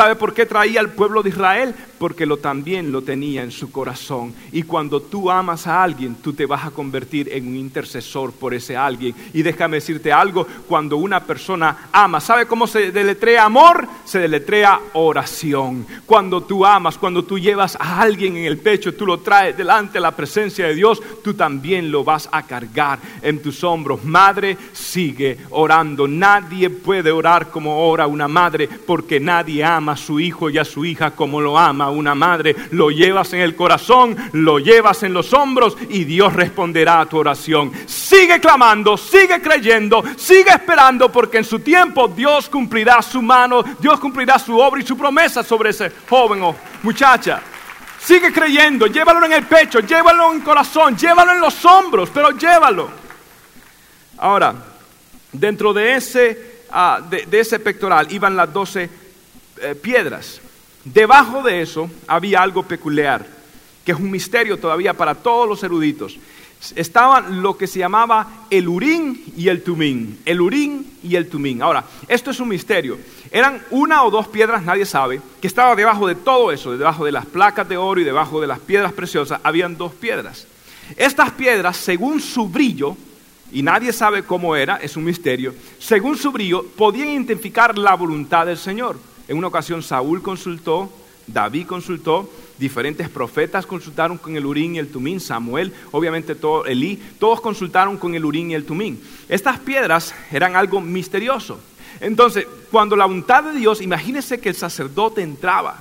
¿Sabe 0.00 0.16
por 0.16 0.32
qué 0.32 0.46
traía 0.46 0.80
al 0.80 0.92
pueblo 0.92 1.22
de 1.22 1.28
Israel? 1.28 1.74
Porque 1.98 2.24
lo 2.24 2.38
también 2.38 2.90
lo 2.90 3.02
tenía 3.02 3.42
en 3.42 3.50
su 3.50 3.70
corazón. 3.70 4.32
Y 4.50 4.62
cuando 4.62 5.02
tú 5.02 5.30
amas 5.30 5.66
a 5.66 5.82
alguien, 5.82 6.14
tú 6.14 6.32
te 6.32 6.46
vas 6.46 6.64
a 6.64 6.70
convertir 6.70 7.28
en 7.30 7.46
un 7.46 7.56
intercesor 7.56 8.32
por 8.32 8.54
ese 8.54 8.74
alguien. 8.74 9.14
Y 9.34 9.42
déjame 9.42 9.76
decirte 9.76 10.10
algo, 10.10 10.46
cuando 10.66 10.96
una 10.96 11.20
persona 11.22 11.90
ama, 11.92 12.18
¿sabe 12.18 12.46
cómo 12.46 12.66
se 12.66 12.92
deletrea 12.92 13.44
amor? 13.44 13.86
Se 14.06 14.20
deletrea 14.20 14.80
oración. 14.94 15.86
Cuando 16.06 16.44
tú 16.44 16.64
amas, 16.64 16.96
cuando 16.96 17.22
tú 17.22 17.38
llevas 17.38 17.76
a 17.78 18.00
alguien 18.00 18.38
en 18.38 18.46
el 18.46 18.56
pecho, 18.56 18.94
tú 18.94 19.04
lo 19.04 19.20
traes 19.20 19.54
delante 19.54 19.98
de 19.98 20.00
la 20.00 20.16
presencia 20.16 20.66
de 20.66 20.74
Dios, 20.74 21.02
tú 21.22 21.34
también 21.34 21.92
lo 21.92 22.04
vas 22.04 22.26
a 22.32 22.44
cargar 22.44 22.98
en 23.20 23.42
tus 23.42 23.62
hombros. 23.64 24.02
Madre, 24.02 24.56
sigue 24.72 25.36
orando. 25.50 26.08
Nadie 26.08 26.70
puede 26.70 27.12
orar 27.12 27.50
como 27.50 27.86
ora 27.86 28.06
una 28.06 28.28
madre 28.28 28.66
porque 28.66 29.20
nadie 29.20 29.62
ama 29.62 29.89
a 29.90 29.96
su 29.96 30.20
hijo 30.20 30.48
y 30.48 30.58
a 30.58 30.64
su 30.64 30.84
hija 30.84 31.10
como 31.10 31.40
lo 31.40 31.58
ama 31.58 31.90
una 31.90 32.14
madre. 32.14 32.56
Lo 32.70 32.90
llevas 32.90 33.32
en 33.32 33.40
el 33.40 33.54
corazón, 33.54 34.16
lo 34.32 34.58
llevas 34.58 35.02
en 35.02 35.12
los 35.12 35.32
hombros 35.32 35.76
y 35.88 36.04
Dios 36.04 36.32
responderá 36.32 37.00
a 37.00 37.06
tu 37.06 37.18
oración. 37.18 37.72
Sigue 37.86 38.40
clamando, 38.40 38.96
sigue 38.96 39.40
creyendo, 39.42 40.02
sigue 40.16 40.50
esperando 40.50 41.10
porque 41.10 41.38
en 41.38 41.44
su 41.44 41.58
tiempo 41.58 42.08
Dios 42.08 42.48
cumplirá 42.48 43.02
su 43.02 43.20
mano, 43.20 43.62
Dios 43.78 44.00
cumplirá 44.00 44.38
su 44.38 44.58
obra 44.58 44.80
y 44.80 44.86
su 44.86 44.96
promesa 44.96 45.42
sobre 45.42 45.70
ese 45.70 45.90
joven 46.08 46.42
o 46.42 46.56
muchacha. 46.82 47.42
Sigue 48.00 48.32
creyendo, 48.32 48.86
llévalo 48.86 49.26
en 49.26 49.32
el 49.34 49.44
pecho, 49.44 49.80
llévalo 49.80 50.30
en 50.30 50.38
el 50.38 50.42
corazón, 50.42 50.96
llévalo 50.96 51.32
en 51.32 51.40
los 51.40 51.64
hombros, 51.66 52.08
pero 52.12 52.30
llévalo. 52.30 52.88
Ahora, 54.18 54.54
dentro 55.32 55.72
de 55.72 55.94
ese, 55.94 56.64
ah, 56.70 57.00
de, 57.08 57.26
ese 57.38 57.58
pectoral 57.58 58.10
iban 58.10 58.36
las 58.36 58.52
doce 58.52 58.88
eh, 59.62 59.74
piedras. 59.74 60.40
Debajo 60.84 61.42
de 61.42 61.60
eso 61.60 61.90
había 62.06 62.42
algo 62.42 62.62
peculiar, 62.62 63.26
que 63.84 63.92
es 63.92 63.98
un 63.98 64.10
misterio 64.10 64.58
todavía 64.58 64.94
para 64.94 65.14
todos 65.14 65.48
los 65.48 65.62
eruditos. 65.62 66.18
Estaban 66.76 67.42
lo 67.42 67.56
que 67.56 67.66
se 67.66 67.78
llamaba 67.78 68.46
el 68.50 68.68
urín 68.68 69.24
y 69.36 69.48
el 69.48 69.62
tumín. 69.62 70.20
El 70.26 70.40
urín 70.40 70.98
y 71.02 71.16
el 71.16 71.28
tumín. 71.28 71.62
Ahora, 71.62 71.84
esto 72.06 72.30
es 72.30 72.40
un 72.40 72.48
misterio. 72.48 72.98
Eran 73.30 73.62
una 73.70 74.04
o 74.04 74.10
dos 74.10 74.28
piedras, 74.28 74.62
nadie 74.62 74.84
sabe, 74.84 75.20
que 75.40 75.46
estaba 75.46 75.74
debajo 75.74 76.06
de 76.06 76.16
todo 76.16 76.52
eso, 76.52 76.76
debajo 76.76 77.04
de 77.04 77.12
las 77.12 77.24
placas 77.24 77.68
de 77.68 77.76
oro 77.78 78.00
y 78.00 78.04
debajo 78.04 78.40
de 78.40 78.46
las 78.46 78.58
piedras 78.58 78.92
preciosas, 78.92 79.40
habían 79.42 79.76
dos 79.76 79.92
piedras. 79.92 80.46
Estas 80.96 81.30
piedras, 81.32 81.76
según 81.76 82.20
su 82.20 82.48
brillo, 82.48 82.96
y 83.52 83.62
nadie 83.62 83.92
sabe 83.92 84.22
cómo 84.22 84.54
era, 84.54 84.76
es 84.76 84.96
un 84.96 85.04
misterio, 85.04 85.54
según 85.78 86.16
su 86.16 86.30
brillo, 86.30 86.64
podían 86.76 87.08
identificar 87.08 87.76
la 87.78 87.94
voluntad 87.94 88.46
del 88.46 88.58
Señor. 88.58 88.98
En 89.30 89.38
una 89.38 89.46
ocasión 89.46 89.80
Saúl 89.80 90.22
consultó, 90.22 90.90
David 91.28 91.68
consultó, 91.68 92.28
diferentes 92.58 93.08
profetas 93.08 93.64
consultaron 93.64 94.18
con 94.18 94.36
el 94.36 94.44
Urín 94.44 94.74
y 94.74 94.80
el 94.80 94.88
Tumín, 94.88 95.20
Samuel, 95.20 95.72
obviamente 95.92 96.34
todo, 96.34 96.66
Elí, 96.66 97.00
todos 97.20 97.40
consultaron 97.40 97.96
con 97.96 98.16
el 98.16 98.24
Urín 98.24 98.50
y 98.50 98.54
el 98.54 98.64
Tumín. 98.64 99.00
Estas 99.28 99.60
piedras 99.60 100.12
eran 100.32 100.56
algo 100.56 100.80
misterioso. 100.80 101.60
Entonces, 102.00 102.44
cuando 102.72 102.96
la 102.96 103.04
voluntad 103.04 103.44
de 103.44 103.52
Dios, 103.52 103.80
imagínese 103.80 104.40
que 104.40 104.48
el 104.48 104.56
sacerdote 104.56 105.22
entraba. 105.22 105.80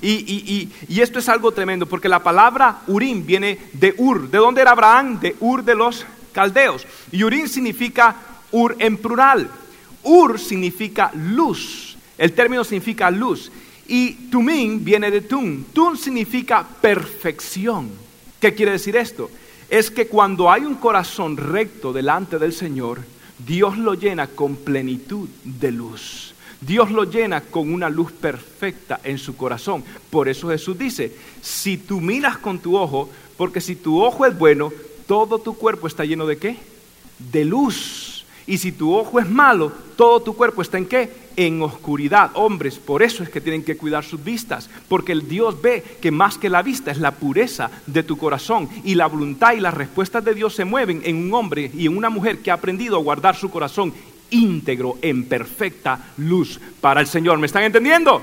Y, 0.00 0.70
y, 0.88 1.00
esto 1.00 1.18
es 1.18 1.28
algo 1.28 1.50
tremendo, 1.50 1.84
porque 1.86 2.08
la 2.08 2.22
palabra 2.22 2.82
Urim 2.86 3.26
viene 3.26 3.58
de 3.72 3.92
Ur. 3.98 4.30
¿De 4.30 4.38
dónde 4.38 4.60
era 4.60 4.70
Abraham? 4.70 5.18
De 5.18 5.34
Ur 5.40 5.64
de 5.64 5.74
los 5.74 6.06
caldeos. 6.32 6.86
Y 7.10 7.24
Urim 7.24 7.48
significa 7.48 8.14
Ur 8.52 8.76
en 8.78 8.98
plural. 8.98 9.50
Ur 10.04 10.38
significa 10.38 11.10
luz. 11.12 11.87
El 12.18 12.32
término 12.32 12.64
significa 12.64 13.10
luz. 13.10 13.50
Y 13.86 14.12
Tumim 14.30 14.84
viene 14.84 15.10
de 15.10 15.22
Tum. 15.22 15.64
Tum 15.72 15.96
significa 15.96 16.66
perfección. 16.80 17.88
¿Qué 18.40 18.52
quiere 18.54 18.72
decir 18.72 18.96
esto? 18.96 19.30
Es 19.70 19.90
que 19.90 20.08
cuando 20.08 20.50
hay 20.50 20.62
un 20.62 20.74
corazón 20.74 21.36
recto 21.36 21.92
delante 21.92 22.38
del 22.38 22.52
Señor, 22.52 23.00
Dios 23.38 23.78
lo 23.78 23.94
llena 23.94 24.26
con 24.26 24.56
plenitud 24.56 25.28
de 25.44 25.72
luz. 25.72 26.34
Dios 26.60 26.90
lo 26.90 27.04
llena 27.04 27.40
con 27.40 27.72
una 27.72 27.88
luz 27.88 28.10
perfecta 28.12 29.00
en 29.04 29.18
su 29.18 29.36
corazón. 29.36 29.84
Por 30.10 30.28
eso 30.28 30.48
Jesús 30.48 30.76
dice, 30.76 31.12
si 31.40 31.76
tú 31.78 32.00
miras 32.00 32.38
con 32.38 32.58
tu 32.58 32.76
ojo, 32.76 33.08
porque 33.36 33.60
si 33.60 33.76
tu 33.76 34.02
ojo 34.02 34.26
es 34.26 34.36
bueno, 34.36 34.72
todo 35.06 35.38
tu 35.38 35.54
cuerpo 35.54 35.86
está 35.86 36.04
lleno 36.04 36.26
de 36.26 36.38
qué? 36.38 36.56
De 37.18 37.44
luz. 37.44 38.17
Y 38.48 38.56
si 38.56 38.72
tu 38.72 38.96
ojo 38.96 39.20
es 39.20 39.28
malo, 39.28 39.70
todo 39.94 40.20
tu 40.20 40.34
cuerpo 40.34 40.62
está 40.62 40.78
en 40.78 40.86
qué? 40.86 41.12
En 41.36 41.60
oscuridad. 41.60 42.30
Hombres, 42.32 42.78
por 42.78 43.02
eso 43.02 43.22
es 43.22 43.28
que 43.28 43.42
tienen 43.42 43.62
que 43.62 43.76
cuidar 43.76 44.04
sus 44.04 44.24
vistas, 44.24 44.70
porque 44.88 45.12
el 45.12 45.28
Dios 45.28 45.60
ve 45.60 45.84
que 46.00 46.10
más 46.10 46.38
que 46.38 46.48
la 46.48 46.62
vista 46.62 46.90
es 46.90 46.98
la 46.98 47.10
pureza 47.10 47.70
de 47.86 48.02
tu 48.02 48.16
corazón 48.16 48.70
y 48.84 48.94
la 48.94 49.06
voluntad 49.06 49.52
y 49.52 49.60
las 49.60 49.74
respuestas 49.74 50.24
de 50.24 50.32
Dios 50.32 50.54
se 50.54 50.64
mueven 50.64 51.02
en 51.04 51.16
un 51.16 51.34
hombre 51.34 51.70
y 51.74 51.86
en 51.86 51.94
una 51.94 52.08
mujer 52.08 52.38
que 52.38 52.50
ha 52.50 52.54
aprendido 52.54 52.96
a 52.96 53.02
guardar 53.02 53.36
su 53.36 53.50
corazón 53.50 53.92
íntegro 54.30 54.96
en 55.02 55.26
perfecta 55.26 56.12
luz 56.16 56.58
para 56.80 57.02
el 57.02 57.06
Señor. 57.06 57.38
¿Me 57.38 57.46
están 57.46 57.64
entendiendo? 57.64 58.22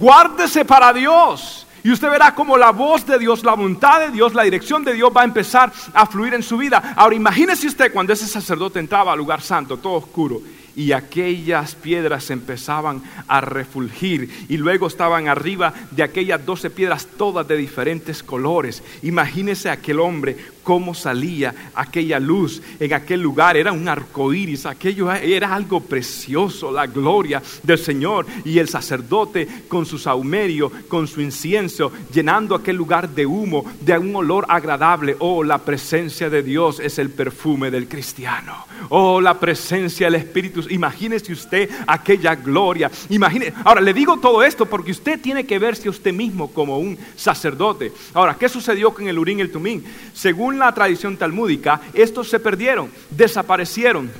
Guárdese 0.00 0.64
para 0.64 0.92
Dios. 0.92 1.64
Y 1.84 1.90
usted 1.90 2.10
verá 2.10 2.34
cómo 2.34 2.56
la 2.56 2.70
voz 2.70 3.04
de 3.06 3.18
Dios, 3.18 3.42
la 3.42 3.54
voluntad 3.54 4.00
de 4.00 4.10
Dios, 4.10 4.34
la 4.34 4.44
dirección 4.44 4.84
de 4.84 4.92
Dios 4.92 5.10
va 5.14 5.22
a 5.22 5.24
empezar 5.24 5.72
a 5.92 6.06
fluir 6.06 6.34
en 6.34 6.42
su 6.42 6.56
vida. 6.56 6.94
Ahora 6.96 7.16
imagínese 7.16 7.66
usted 7.66 7.92
cuando 7.92 8.12
ese 8.12 8.26
sacerdote 8.26 8.78
entraba 8.78 9.12
al 9.12 9.18
lugar 9.18 9.42
santo, 9.42 9.76
todo 9.78 9.94
oscuro, 9.94 10.40
y 10.74 10.92
aquellas 10.92 11.74
piedras 11.74 12.30
empezaban 12.30 13.02
a 13.28 13.40
refulgir 13.40 14.46
y 14.48 14.56
luego 14.56 14.86
estaban 14.86 15.28
arriba 15.28 15.74
de 15.90 16.02
aquellas 16.02 16.44
doce 16.46 16.70
piedras 16.70 17.06
todas 17.18 17.46
de 17.46 17.56
diferentes 17.56 18.22
colores. 18.22 18.82
Imagínese 19.02 19.68
aquel 19.68 20.00
hombre 20.00 20.36
cómo 20.62 20.94
salía 20.94 21.54
aquella 21.74 22.18
luz 22.18 22.62
en 22.78 22.92
aquel 22.92 23.20
lugar. 23.20 23.56
Era 23.56 23.72
un 23.72 23.88
arco 23.88 24.32
iris, 24.32 24.66
aquello 24.66 25.12
era 25.12 25.54
algo 25.54 25.80
precioso, 25.80 26.72
la 26.72 26.86
gloria 26.86 27.42
del 27.62 27.78
Señor. 27.78 28.26
Y 28.44 28.58
el 28.58 28.68
sacerdote 28.68 29.46
con 29.68 29.86
su 29.86 29.98
saumerio, 29.98 30.70
con 30.88 31.06
su 31.06 31.20
incienso, 31.20 31.92
llenando 32.12 32.54
aquel 32.54 32.76
lugar 32.76 33.08
de 33.08 33.26
humo, 33.26 33.64
de 33.80 33.98
un 33.98 34.14
olor 34.16 34.46
agradable. 34.48 35.16
Oh, 35.18 35.44
la 35.44 35.58
presencia 35.58 36.30
de 36.30 36.42
Dios 36.42 36.80
es 36.80 36.98
el 36.98 37.10
perfume 37.10 37.70
del 37.70 37.88
cristiano. 37.88 38.66
Oh, 38.88 39.20
la 39.20 39.38
presencia 39.38 40.06
del 40.06 40.16
Espíritu. 40.16 40.62
Imagínese 40.70 41.32
usted 41.32 41.70
aquella 41.86 42.34
gloria. 42.34 42.90
Imagine. 43.10 43.52
Ahora, 43.64 43.80
le 43.80 43.92
digo 43.92 44.18
todo 44.18 44.42
esto 44.42 44.66
porque 44.66 44.90
usted 44.90 45.20
tiene 45.20 45.44
que 45.44 45.58
verse 45.58 45.88
usted 45.88 46.12
mismo 46.12 46.50
como 46.52 46.78
un 46.78 46.98
sacerdote. 47.16 47.92
Ahora, 48.14 48.36
¿qué 48.38 48.48
sucedió 48.48 48.92
con 48.92 49.08
el 49.08 49.18
Urín 49.18 49.38
y 49.38 49.42
el 49.42 49.52
Tumín? 49.52 49.84
Según 50.12 50.51
la 50.58 50.72
tradición 50.72 51.16
talmúdica, 51.16 51.80
estos 51.94 52.28
se 52.28 52.40
perdieron, 52.40 52.90
desaparecieron. 53.10 54.10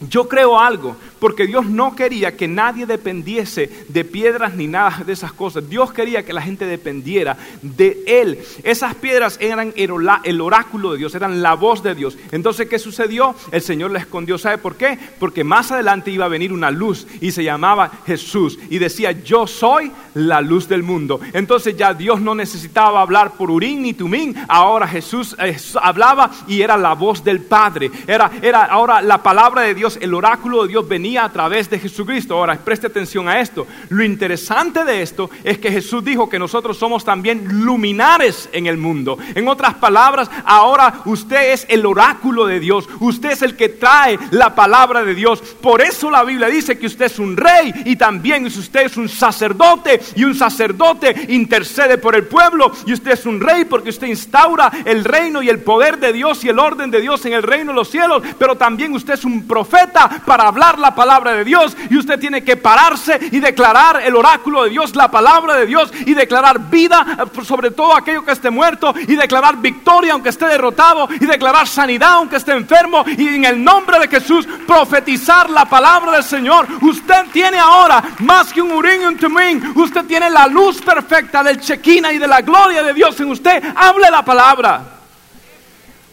Yo 0.00 0.28
creo 0.28 0.58
algo, 0.60 0.96
porque 1.18 1.46
Dios 1.46 1.66
no 1.66 1.94
quería 1.96 2.36
que 2.36 2.48
nadie 2.48 2.86
dependiese 2.86 3.70
de 3.88 4.04
piedras 4.04 4.54
ni 4.54 4.66
nada 4.66 5.02
de 5.04 5.12
esas 5.12 5.32
cosas. 5.32 5.68
Dios 5.68 5.92
quería 5.92 6.24
que 6.24 6.32
la 6.32 6.42
gente 6.42 6.66
dependiera 6.66 7.36
de 7.62 8.02
Él. 8.06 8.38
Esas 8.62 8.94
piedras 8.94 9.38
eran 9.40 9.72
el 9.76 10.40
oráculo 10.40 10.92
de 10.92 10.98
Dios, 10.98 11.14
eran 11.14 11.42
la 11.42 11.54
voz 11.54 11.82
de 11.82 11.94
Dios. 11.94 12.18
Entonces, 12.32 12.68
¿qué 12.68 12.78
sucedió? 12.78 13.34
El 13.52 13.62
Señor 13.62 13.90
la 13.90 13.98
escondió. 13.98 14.38
¿Sabe 14.38 14.58
por 14.58 14.76
qué? 14.76 14.98
Porque 15.18 15.44
más 15.44 15.72
adelante 15.72 16.10
iba 16.10 16.24
a 16.24 16.28
venir 16.28 16.52
una 16.52 16.70
luz 16.70 17.06
y 17.20 17.32
se 17.32 17.44
llamaba 17.44 17.90
Jesús 18.06 18.58
y 18.68 18.78
decía, 18.78 19.12
yo 19.12 19.46
soy 19.46 19.90
la 20.14 20.40
luz 20.40 20.68
del 20.68 20.82
mundo. 20.82 21.20
Entonces 21.32 21.76
ya 21.76 21.94
Dios 21.94 22.20
no 22.20 22.34
necesitaba 22.34 23.00
hablar 23.00 23.32
por 23.32 23.50
Urín 23.50 23.82
ni 23.82 23.94
Tumín. 23.94 24.34
Ahora 24.48 24.86
Jesús 24.86 25.36
eh, 25.38 25.56
hablaba 25.80 26.30
y 26.46 26.60
era 26.60 26.76
la 26.76 26.94
voz 26.94 27.24
del 27.24 27.40
Padre. 27.40 27.90
Era, 28.06 28.30
era 28.42 28.64
ahora 28.64 29.00
la 29.02 29.22
palabra 29.22 29.62
de 29.62 29.74
Dios 29.74 29.98
el 30.00 30.14
oráculo 30.14 30.62
de 30.62 30.68
Dios 30.68 30.88
venía 30.88 31.05
a 31.14 31.28
través 31.30 31.68
de 31.70 31.78
Jesucristo. 31.78 32.34
Ahora, 32.36 32.56
preste 32.56 32.86
atención 32.86 33.28
a 33.28 33.40
esto. 33.40 33.66
Lo 33.90 34.02
interesante 34.02 34.84
de 34.84 35.02
esto 35.02 35.30
es 35.44 35.58
que 35.58 35.70
Jesús 35.70 36.04
dijo 36.04 36.28
que 36.28 36.38
nosotros 36.38 36.78
somos 36.78 37.04
también 37.04 37.64
luminares 37.64 38.48
en 38.52 38.66
el 38.66 38.78
mundo. 38.78 39.18
En 39.34 39.46
otras 39.46 39.74
palabras, 39.74 40.30
ahora 40.44 41.02
usted 41.04 41.52
es 41.52 41.66
el 41.68 41.84
oráculo 41.84 42.46
de 42.46 42.60
Dios. 42.60 42.88
Usted 43.00 43.32
es 43.32 43.42
el 43.42 43.56
que 43.56 43.68
trae 43.68 44.18
la 44.30 44.54
palabra 44.54 45.04
de 45.04 45.14
Dios. 45.14 45.40
Por 45.60 45.82
eso 45.82 46.10
la 46.10 46.24
Biblia 46.24 46.48
dice 46.48 46.78
que 46.78 46.86
usted 46.86 47.06
es 47.06 47.18
un 47.18 47.36
rey 47.36 47.72
y 47.84 47.96
también 47.96 48.46
usted 48.46 48.86
es 48.86 48.96
un 48.96 49.08
sacerdote 49.08 50.00
y 50.14 50.24
un 50.24 50.34
sacerdote 50.34 51.26
intercede 51.28 51.98
por 51.98 52.14
el 52.14 52.24
pueblo 52.24 52.72
y 52.86 52.92
usted 52.92 53.12
es 53.12 53.26
un 53.26 53.40
rey 53.40 53.64
porque 53.64 53.90
usted 53.90 54.06
instaura 54.06 54.70
el 54.84 55.04
reino 55.04 55.42
y 55.42 55.48
el 55.48 55.60
poder 55.60 55.98
de 55.98 56.12
Dios 56.12 56.44
y 56.44 56.48
el 56.48 56.58
orden 56.58 56.90
de 56.90 57.00
Dios 57.00 57.24
en 57.26 57.34
el 57.34 57.42
reino 57.42 57.72
de 57.72 57.76
los 57.76 57.90
cielos, 57.90 58.22
pero 58.38 58.56
también 58.56 58.92
usted 58.94 59.14
es 59.14 59.24
un 59.24 59.46
profeta 59.46 60.22
para 60.24 60.48
hablar 60.48 60.78
la 60.78 60.94
palabra 60.96 61.34
de 61.34 61.44
Dios 61.44 61.76
y 61.88 61.96
usted 61.96 62.18
tiene 62.18 62.42
que 62.42 62.56
pararse 62.56 63.20
y 63.30 63.38
declarar 63.38 64.02
el 64.02 64.16
oráculo 64.16 64.64
de 64.64 64.70
Dios, 64.70 64.96
la 64.96 65.08
palabra 65.08 65.54
de 65.54 65.66
Dios 65.66 65.92
y 66.04 66.14
declarar 66.14 66.68
vida 66.68 67.18
sobre 67.44 67.70
todo 67.70 67.94
aquello 67.94 68.24
que 68.24 68.32
esté 68.32 68.50
muerto 68.50 68.92
y 69.06 69.14
declarar 69.14 69.58
victoria 69.58 70.14
aunque 70.14 70.30
esté 70.30 70.46
derrotado 70.46 71.08
y 71.20 71.24
declarar 71.26 71.68
sanidad 71.68 72.14
aunque 72.14 72.36
esté 72.36 72.52
enfermo 72.52 73.04
y 73.06 73.28
en 73.28 73.44
el 73.44 73.62
nombre 73.62 74.00
de 74.00 74.08
Jesús 74.08 74.48
profetizar 74.66 75.48
la 75.50 75.66
palabra 75.66 76.12
del 76.12 76.24
Señor. 76.24 76.66
Usted 76.80 77.26
tiene 77.32 77.58
ahora 77.58 78.02
más 78.20 78.52
que 78.52 78.60
un 78.60 78.72
urín 78.72 79.02
y 79.02 79.04
un 79.04 79.16
tumín, 79.16 79.72
usted 79.76 80.04
tiene 80.06 80.30
la 80.30 80.48
luz 80.48 80.80
perfecta 80.80 81.44
del 81.44 81.60
chequina 81.60 82.12
y 82.12 82.18
de 82.18 82.26
la 82.26 82.40
gloria 82.40 82.82
de 82.82 82.94
Dios 82.94 83.20
en 83.20 83.30
usted. 83.30 83.62
Hable 83.76 84.10
la 84.10 84.24
palabra. 84.24 84.82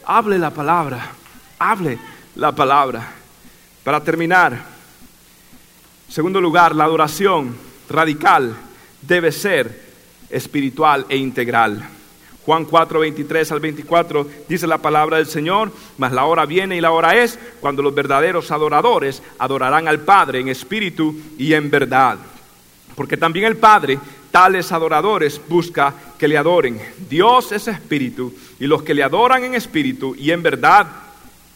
Hable 0.06 0.38
la 0.38 0.50
palabra. 0.50 1.00
Hable 1.60 1.98
la 2.36 2.52
palabra. 2.52 3.08
Para 3.84 4.02
terminar, 4.02 4.73
segundo 6.14 6.40
lugar, 6.40 6.76
la 6.76 6.84
adoración 6.84 7.56
radical 7.90 8.56
debe 9.02 9.32
ser 9.32 9.82
espiritual 10.30 11.08
e 11.10 11.18
integral. 11.18 11.84
Juan 12.46 12.66
4, 12.66 13.00
23 13.00 13.52
al 13.52 13.60
24 13.60 14.28
dice 14.48 14.68
la 14.68 14.78
palabra 14.78 15.18
del 15.18 15.26
Señor, 15.26 15.72
mas 15.98 16.12
la 16.12 16.26
hora 16.26 16.46
viene 16.46 16.78
y 16.78 16.82
la 16.82 16.92
hora 16.92 17.16
es 17.16 17.40
cuando 17.60 17.82
los 17.82 17.96
verdaderos 17.96 18.52
adoradores 18.52 19.24
adorarán 19.40 19.88
al 19.88 20.02
Padre 20.02 20.40
en 20.40 20.50
espíritu 20.50 21.20
y 21.40 21.54
en 21.54 21.72
verdad. 21.72 22.20
Porque 22.94 23.18
también 23.18 23.46
el 23.46 23.58
Padre, 23.58 23.98
tales 24.30 24.72
adoradores, 24.72 25.42
busca 25.50 25.96
que 26.20 26.28
le 26.28 26.38
adoren. 26.38 26.80
Dios 27.10 27.52
es 27.54 27.68
espíritu 27.68 28.32
y 28.60 28.68
los 28.68 28.84
que 28.84 28.94
le 28.94 29.02
adoran 29.02 29.46
en 29.46 29.56
espíritu 29.56 30.16
y 30.16 30.30
en 30.30 30.44
verdad 30.44 30.86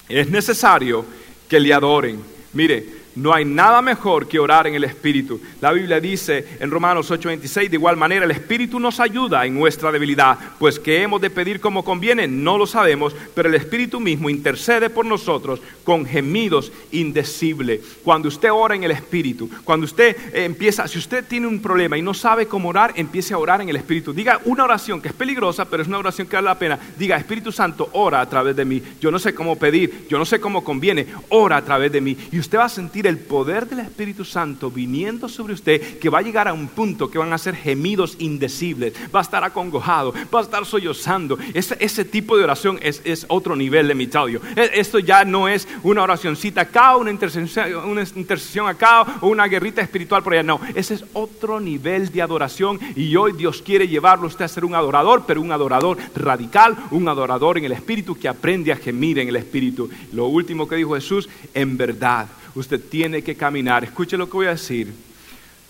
es 0.10 0.32
necesario 0.32 1.06
que 1.48 1.60
le 1.60 1.76
adoren. 1.76 2.20
Mire, 2.54 2.98
no 3.18 3.34
hay 3.34 3.46
nada 3.46 3.82
mejor 3.82 4.28
que 4.28 4.40
orar 4.40 4.68
en 4.68 4.76
el 4.76 4.84
Espíritu. 4.84 5.42
La 5.60 5.72
Biblia 5.72 6.00
dice 6.00 6.46
en 6.60 6.70
Romanos 6.70 7.10
8:26, 7.10 7.70
de 7.70 7.76
igual 7.76 7.98
manera 7.98 8.26
el 8.26 8.32
Espíritu 8.32 8.80
nos 8.80 9.00
ayuda 9.00 9.46
en 9.46 9.56
nuestra 9.56 9.92
debilidad, 9.92 10.38
pues 10.60 10.80
que 10.80 11.02
hemos 11.02 11.20
de 11.20 11.32
pedir 11.32 11.60
como 11.60 11.84
conviene, 11.84 12.28
no 12.28 12.58
lo 12.58 12.68
sabemos, 12.68 13.16
pero 13.34 13.50
el 13.50 13.56
Espíritu 13.56 14.00
mismo 14.00 14.30
intercede 14.30 14.92
por 14.92 15.06
nosotros 15.06 15.62
con 15.84 16.06
gemidos 16.06 16.72
indecibles. 16.92 17.82
Cuando 18.04 18.28
usted 18.28 18.52
ora 18.52 18.76
en 18.76 18.84
el 18.84 18.92
Espíritu, 18.92 19.50
cuando 19.64 19.86
usted 19.86 20.16
eh, 20.34 20.46
empieza, 20.46 20.88
si 20.88 21.00
usted 21.00 21.26
tiene 21.26 21.48
un 21.48 21.60
problema 21.60 21.98
y 21.98 22.04
no 22.04 22.14
sabe 22.14 22.46
cómo 22.46 22.70
orar, 22.70 22.94
empiece 22.96 23.34
a 23.34 23.40
orar 23.40 23.62
en 23.62 23.70
el 23.70 23.78
Espíritu. 23.78 24.14
Diga 24.14 24.40
una 24.46 24.64
oración 24.64 25.02
que 25.02 25.08
es 25.08 25.14
peligrosa, 25.16 25.66
pero 25.66 25.82
es 25.82 25.88
una 25.90 25.98
oración 25.98 26.28
que 26.28 26.36
vale 26.36 26.46
la 26.46 26.60
pena. 26.60 26.80
Diga, 26.98 27.18
Espíritu 27.18 27.52
Santo, 27.52 27.90
ora 27.94 28.22
a 28.22 28.30
través 28.30 28.56
de 28.56 28.66
mí. 28.66 28.82
Yo 29.02 29.10
no 29.10 29.18
sé 29.18 29.34
cómo 29.34 29.56
pedir, 29.56 30.06
yo 30.08 30.20
no 30.20 30.26
sé 30.26 30.40
cómo 30.40 30.64
conviene, 30.64 31.08
ora 31.30 31.58
a 31.58 31.66
través 31.66 31.92
de 31.92 32.02
mí. 32.02 32.16
Y 32.32 32.38
usted 32.38 32.60
va 32.60 32.66
a 32.66 32.70
sentir 32.70 33.07
el 33.08 33.18
poder 33.18 33.68
del 33.68 33.80
Espíritu 33.80 34.26
Santo 34.26 34.70
viniendo 34.70 35.30
sobre 35.30 35.54
usted, 35.54 36.00
que 36.00 36.10
va 36.10 36.20
a 36.20 36.22
llegar 36.24 36.48
a 36.48 36.54
un 36.54 36.68
punto 36.68 37.10
que 37.10 37.18
van 37.18 37.34
a 37.34 37.38
ser 37.38 37.56
gemidos 37.56 38.16
indecibles, 38.20 38.94
va 39.14 39.20
a 39.20 39.24
estar 39.24 39.44
acongojado, 39.44 40.14
va 40.34 40.40
a 40.40 40.44
estar 40.44 40.66
sollozando. 40.66 41.38
Ese, 41.54 42.06
tipo 42.06 42.38
de 42.38 42.44
oración 42.44 42.80
es, 42.82 43.26
otro 43.30 43.56
nivel 43.56 43.88
de 43.88 43.96
mi 43.96 44.10
e, 44.56 44.72
Esto 44.74 45.00
ya 45.00 45.26
no 45.26 45.48
es 45.48 45.68
una 45.84 46.04
oracioncita 46.04 46.62
acá, 46.62 46.96
una 46.96 47.12
intercesión, 47.12 47.76
una 47.90 48.04
intercesión 48.16 48.68
acá 48.68 49.20
o 49.22 49.28
una 49.28 49.48
guerrita 49.48 49.82
espiritual 49.82 50.24
por 50.24 50.34
allá. 50.34 50.44
No, 50.44 50.60
ese 50.76 50.96
es 50.96 51.06
otro 51.14 51.60
nivel 51.60 52.12
de 52.12 52.22
adoración 52.22 52.80
y 52.96 53.16
hoy 53.16 53.34
Dios 53.34 53.62
quiere 53.62 53.88
llevarlo 53.88 54.26
a 54.26 54.28
usted 54.28 54.46
a 54.46 54.50
ser 54.50 54.66
un 54.66 54.76
adorador, 54.76 55.24
pero 55.26 55.42
un 55.42 55.52
adorador 55.52 55.98
radical, 56.16 56.78
un 56.92 57.08
adorador 57.08 57.58
en 57.58 57.66
el 57.66 57.72
Espíritu 57.72 58.16
que 58.16 58.28
aprende 58.28 58.72
a 58.72 58.78
gemir 58.78 59.20
en 59.20 59.30
el 59.30 59.36
Espíritu. 59.36 59.90
Lo 60.12 60.28
último 60.28 60.68
que 60.68 60.76
dijo 60.76 60.96
Jesús, 60.96 61.30
en 61.54 61.78
verdad 61.78 62.28
usted 62.60 62.82
tiene 62.90 63.22
que 63.22 63.36
caminar. 63.36 63.84
Escuche 63.84 64.18
lo 64.18 64.28
que 64.28 64.38
voy 64.38 64.48
a 64.48 64.52
decir. 64.52 64.94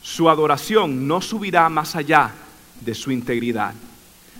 Su 0.01 0.29
adoración 0.29 1.07
no 1.07 1.21
subirá 1.21 1.67
más 1.69 1.95
allá 1.95 2.31
de 2.81 2.93
su 2.95 3.11
integridad. 3.11 3.73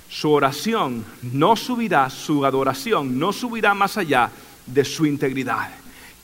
Su 0.10 0.32
oración 0.32 1.04
no 1.34 1.56
subirá, 1.56 2.10
su 2.10 2.46
adoración 2.46 3.20
no 3.20 3.34
subirá 3.34 3.74
más 3.74 3.98
allá 3.98 4.32
de 4.66 4.86
su 4.86 5.06
integridad. 5.06 5.70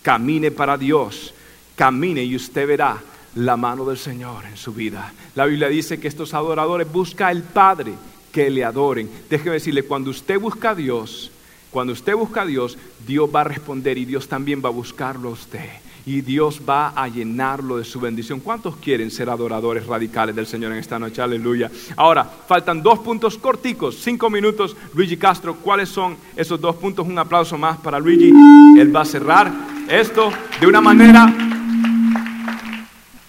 Camine 0.02 0.52
para 0.52 0.78
Dios, 0.78 1.34
camine 1.76 2.24
y 2.24 2.36
usted 2.36 2.68
verá 2.68 3.02
la 3.36 3.58
mano 3.58 3.86
del 3.86 3.98
Señor 3.98 4.46
en 4.46 4.56
su 4.56 4.74
vida. 4.74 5.12
La 5.36 5.46
Biblia 5.46 5.68
dice 5.68 6.00
que 6.00 6.08
estos 6.08 6.34
adoradores 6.34 6.90
buscan 6.92 7.30
al 7.30 7.44
Padre 7.44 7.94
que 8.32 8.50
le 8.50 8.64
adoren. 8.64 9.10
Déjeme 9.30 9.56
decirle, 9.56 9.84
cuando 9.84 10.12
usted 10.12 10.40
busca 10.40 10.72
a 10.72 10.76
Dios, 10.76 11.32
cuando 11.70 11.94
usted 11.94 12.16
busca 12.16 12.44
a 12.44 12.46
Dios, 12.46 12.78
Dios 13.06 13.30
va 13.34 13.42
a 13.42 13.46
responder 13.46 13.98
y 13.98 14.06
Dios 14.06 14.28
también 14.28 14.62
va 14.64 14.70
a 14.70 14.74
buscarlo 14.74 15.30
a 15.30 15.34
usted. 15.34 15.70
Y 16.06 16.22
Dios 16.22 16.62
va 16.68 16.90
a 16.90 17.08
llenarlo 17.08 17.78
de 17.78 17.86
su 17.86 18.00
bendición. 18.00 18.42
¿Cuántos 18.42 18.76
quieren 18.76 19.10
ser 19.10 19.30
adoradores 19.30 19.88
radicales 19.88 20.36
del 20.36 20.46
Señor 20.46 20.74
en 20.74 20.80
esta 20.80 21.00
noche? 21.00 21.22
Aleluya. 21.22 21.72
Ahora, 21.96 22.30
faltan 22.48 22.84
dos 22.84 23.00
puntos 23.00 23.38
corticos, 23.38 23.96
cinco 24.02 24.30
minutos. 24.30 24.76
Luigi 24.94 25.16
Castro, 25.16 25.56
¿cuáles 25.56 25.88
son 25.88 26.18
esos 26.36 26.60
dos 26.60 26.76
puntos? 26.76 27.08
Un 27.08 27.18
aplauso 27.18 27.58
más 27.58 27.78
para 27.78 28.00
Luigi. 28.00 28.34
Él 28.78 28.94
va 28.94 29.02
a 29.02 29.06
cerrar 29.06 29.50
esto 29.88 30.30
de 30.60 30.68
una 30.68 30.82
manera, 30.82 31.34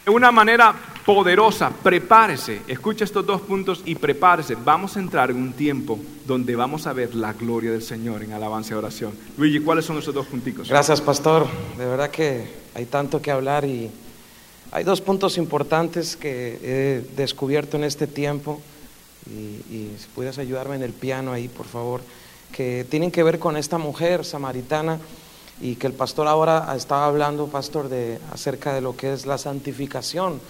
de 0.04 0.10
una 0.10 0.32
manera 0.32 0.74
poderosa. 1.06 1.70
Prepárese, 1.70 2.62
escucha 2.66 3.04
estos 3.04 3.24
dos 3.24 3.40
puntos 3.42 3.82
y 3.84 3.94
prepárese. 3.94 4.56
Vamos 4.56 4.96
a 4.96 5.00
entrar 5.00 5.30
en 5.30 5.36
un 5.36 5.52
tiempo 5.52 5.98
donde 6.26 6.56
vamos 6.56 6.88
a 6.88 6.92
ver 6.92 7.14
la 7.14 7.34
gloria 7.34 7.70
del 7.70 7.82
Señor 7.82 8.24
en 8.24 8.32
alabanza 8.32 8.74
y 8.74 8.76
oración. 8.78 9.12
Luigi, 9.36 9.60
¿cuáles 9.60 9.84
son 9.84 9.98
esos 9.98 10.14
dos 10.14 10.26
punticos? 10.26 10.68
Gracias, 10.68 11.00
pastor. 11.00 11.46
De 11.78 11.84
verdad 11.84 12.10
que 12.10 12.63
hay 12.74 12.86
tanto 12.86 13.22
que 13.22 13.30
hablar 13.30 13.64
y 13.64 13.90
hay 14.72 14.84
dos 14.84 15.00
puntos 15.00 15.38
importantes 15.38 16.16
que 16.16 16.58
he 16.62 17.16
descubierto 17.16 17.76
en 17.76 17.84
este 17.84 18.06
tiempo. 18.06 18.60
Y, 19.26 19.74
y 19.74 19.96
si 19.98 20.06
pudieras 20.14 20.38
ayudarme 20.38 20.76
en 20.76 20.82
el 20.82 20.92
piano 20.92 21.32
ahí, 21.32 21.48
por 21.48 21.66
favor, 21.66 22.00
que 22.52 22.84
tienen 22.88 23.10
que 23.10 23.22
ver 23.22 23.38
con 23.38 23.56
esta 23.56 23.78
mujer 23.78 24.24
samaritana 24.24 24.98
y 25.60 25.76
que 25.76 25.86
el 25.86 25.92
pastor 25.92 26.26
ahora 26.26 26.74
estaba 26.76 27.06
hablando, 27.06 27.46
pastor, 27.46 27.88
de 27.88 28.18
acerca 28.32 28.74
de 28.74 28.80
lo 28.80 28.96
que 28.96 29.12
es 29.12 29.24
la 29.24 29.38
santificación 29.38 30.40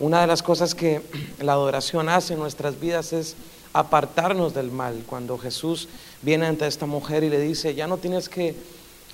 una 0.00 0.20
de 0.20 0.28
las 0.28 0.42
cosas 0.42 0.74
que 0.74 1.02
la 1.40 1.52
adoración 1.52 2.08
hace 2.08 2.34
en 2.34 2.40
nuestras 2.40 2.78
vidas 2.78 3.12
es 3.12 3.36
apartarnos 3.72 4.54
del 4.54 4.70
mal. 4.70 5.02
Cuando 5.06 5.38
Jesús 5.38 5.88
viene 6.22 6.46
ante 6.46 6.66
esta 6.66 6.86
mujer 6.86 7.24
y 7.24 7.30
le 7.30 7.40
dice, 7.40 7.74
ya 7.74 7.86
no 7.86 7.98
tienes 7.98 8.28
que 8.28 8.54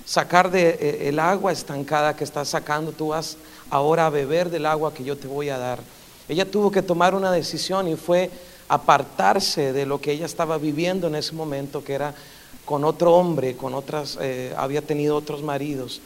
sacar 0.04 0.50
de 0.50 0.70
eh, 0.70 1.08
el 1.08 1.18
agua 1.18 1.52
estancada 1.52 2.16
que 2.16 2.24
estás 2.24 2.48
sacando, 2.48 2.92
tú 2.92 3.08
vas 3.08 3.36
ahora 3.70 4.06
a 4.06 4.10
beber 4.10 4.50
del 4.50 4.66
agua 4.66 4.94
que 4.94 5.04
yo 5.04 5.16
te 5.16 5.26
voy 5.26 5.48
a 5.48 5.58
dar. 5.58 5.80
Ella 6.28 6.50
tuvo 6.50 6.70
que 6.70 6.82
tomar 6.82 7.14
una 7.14 7.30
decisión 7.32 7.88
y 7.88 7.96
fue 7.96 8.30
apartarse 8.68 9.72
de 9.72 9.86
lo 9.86 10.00
que 10.00 10.12
ella 10.12 10.26
estaba 10.26 10.58
viviendo 10.58 11.06
en 11.08 11.14
ese 11.16 11.32
momento, 11.34 11.84
que 11.84 11.94
era 11.94 12.14
con 12.64 12.84
otro 12.84 13.14
hombre, 13.14 13.56
con 13.56 13.74
otras, 13.74 14.18
eh, 14.20 14.54
había 14.56 14.82
tenido 14.82 15.16
otros 15.16 15.42
maridos. 15.42 16.00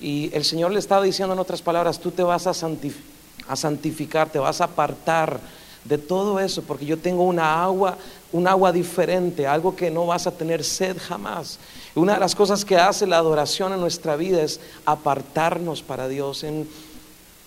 Y 0.00 0.30
el 0.34 0.44
Señor 0.44 0.72
le 0.72 0.78
estaba 0.78 1.02
diciendo 1.02 1.32
en 1.32 1.38
otras 1.38 1.62
palabras, 1.62 2.00
tú 2.00 2.10
te 2.10 2.22
vas 2.22 2.46
a 2.46 2.54
santificar 2.54 3.12
a 3.48 3.56
santificar, 3.56 4.28
te 4.28 4.38
vas 4.38 4.60
a 4.60 4.64
apartar 4.64 5.40
de 5.84 5.98
todo 5.98 6.38
eso, 6.38 6.62
porque 6.62 6.86
yo 6.86 6.98
tengo 6.98 7.24
una 7.24 7.62
agua, 7.62 7.98
un 8.32 8.46
agua 8.46 8.72
diferente, 8.72 9.46
algo 9.46 9.74
que 9.74 9.90
no 9.90 10.06
vas 10.06 10.26
a 10.26 10.30
tener 10.30 10.62
sed 10.62 10.96
jamás. 10.98 11.58
Una 11.94 12.14
de 12.14 12.20
las 12.20 12.34
cosas 12.34 12.64
que 12.64 12.78
hace 12.78 13.06
la 13.06 13.18
adoración 13.18 13.72
en 13.72 13.80
nuestra 13.80 14.16
vida 14.16 14.42
es 14.42 14.60
apartarnos 14.86 15.82
para 15.82 16.08
Dios. 16.08 16.42
En 16.42 16.66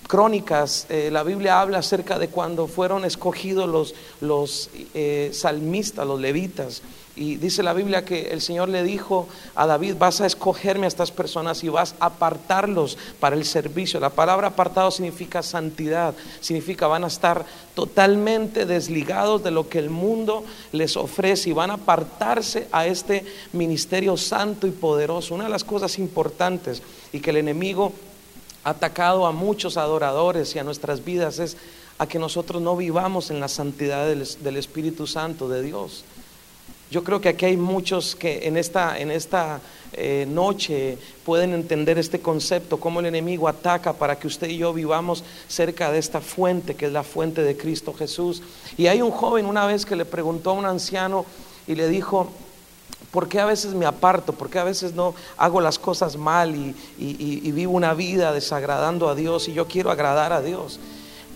Crónicas, 0.07 0.85
eh, 0.89 1.09
la 1.11 1.23
Biblia 1.23 1.59
habla 1.61 1.79
acerca 1.79 2.19
de 2.19 2.27
cuando 2.27 2.67
fueron 2.67 3.05
escogidos 3.05 3.67
los, 3.67 3.95
los 4.21 4.69
eh, 4.93 5.31
salmistas, 5.33 6.05
los 6.05 6.19
levitas, 6.19 6.83
y 7.15 7.37
dice 7.37 7.63
la 7.63 7.73
Biblia 7.73 8.03
que 8.03 8.29
el 8.31 8.41
Señor 8.41 8.67
le 8.67 8.83
dijo 8.83 9.27
a 9.55 9.65
David, 9.65 9.95
vas 9.97 10.19
a 10.19 10.25
escogerme 10.25 10.85
a 10.85 10.89
estas 10.89 11.11
personas 11.11 11.63
y 11.63 11.69
vas 11.69 11.95
a 11.99 12.07
apartarlos 12.07 12.97
para 13.21 13.37
el 13.37 13.45
servicio. 13.45 14.01
La 14.01 14.09
palabra 14.09 14.47
apartado 14.47 14.91
significa 14.91 15.41
santidad, 15.41 16.13
significa 16.41 16.87
van 16.87 17.05
a 17.05 17.07
estar 17.07 17.45
totalmente 17.73 18.65
desligados 18.65 19.43
de 19.43 19.51
lo 19.51 19.69
que 19.69 19.79
el 19.79 19.89
mundo 19.89 20.43
les 20.73 20.97
ofrece 20.97 21.51
y 21.51 21.53
van 21.53 21.71
a 21.71 21.75
apartarse 21.75 22.67
a 22.71 22.85
este 22.85 23.23
ministerio 23.53 24.17
santo 24.17 24.67
y 24.67 24.71
poderoso. 24.71 25.35
Una 25.35 25.45
de 25.45 25.51
las 25.51 25.63
cosas 25.63 25.97
importantes 25.99 26.81
y 27.13 27.21
que 27.21 27.29
el 27.29 27.37
enemigo 27.37 27.93
ha 28.65 28.71
atacado 28.71 29.25
a 29.25 29.31
muchos 29.31 29.77
adoradores 29.77 30.53
y 30.53 30.59
a 30.59 30.65
nuestras 30.65 31.05
vidas 31.05 31.39
es 31.39 31.55
a 31.97 32.07
que 32.07 32.19
nosotros 32.19 32.61
no 32.61 32.75
vivamos 32.75 33.31
en 33.31 33.39
la 33.39 33.47
santidad 33.47 34.05
del, 34.05 34.27
del 34.41 34.57
Espíritu 34.57 35.07
Santo 35.07 35.47
de 35.47 35.61
Dios. 35.61 36.03
Yo 36.91 37.03
creo 37.03 37.19
que 37.19 37.29
aquí 37.29 37.45
hay 37.45 37.57
muchos 37.57 38.15
que 38.15 38.47
en 38.47 38.57
esta, 38.57 38.99
en 38.99 39.09
esta 39.09 39.59
eh, 39.93 40.27
noche 40.29 40.97
pueden 41.25 41.53
entender 41.53 41.97
este 41.97 42.19
concepto, 42.19 42.79
cómo 42.79 42.99
el 42.99 43.07
enemigo 43.07 43.47
ataca 43.47 43.93
para 43.93 44.17
que 44.17 44.27
usted 44.27 44.49
y 44.49 44.57
yo 44.57 44.71
vivamos 44.71 45.23
cerca 45.47 45.91
de 45.91 45.97
esta 45.97 46.21
fuente, 46.21 46.75
que 46.75 46.85
es 46.85 46.91
la 46.91 47.03
fuente 47.03 47.41
de 47.41 47.57
Cristo 47.57 47.93
Jesús. 47.93 48.43
Y 48.77 48.87
hay 48.87 49.01
un 49.01 49.11
joven 49.11 49.47
una 49.47 49.65
vez 49.65 49.85
que 49.85 49.95
le 49.95 50.05
preguntó 50.05 50.51
a 50.51 50.53
un 50.53 50.65
anciano 50.65 51.25
y 51.65 51.73
le 51.73 51.87
dijo, 51.87 52.29
¿por 53.11 53.27
qué 53.27 53.39
a 53.39 53.45
veces 53.45 53.73
me 53.73 53.87
aparto? 53.87 54.33
¿Por 54.33 54.51
qué 54.51 54.59
a 54.59 54.63
veces 54.63 54.93
no 54.93 55.15
hago 55.37 55.61
las 55.61 55.79
cosas 55.79 56.17
mal 56.17 56.55
y, 56.55 57.51
vivo 57.51 57.73
una 57.73 57.95
vida 57.95 58.31
desagradando 58.31 59.09
a 59.09 59.15
Dios 59.15 59.47
y 59.47 59.53
yo 59.53 59.67
quiero 59.67 59.89
agradar 59.89 60.33
a 60.33 60.41
Dios? 60.41 60.79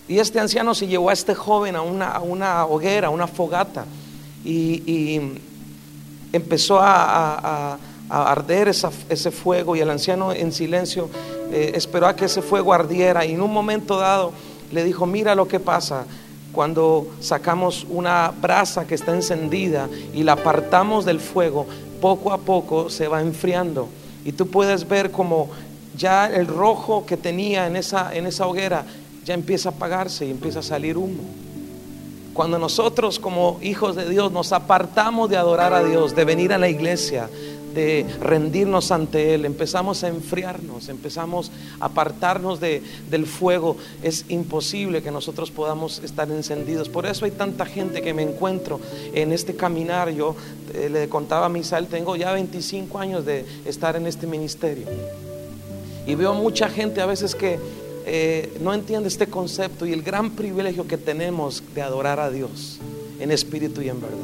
Y 0.08 0.20
este 0.20 0.40
anciano 0.40 0.76
se 0.76 0.88
llevó 0.88 1.10
a 1.10 1.14
este 1.14 1.34
joven 1.34 1.76
a 1.76 1.82
una, 1.82 2.12
a 2.12 2.20
una 2.20 2.66
hoguera, 2.66 3.08
a 3.08 3.12
una 3.12 3.28
fogata 3.28 3.86
y, 4.44 5.22
empezó 6.32 6.80
a, 6.80 7.78
arder 8.10 8.68
ese 8.68 9.32
fuego 9.32 9.76
y 9.76 9.82
el 9.82 9.90
anciano 9.90 10.34
en 10.34 10.52
silencio 10.52 11.10
eh, 11.52 11.74
esperó 11.76 12.08
a 12.08 12.16
que 12.16 12.26
ese 12.26 12.42
fuego 12.42 12.74
ardiera 12.74 13.24
y 13.24 13.34
en 13.34 13.42
un 13.42 13.54
momento 13.54 13.98
dado 13.98 14.32
le 14.72 14.84
dijo, 14.84 15.06
mira 15.06 15.36
lo 15.36 15.48
que 15.48 15.60
pasa 15.60 16.06
cuando 16.52 17.08
sacamos 17.20 17.86
una 17.88 18.32
brasa 18.42 18.88
que 18.88 18.96
está 18.96 19.14
encendida 19.14 19.90
y 20.14 20.24
la 20.24 20.34
apartamos 20.34 21.06
del 21.06 21.20
fuego, 21.20 21.68
poco 22.02 22.32
a 22.32 22.40
poco 22.40 22.90
se 22.90 23.08
va 23.08 23.22
enfriando 23.22 23.90
y 24.26 24.32
tú 24.32 24.48
puedes 24.48 24.88
ver 24.88 25.12
como 25.12 25.50
ya 25.96 26.28
el 26.28 26.48
rojo 26.48 27.06
que 27.06 27.18
tenía 27.18 27.68
en 27.68 27.76
esa, 27.76 28.16
en 28.16 28.26
esa 28.26 28.48
hoguera 28.48 28.86
ya 29.26 29.34
empieza 29.34 29.70
a 29.70 29.72
apagarse 29.74 30.26
y 30.26 30.32
empieza 30.32 30.60
a 30.60 30.64
salir 30.64 30.98
humo. 30.98 31.24
Cuando 32.40 32.58
nosotros 32.58 33.20
como 33.20 33.60
hijos 33.62 33.98
de 33.98 34.10
Dios 34.10 34.32
nos 34.32 34.54
apartamos 34.54 35.30
de 35.30 35.36
adorar 35.36 35.74
a 35.74 35.84
Dios, 35.84 36.16
de 36.16 36.24
venir 36.24 36.54
a 36.54 36.58
la 36.58 36.70
iglesia, 36.70 37.30
de 37.74 38.06
rendirnos 38.22 38.92
ante 38.92 39.36
Él, 39.36 39.44
empezamos 39.44 40.06
a 40.06 40.08
enfriarnos, 40.08 40.88
empezamos 40.88 41.52
a 41.82 41.88
apartarnos 41.88 42.62
de, 42.62 42.82
del 43.10 43.26
fuego, 43.26 43.76
es 44.04 44.24
imposible 44.30 45.04
que 45.04 45.12
nosotros 45.12 45.52
podamos 45.52 46.00
estar 46.00 46.32
encendidos. 46.32 46.88
Por 46.88 47.06
eso 47.06 47.26
hay 47.26 47.32
tanta 47.32 47.66
gente 47.66 48.02
que 48.02 48.14
me 48.14 48.24
encuentro 48.24 48.80
en 49.14 49.34
este 49.34 49.58
caminar. 49.58 50.10
Yo 50.12 50.34
eh, 50.74 50.88
le 50.90 51.10
contaba 51.10 51.48
a 51.48 51.50
Misael, 51.50 51.88
tengo 51.88 52.16
ya 52.16 52.32
25 52.32 53.00
años 53.00 53.26
de 53.26 53.46
estar 53.66 53.98
en 53.98 54.08
este 54.08 54.28
ministerio. 54.28 54.86
Y 56.08 56.16
veo 56.16 56.34
mucha 56.34 56.70
gente 56.70 57.02
a 57.02 57.06
veces 57.06 57.36
que 57.36 57.60
eh, 58.12 58.58
no 58.60 58.74
entiende 58.74 59.08
este 59.08 59.28
concepto 59.28 59.86
y 59.86 59.94
el 59.94 60.02
gran 60.02 60.32
privilegio 60.32 60.88
que 60.88 60.98
tenemos 60.98 61.62
de 61.76 61.84
adorar 61.84 62.20
a 62.20 62.32
Dios 62.32 62.80
en 63.20 63.30
espíritu 63.30 63.84
y 63.84 63.90
en 63.90 64.02
verdad. 64.02 64.18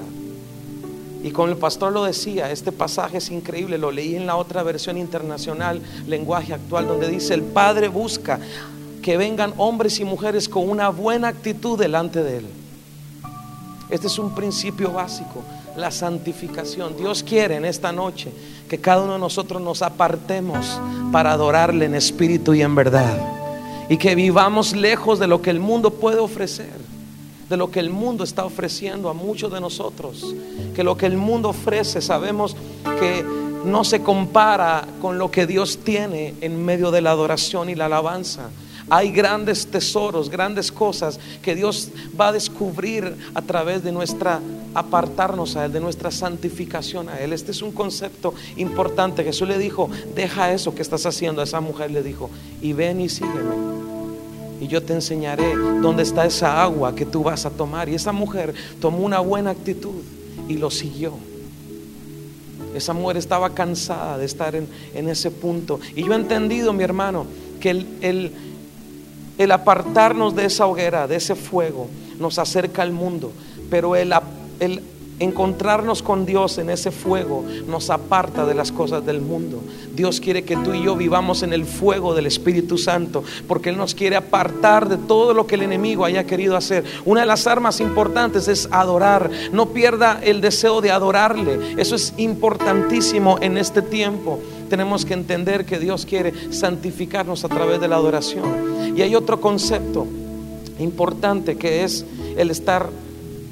Y 1.23 1.29
como 1.29 1.49
el 1.49 1.57
pastor 1.57 1.93
lo 1.93 2.03
decía, 2.03 2.51
este 2.51 2.71
pasaje 2.71 3.17
es 3.17 3.29
increíble, 3.29 3.77
lo 3.77 3.91
leí 3.91 4.15
en 4.15 4.25
la 4.25 4.37
otra 4.37 4.63
versión 4.63 4.97
internacional, 4.97 5.83
lenguaje 6.07 6.55
actual, 6.55 6.87
donde 6.87 7.09
dice, 7.09 7.35
el 7.35 7.43
Padre 7.43 7.87
busca 7.87 8.39
que 9.03 9.17
vengan 9.17 9.53
hombres 9.57 9.99
y 9.99 10.03
mujeres 10.03 10.49
con 10.49 10.67
una 10.67 10.89
buena 10.89 11.27
actitud 11.27 11.77
delante 11.77 12.23
de 12.23 12.37
Él. 12.39 12.45
Este 13.91 14.07
es 14.07 14.17
un 14.17 14.33
principio 14.33 14.93
básico, 14.93 15.43
la 15.77 15.91
santificación. 15.91 16.97
Dios 16.97 17.21
quiere 17.21 17.57
en 17.57 17.65
esta 17.65 17.91
noche 17.91 18.31
que 18.67 18.79
cada 18.79 19.03
uno 19.03 19.13
de 19.13 19.19
nosotros 19.19 19.61
nos 19.61 19.83
apartemos 19.83 20.81
para 21.11 21.33
adorarle 21.33 21.85
en 21.85 21.93
espíritu 21.93 22.55
y 22.55 22.63
en 22.63 22.73
verdad 22.73 23.44
y 23.89 23.97
que 23.97 24.15
vivamos 24.15 24.75
lejos 24.75 25.19
de 25.19 25.27
lo 25.27 25.41
que 25.41 25.49
el 25.49 25.59
mundo 25.59 25.91
puede 25.91 26.19
ofrecer, 26.19 26.73
de 27.49 27.57
lo 27.57 27.69
que 27.69 27.79
el 27.79 27.89
mundo 27.89 28.23
está 28.23 28.45
ofreciendo 28.45 29.09
a 29.09 29.13
muchos 29.13 29.51
de 29.51 29.61
nosotros, 29.61 30.33
que 30.75 30.83
lo 30.83 30.97
que 30.97 31.05
el 31.05 31.17
mundo 31.17 31.49
ofrece 31.49 32.01
sabemos 32.01 32.55
que 32.99 33.23
no 33.65 33.83
se 33.83 34.01
compara 34.01 34.87
con 35.01 35.17
lo 35.17 35.31
que 35.31 35.45
Dios 35.47 35.79
tiene 35.83 36.35
en 36.41 36.63
medio 36.63 36.91
de 36.91 37.01
la 37.01 37.11
adoración 37.11 37.69
y 37.69 37.75
la 37.75 37.85
alabanza. 37.85 38.49
Hay 38.89 39.11
grandes 39.11 39.65
tesoros, 39.65 40.29
grandes 40.29 40.71
cosas 40.71 41.19
que 41.41 41.55
Dios 41.55 41.89
va 42.19 42.27
a 42.27 42.31
descubrir 42.31 43.15
a 43.33 43.41
través 43.41 43.83
de 43.83 43.91
nuestra 43.91 44.39
apartarnos 44.75 45.55
a 45.55 45.65
Él, 45.65 45.71
de 45.71 45.79
nuestra 45.79 46.11
santificación 46.11 47.09
a 47.09 47.19
Él. 47.19 47.33
Este 47.33 47.51
es 47.51 47.61
un 47.63 47.71
concepto 47.71 48.35
importante. 48.57 49.23
Jesús 49.23 49.47
le 49.47 49.57
dijo, 49.57 49.89
deja 50.13 50.51
eso 50.51 50.75
que 50.75 50.83
estás 50.83 51.05
haciendo. 51.05 51.41
A 51.41 51.45
esa 51.45 51.61
mujer 51.61 51.89
le 51.89 52.03
dijo, 52.03 52.29
y 52.61 52.73
ven 52.73 53.01
y 53.01 53.09
sígueme. 53.09 53.55
Y 54.61 54.67
yo 54.67 54.83
te 54.83 54.93
enseñaré 54.93 55.55
dónde 55.81 56.03
está 56.03 56.25
esa 56.25 56.61
agua 56.61 56.93
que 56.93 57.05
tú 57.05 57.23
vas 57.23 57.45
a 57.45 57.49
tomar. 57.49 57.89
Y 57.89 57.95
esa 57.95 58.11
mujer 58.11 58.53
tomó 58.79 58.99
una 58.99 59.19
buena 59.19 59.49
actitud 59.49 60.01
y 60.47 60.57
lo 60.57 60.69
siguió. 60.69 61.13
Esa 62.75 62.93
mujer 62.93 63.17
estaba 63.17 63.51
cansada 63.51 64.17
de 64.17 64.25
estar 64.25 64.53
en, 64.55 64.67
en 64.93 65.09
ese 65.09 65.31
punto. 65.31 65.79
Y 65.95 66.03
yo 66.03 66.11
he 66.11 66.15
entendido, 66.15 66.73
mi 66.73 66.83
hermano, 66.83 67.25
que 67.59 67.69
el, 67.69 67.87
el, 68.01 68.31
el 69.37 69.51
apartarnos 69.51 70.35
de 70.35 70.45
esa 70.45 70.65
hoguera, 70.67 71.07
de 71.07 71.17
ese 71.17 71.35
fuego, 71.35 71.87
nos 72.19 72.39
acerca 72.39 72.81
al 72.81 72.91
mundo. 72.91 73.31
Pero 73.69 73.95
el, 73.95 74.13
el 74.59 74.81
encontrarnos 75.19 76.03
con 76.03 76.25
Dios 76.25 76.57
en 76.57 76.69
ese 76.69 76.91
fuego 76.91 77.45
nos 77.67 77.89
aparta 77.89 78.45
de 78.45 78.53
las 78.53 78.71
cosas 78.71 79.05
del 79.05 79.21
mundo. 79.21 79.61
Dios 79.95 80.19
quiere 80.19 80.43
que 80.43 80.57
tú 80.57 80.73
y 80.73 80.83
yo 80.83 80.95
vivamos 80.95 81.41
en 81.43 81.53
el 81.53 81.65
fuego 81.65 82.13
del 82.13 82.25
Espíritu 82.25 82.77
Santo, 82.77 83.23
porque 83.47 83.69
Él 83.69 83.77
nos 83.77 83.95
quiere 83.95 84.17
apartar 84.17 84.89
de 84.89 84.97
todo 84.97 85.33
lo 85.33 85.47
que 85.47 85.55
el 85.55 85.61
enemigo 85.61 86.03
haya 86.03 86.25
querido 86.25 86.57
hacer. 86.57 86.83
Una 87.05 87.21
de 87.21 87.27
las 87.27 87.47
armas 87.47 87.79
importantes 87.79 88.47
es 88.47 88.67
adorar. 88.71 89.29
No 89.53 89.67
pierda 89.67 90.19
el 90.21 90.41
deseo 90.41 90.81
de 90.81 90.91
adorarle. 90.91 91.59
Eso 91.77 91.95
es 91.95 92.13
importantísimo 92.17 93.37
en 93.41 93.57
este 93.57 93.81
tiempo. 93.81 94.39
Tenemos 94.75 95.05
que 95.05 95.13
entender 95.13 95.65
que 95.65 95.79
Dios 95.79 96.05
quiere 96.05 96.51
santificarnos 96.51 97.45
a 97.45 97.47
través 97.47 97.79
de 97.79 97.87
la 97.87 97.95
adoración. 97.95 98.93
Y 98.93 99.03
hay 99.03 99.15
otro 99.15 99.39
concepto 99.39 100.05
importante 100.79 101.55
que 101.55 101.85
es 101.85 102.05
el 102.35 102.51
estar 102.51 102.89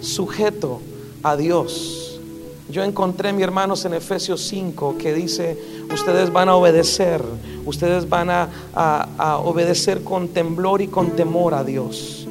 sujeto 0.01 0.82
a 1.24 1.38
Dios. 1.38 2.19
Yo 2.67 2.84
encontré, 2.84 3.32
mi 3.32 3.41
hermanos, 3.41 3.86
en 3.86 3.93
Efesios 3.93 4.41
5 4.49 4.97
que 4.97 5.13
dice, 5.13 5.57
ustedes 5.93 6.30
van 6.30 6.49
a 6.49 6.55
obedecer, 6.55 7.24
ustedes 7.65 8.09
van 8.09 8.30
a, 8.30 8.49
a, 8.74 9.38
obedecer 9.38 10.03
con 10.03 10.28
temblor 10.28 10.82
y 10.82 10.88
con 10.89 11.11
temor 11.11 11.53
a 11.53 11.63
Dios, 11.63 12.22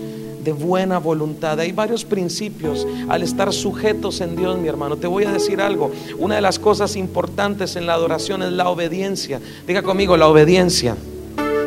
de 0.43 0.53
buena 0.53 0.99
voluntad. 0.99 1.59
Hay 1.61 1.73
varios 1.73 2.05
principios 2.05 2.87
al 3.09 3.23
estar 3.23 3.53
sujetos 3.53 4.21
en 4.21 4.37
Dios, 4.37 4.59
mi 4.59 4.69
hermano. 4.69 4.97
Te 4.97 5.07
voy 5.07 5.25
a 5.25 5.33
decir 5.33 5.61
algo, 5.61 5.91
una 6.19 6.37
de 6.37 6.41
las 6.41 6.59
cosas 6.59 6.97
importantes 6.97 7.77
en 7.77 7.87
la 7.87 7.95
adoración 7.95 8.43
es 8.43 8.53
la 8.53 8.69
obediencia. 8.69 9.41
Diga 9.67 9.83
conmigo, 9.83 10.17
la 10.17 10.29
obediencia. 10.29 10.97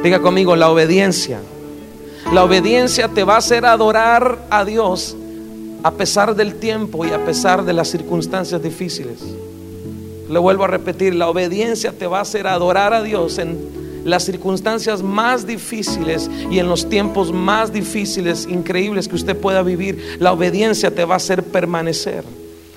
Diga 0.03 0.19
conmigo, 0.21 0.55
la 0.55 0.69
obediencia. 0.69 1.39
La 2.34 2.43
obediencia 2.43 3.07
te 3.07 3.23
va 3.23 3.36
a 3.36 3.38
hacer 3.38 3.65
adorar 3.65 4.45
a 4.49 4.65
Dios 4.65 5.15
a 5.84 5.91
pesar 5.91 6.36
del 6.36 6.55
tiempo 6.55 7.05
y 7.05 7.11
a 7.11 7.23
pesar 7.23 7.63
de 7.63 7.73
las 7.73 7.89
circunstancias 7.89 8.61
difíciles. 8.61 9.19
Le 10.30 10.39
vuelvo 10.39 10.63
a 10.63 10.67
repetir, 10.67 11.13
la 11.13 11.30
obediencia 11.30 11.91
te 11.91 12.07
va 12.07 12.17
a 12.17 12.21
hacer 12.21 12.47
adorar 12.47 12.93
a 12.93 13.03
Dios 13.03 13.38
en 13.38 13.84
las 14.06 14.24
circunstancias 14.24 15.03
más 15.03 15.45
difíciles 15.45 16.30
y 16.49 16.60
en 16.60 16.70
los 16.70 16.88
tiempos 16.88 17.34
más 17.34 17.74
difíciles, 17.74 18.47
increíbles 18.49 19.10
que 19.10 19.16
usted 19.16 19.36
pueda 19.36 19.64
vivir. 19.64 20.18
La 20.20 20.32
obediencia 20.32 20.93
te 20.93 21.03
va 21.03 21.16
a 21.16 21.18
hacer 21.18 21.43
permanecer. 21.43 22.24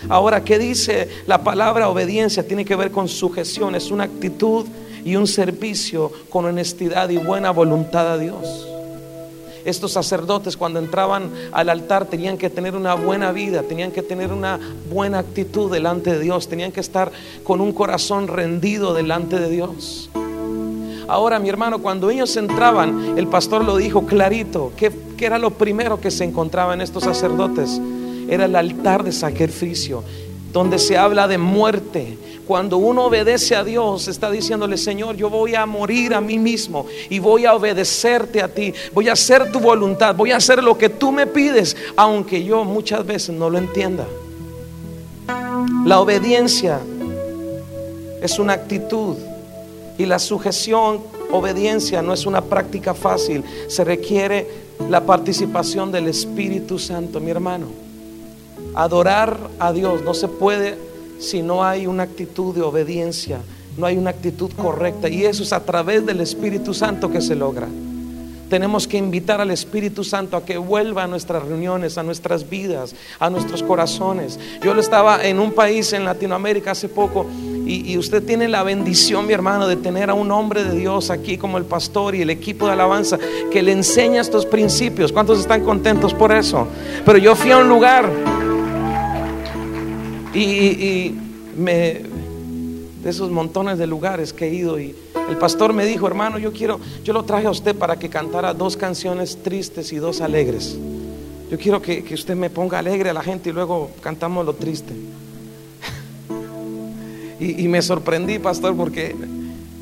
Ahora, 0.09 0.43
¿qué 0.43 0.59
dice 0.59 1.09
la 1.27 1.45
palabra 1.45 1.89
obediencia? 1.89 2.47
Tiene 2.47 2.65
que 2.65 2.77
ver 2.77 2.91
con 2.91 3.09
sujeción, 3.09 3.75
es 3.75 3.91
una 3.91 4.05
actitud 4.05 4.67
y 5.05 5.17
un 5.17 5.27
servicio 5.27 6.11
con 6.31 6.47
honestidad 6.47 7.11
y 7.11 7.19
buena 7.19 7.51
voluntad 7.51 8.13
a 8.13 8.19
Dios. 8.19 8.67
Estos 9.65 9.93
sacerdotes 9.93 10.57
cuando 10.57 10.79
entraban 10.79 11.31
al 11.53 11.69
altar 11.69 12.07
tenían 12.07 12.39
que 12.39 12.49
tener 12.49 12.75
una 12.75 12.95
buena 12.95 13.33
vida, 13.33 13.63
tenían 13.65 13.91
que 13.91 14.03
tener 14.03 14.33
una 14.33 14.59
buena 14.91 15.19
actitud 15.19 15.71
delante 15.71 16.15
de 16.15 16.21
Dios, 16.21 16.49
tenían 16.49 16.73
que 16.73 16.81
estar 16.81 17.13
con 17.45 17.61
un 17.61 17.73
corazón 17.73 18.29
rendido 18.29 18.95
delante 18.95 19.39
de 19.39 19.51
Dios. 19.51 20.09
Ahora, 21.09 21.39
mi 21.39 21.49
hermano, 21.49 21.79
cuando 21.79 22.11
ellos 22.11 22.37
entraban, 22.37 23.17
el 23.17 23.27
pastor 23.29 23.65
lo 23.65 23.79
dijo 23.79 24.05
clarito, 24.05 24.73
que, 24.77 24.93
era 25.19 25.39
lo 25.39 25.51
primero 25.51 25.99
que 25.99 26.11
se 26.11 26.25
encontraba 26.25 26.75
en 26.75 26.83
estos 26.83 27.03
sacerdotes? 27.03 27.81
Era 28.29 28.45
el 28.45 28.55
altar 28.55 29.03
de 29.03 29.13
sacrificio, 29.13 30.05
donde 30.53 30.79
se 30.79 30.99
habla 30.99 31.27
de 31.27 31.39
muerte, 31.39 32.19
cuando 32.47 32.79
uno 32.79 33.05
obedece 33.05 33.57
a 33.57 33.65
Dios, 33.65 34.09
está 34.09 34.31
diciéndole, 34.31 34.77
Señor, 34.77 35.17
yo 35.17 35.29
voy 35.29 35.55
a 35.55 35.67
morir 35.67 36.15
a 36.15 36.21
mí 36.21 36.39
mismo 36.39 36.87
y 37.11 37.19
voy 37.19 37.45
a 37.45 37.55
obedecerte 37.55 38.43
a 38.43 38.49
ti, 38.49 38.73
voy 38.95 39.09
a 39.11 39.13
hacer 39.13 39.53
tu 39.53 39.61
voluntad, 39.61 40.15
voy 40.15 40.33
a 40.33 40.37
hacer 40.37 40.63
lo 40.63 40.79
que 40.79 40.89
tú 40.89 41.13
me 41.13 41.27
pides, 41.27 41.77
aunque 41.97 42.43
yo 42.45 42.65
muchas 42.65 43.05
veces 43.05 43.35
no 43.35 43.51
lo 43.51 43.59
entienda. 43.59 44.07
La 45.85 46.01
obediencia 46.01 46.81
es 48.23 48.39
una 48.39 48.55
actitud 48.55 49.17
y 49.99 50.07
la 50.07 50.21
sujeción, 50.21 51.01
obediencia 51.33 52.01
no 52.03 52.15
es 52.15 52.25
una 52.25 52.41
práctica 52.41 52.95
fácil, 52.95 53.45
se 53.67 53.85
requiere 53.85 54.47
la 54.89 55.05
participación 55.05 55.91
del 55.91 56.07
Espíritu 56.07 56.79
Santo, 56.79 57.21
mi 57.21 57.31
hermano. 57.31 57.67
Adorar 58.75 59.37
a 59.59 59.73
Dios 59.73 60.03
no 60.03 60.15
se 60.15 60.29
puede 60.29 60.79
si 61.19 61.43
no 61.43 61.65
hay 61.65 61.89
una 61.89 62.05
actitud 62.05 62.55
de 62.55 62.63
obediencia, 62.63 63.41
no 63.77 63.87
hay 63.87 63.99
una 63.99 64.11
actitud 64.11 64.51
correcta. 64.57 65.09
Y 65.09 65.25
eso 65.25 65.43
es 65.43 65.53
a 65.53 65.65
través 65.65 66.07
del 66.07 66.21
Espíritu 66.21 66.73
Santo 66.73 67.11
que 67.11 67.21
se 67.21 67.35
logra. 67.35 67.69
Tenemos 68.49 68.89
que 68.89 68.97
invitar 68.97 69.41
al 69.41 69.51
Espíritu 69.51 70.05
Santo 70.05 70.37
a 70.37 70.45
que 70.45 70.59
vuelva 70.59 71.05
a 71.05 71.07
nuestras 71.07 71.45
reuniones, 71.45 71.99
a 71.99 72.03
nuestras 72.03 72.49
vidas, 72.49 72.95
a 73.19 73.31
nuestros 73.31 73.63
corazones. 73.63 74.39
Yo 74.63 74.75
lo 74.75 74.81
estaba 74.81 75.25
en 75.25 75.39
un 75.39 75.53
país 75.53 75.93
en 75.93 76.05
Latinoamérica 76.05 76.73
hace 76.73 76.89
poco 76.89 77.27
y, 77.67 77.93
y, 77.93 77.99
usted 77.99 78.23
tiene 78.25 78.49
la 78.49 78.63
bendición, 78.63 79.27
mi 79.27 79.35
hermano, 79.35 79.69
de 79.69 79.77
tener 79.77 80.09
a 80.09 80.15
un 80.15 80.31
hombre 80.31 80.65
de 80.65 80.75
Dios 80.75 81.11
aquí 81.11 81.37
como 81.37 81.59
el 81.59 81.65
pastor 81.65 82.15
y 82.15 82.23
el 82.23 82.31
equipo 82.31 82.67
de 82.67 82.73
alabanza 82.73 83.19
que 83.53 83.63
le 83.63 83.73
enseña 83.73 84.23
estos 84.23 84.47
principios. 84.47 85.13
¿Cuántos 85.13 85.39
están 85.39 85.63
contentos 85.63 86.15
por 86.15 86.33
eso? 86.33 86.67
Pero 87.05 87.19
yo 87.19 87.37
fui 87.37 87.51
a 87.51 87.59
un 87.59 87.69
lugar 87.69 88.11
y, 90.35 91.15
me, 91.57 92.03
de 93.09 93.13
esos 93.13 93.31
montones 93.31 93.79
de 93.79 93.87
lugares 93.87 94.35
que 94.35 94.49
he 94.49 94.55
ido 94.55 94.79
y 94.79 94.95
el 95.31 95.39
pastor 95.39 95.73
me 95.73 95.87
dijo, 95.87 96.07
hermano, 96.07 96.39
yo 96.39 96.53
quiero, 96.53 96.79
yo 97.03 97.15
lo 97.15 97.25
traje 97.25 97.47
a 97.47 97.51
usted 97.51 97.75
para 97.75 97.99
que 97.99 98.11
cantara 98.11 98.53
dos 98.53 98.77
canciones 98.77 99.43
tristes 99.43 99.95
y 99.95 99.97
dos 99.97 100.21
alegres. 100.21 100.79
Yo 101.51 101.59
quiero 101.59 101.81
que, 101.81 102.05
que 102.05 102.13
usted 102.13 102.37
me 102.37 102.51
ponga 102.51 102.79
alegre 102.79 103.09
a 103.09 103.15
la 103.15 103.23
gente 103.23 103.49
y 103.49 103.55
luego 103.55 103.91
cantamos 104.03 104.45
lo 104.45 104.53
triste. 104.53 104.93
y, 107.41 107.65
y 107.65 107.69
me 107.69 107.81
sorprendí, 107.81 108.39
pastor, 108.39 108.77
porque 108.77 109.17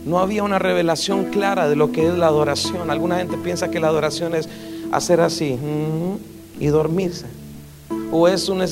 no 0.04 0.20
había 0.20 0.44
una 0.44 0.60
revelación 0.60 1.24
clara 1.24 1.68
de 1.68 1.74
lo 1.74 1.90
que 1.90 2.06
es 2.06 2.14
la 2.14 2.28
adoración. 2.28 2.92
Alguna 2.92 3.16
gente 3.16 3.36
piensa 3.38 3.72
que 3.72 3.80
la 3.80 3.88
adoración 3.88 4.36
es 4.36 4.48
hacer 4.92 5.20
así 5.20 5.54
mm, 5.54 6.62
y 6.62 6.66
dormirse. 6.68 7.26
O 8.10 8.28
es 8.28 8.48
un, 8.48 8.62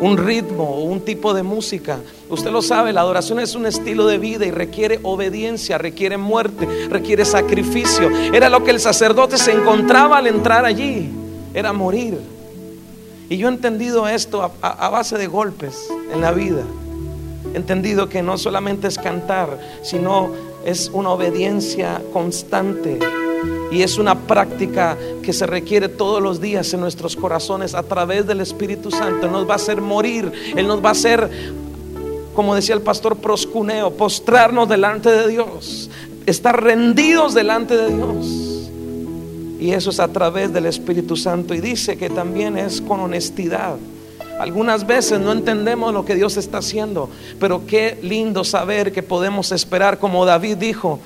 un, 0.00 0.16
ritmo 0.16 0.64
o 0.64 0.84
un 0.84 1.00
tipo 1.00 1.34
de 1.34 1.42
música. 1.42 1.98
Usted 2.28 2.50
lo 2.50 2.62
sabe, 2.62 2.92
la 2.92 3.02
adoración 3.02 3.40
es 3.40 3.54
un 3.54 3.66
estilo 3.66 4.06
de 4.06 4.18
vida 4.18 4.46
y 4.46 4.50
requiere 4.50 5.00
obediencia, 5.02 5.78
requiere 5.78 6.16
muerte, 6.16 6.66
requiere 6.88 7.24
sacrificio. 7.24 8.10
Era 8.32 8.48
lo 8.48 8.64
que 8.64 8.70
el 8.70 8.80
sacerdote 8.80 9.38
se 9.38 9.52
encontraba 9.52 10.18
al 10.18 10.26
entrar 10.26 10.64
allí, 10.64 11.10
era 11.54 11.72
morir. 11.72 12.18
Y 13.28 13.36
yo 13.36 13.48
he 13.48 13.52
entendido 13.52 14.08
esto 14.08 14.42
a, 14.42 14.68
a 14.68 14.88
base 14.88 15.16
de 15.18 15.26
golpes 15.26 15.88
en 16.12 16.20
la 16.20 16.32
vida. 16.32 16.62
He 17.54 17.56
entendido 17.56 18.08
que 18.08 18.22
no 18.22 18.38
solamente 18.38 18.88
es 18.88 18.98
cantar, 18.98 19.58
sino 19.82 20.30
es 20.64 20.90
una 20.92 21.10
obediencia 21.10 22.02
constante 22.12 22.98
y 23.72 23.82
es 23.82 23.96
una 23.96 24.14
práctica 24.14 24.98
que 25.22 25.32
se 25.32 25.46
requiere 25.46 25.88
todos 25.88 26.22
los 26.22 26.42
días 26.42 26.74
en 26.74 26.80
nuestros 26.80 27.16
corazones 27.16 27.74
a 27.74 27.82
través 27.82 28.26
del 28.26 28.42
Espíritu 28.42 28.90
Santo. 28.90 29.26
Él 29.26 29.32
nos 29.32 29.48
va 29.48 29.54
a 29.54 29.56
hacer 29.56 29.80
morir, 29.80 30.30
Él 30.54 30.66
nos 30.66 30.84
va 30.84 30.90
a 30.90 30.92
hacer, 30.92 31.30
como 32.34 32.54
decía 32.54 32.74
el 32.74 32.82
pastor 32.82 33.16
proscuneo, 33.16 33.90
postrarnos 33.92 34.68
delante 34.68 35.08
de 35.10 35.26
Dios, 35.26 35.88
estar 36.26 36.62
rendidos 36.62 37.32
delante 37.32 37.74
de 37.74 37.94
Dios. 37.94 38.42
Y 39.58 39.70
eso 39.70 39.88
es 39.88 40.00
a 40.00 40.08
través 40.08 40.52
del 40.52 40.66
Espíritu 40.66 41.16
Santo. 41.16 41.54
Y 41.54 41.60
dice 41.60 41.96
que 41.96 42.10
también 42.10 42.58
es 42.58 42.82
con 42.82 43.00
honestidad. 43.00 43.76
Algunas 44.38 44.86
veces 44.86 45.20
no 45.20 45.32
entendemos 45.32 45.94
lo 45.94 46.04
que 46.04 46.14
Dios 46.14 46.36
está 46.36 46.58
haciendo, 46.58 47.08
pero 47.38 47.64
qué 47.66 47.98
lindo 48.02 48.44
saber 48.44 48.92
que 48.92 49.02
podemos 49.02 49.52
esperar, 49.52 49.98
como 49.98 50.26
David 50.26 50.56
dijo, 50.56 50.98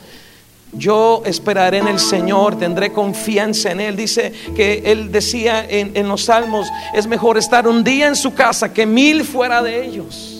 yo 0.78 1.22
esperaré 1.24 1.78
en 1.78 1.88
el 1.88 1.98
Señor, 1.98 2.58
tendré 2.58 2.92
confianza 2.92 3.70
en 3.70 3.80
Él. 3.80 3.96
Dice 3.96 4.32
que 4.54 4.82
Él 4.84 5.10
decía 5.10 5.66
en, 5.68 6.08
los 6.08 6.24
salmos, 6.24 6.68
es 6.94 7.06
mejor 7.06 7.38
estar 7.38 7.66
un 7.66 7.82
día 7.82 8.06
en 8.06 8.16
su 8.16 8.34
casa 8.34 8.72
que 8.72 8.86
mil 8.86 9.24
fuera 9.24 9.62
de 9.62 9.84
ellos. 9.84 10.32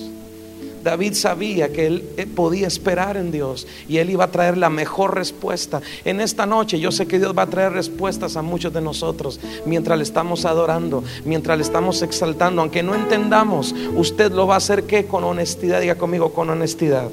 David 0.87 1.15
sabía 1.15 1.73
que 1.73 1.89
él 1.89 2.03
podía 2.37 2.69
esperar 2.69 3.17
en 3.17 3.33
Dios 3.33 3.67
y 3.89 3.97
él 3.97 4.09
iba 4.09 4.23
a 4.23 4.31
traer 4.31 4.57
la 4.57 4.71
mejor 4.71 5.17
respuesta. 5.17 5.83
En 6.05 6.21
esta 6.21 6.47
noche 6.47 6.79
yo 6.79 6.93
sé 6.93 7.07
que 7.07 7.19
Dios 7.19 7.37
va 7.37 7.43
a 7.43 7.51
traer 7.51 7.73
respuestas 7.73 8.37
a 8.37 8.43
muchos 8.43 8.73
de 8.73 8.81
nosotros 8.81 9.41
mientras 9.65 9.99
le 9.99 10.05
estamos 10.05 10.45
adorando, 10.45 11.03
mientras 11.25 11.59
le 11.59 11.65
estamos 11.65 12.03
exaltando, 12.03 12.63
aunque 12.63 12.85
no 12.85 12.95
entendamos, 12.95 13.75
usted 13.97 14.31
lo 14.31 14.47
va 14.47 14.55
a 14.55 14.59
hacer 14.59 14.85
que 14.85 15.07
con 15.07 15.25
honestidad, 15.25 15.81
diga 15.81 15.97
conmigo 15.97 16.33
con 16.33 16.51
honestidad. 16.51 17.11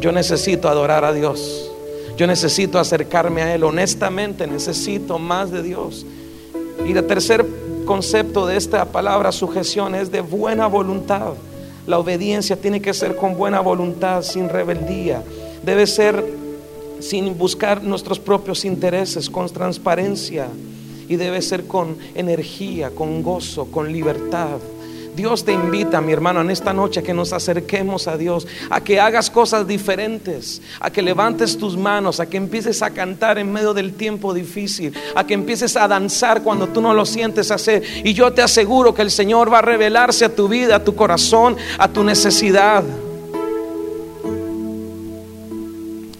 Yo 0.00 0.12
necesito 0.12 0.68
adorar 0.68 1.04
a 1.04 1.12
Dios. 1.12 1.72
Yo 2.16 2.26
necesito 2.26 2.78
acercarme 2.78 3.42
a 3.42 3.54
Él, 3.54 3.64
honestamente 3.64 4.46
necesito 4.46 5.18
más 5.18 5.50
de 5.50 5.62
Dios. 5.62 6.06
Y 6.86 6.92
el 6.92 7.06
tercer 7.06 7.46
concepto 7.84 8.46
de 8.46 8.56
esta 8.56 8.86
palabra 8.86 9.32
sujeción 9.32 9.94
es 9.94 10.10
de 10.10 10.22
buena 10.22 10.66
voluntad. 10.66 11.34
La 11.86 11.98
obediencia 11.98 12.56
tiene 12.56 12.80
que 12.80 12.94
ser 12.94 13.16
con 13.16 13.36
buena 13.36 13.60
voluntad, 13.60 14.22
sin 14.22 14.48
rebeldía. 14.48 15.22
Debe 15.62 15.86
ser 15.86 16.24
sin 17.00 17.36
buscar 17.36 17.82
nuestros 17.82 18.18
propios 18.18 18.64
intereses, 18.64 19.28
con 19.28 19.48
transparencia. 19.48 20.48
Y 21.08 21.16
debe 21.16 21.40
ser 21.42 21.66
con 21.66 21.96
energía, 22.14 22.90
con 22.90 23.22
gozo, 23.22 23.66
con 23.66 23.92
libertad. 23.92 24.58
Dios 25.16 25.46
te 25.46 25.52
invita, 25.52 26.02
mi 26.02 26.12
hermano, 26.12 26.42
en 26.42 26.50
esta 26.50 26.74
noche 26.74 27.00
a 27.00 27.02
que 27.02 27.14
nos 27.14 27.32
acerquemos 27.32 28.06
a 28.06 28.18
Dios, 28.18 28.46
a 28.68 28.82
que 28.82 29.00
hagas 29.00 29.30
cosas 29.30 29.66
diferentes, 29.66 30.60
a 30.78 30.90
que 30.90 31.00
levantes 31.00 31.56
tus 31.56 31.74
manos, 31.74 32.20
a 32.20 32.26
que 32.26 32.36
empieces 32.36 32.82
a 32.82 32.90
cantar 32.90 33.38
en 33.38 33.50
medio 33.50 33.72
del 33.72 33.94
tiempo 33.94 34.34
difícil, 34.34 34.92
a 35.14 35.26
que 35.26 35.32
empieces 35.32 35.74
a 35.78 35.88
danzar 35.88 36.42
cuando 36.42 36.68
tú 36.68 36.82
no 36.82 36.92
lo 36.92 37.06
sientes 37.06 37.50
hacer. 37.50 37.82
Y 38.04 38.12
yo 38.12 38.30
te 38.34 38.42
aseguro 38.42 38.94
que 38.94 39.00
el 39.00 39.10
Señor 39.10 39.50
va 39.50 39.60
a 39.60 39.62
revelarse 39.62 40.26
a 40.26 40.34
tu 40.34 40.48
vida, 40.48 40.76
a 40.76 40.84
tu 40.84 40.94
corazón, 40.94 41.56
a 41.78 41.88
tu 41.88 42.04
necesidad. 42.04 42.84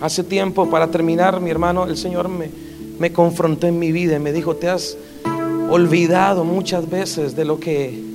Hace 0.01 0.25
tiempo, 0.25 0.71
para 0.71 0.91
terminar, 0.91 1.39
mi 1.39 1.51
hermano, 1.51 1.85
el 1.85 1.99
Señor 1.99 2.31
me, 2.31 2.49
me 2.99 3.13
confrontó 3.13 3.67
en 3.67 3.79
mi 3.79 3.93
vida 3.93 4.17
y 4.17 4.21
me 4.21 4.33
dijo, 4.33 4.57
te 4.57 4.71
has 4.71 4.97
olvidado 5.69 6.45
muchas 6.45 6.89
veces 6.89 7.37
de 7.37 7.45
lo 7.45 7.61
que 7.61 8.06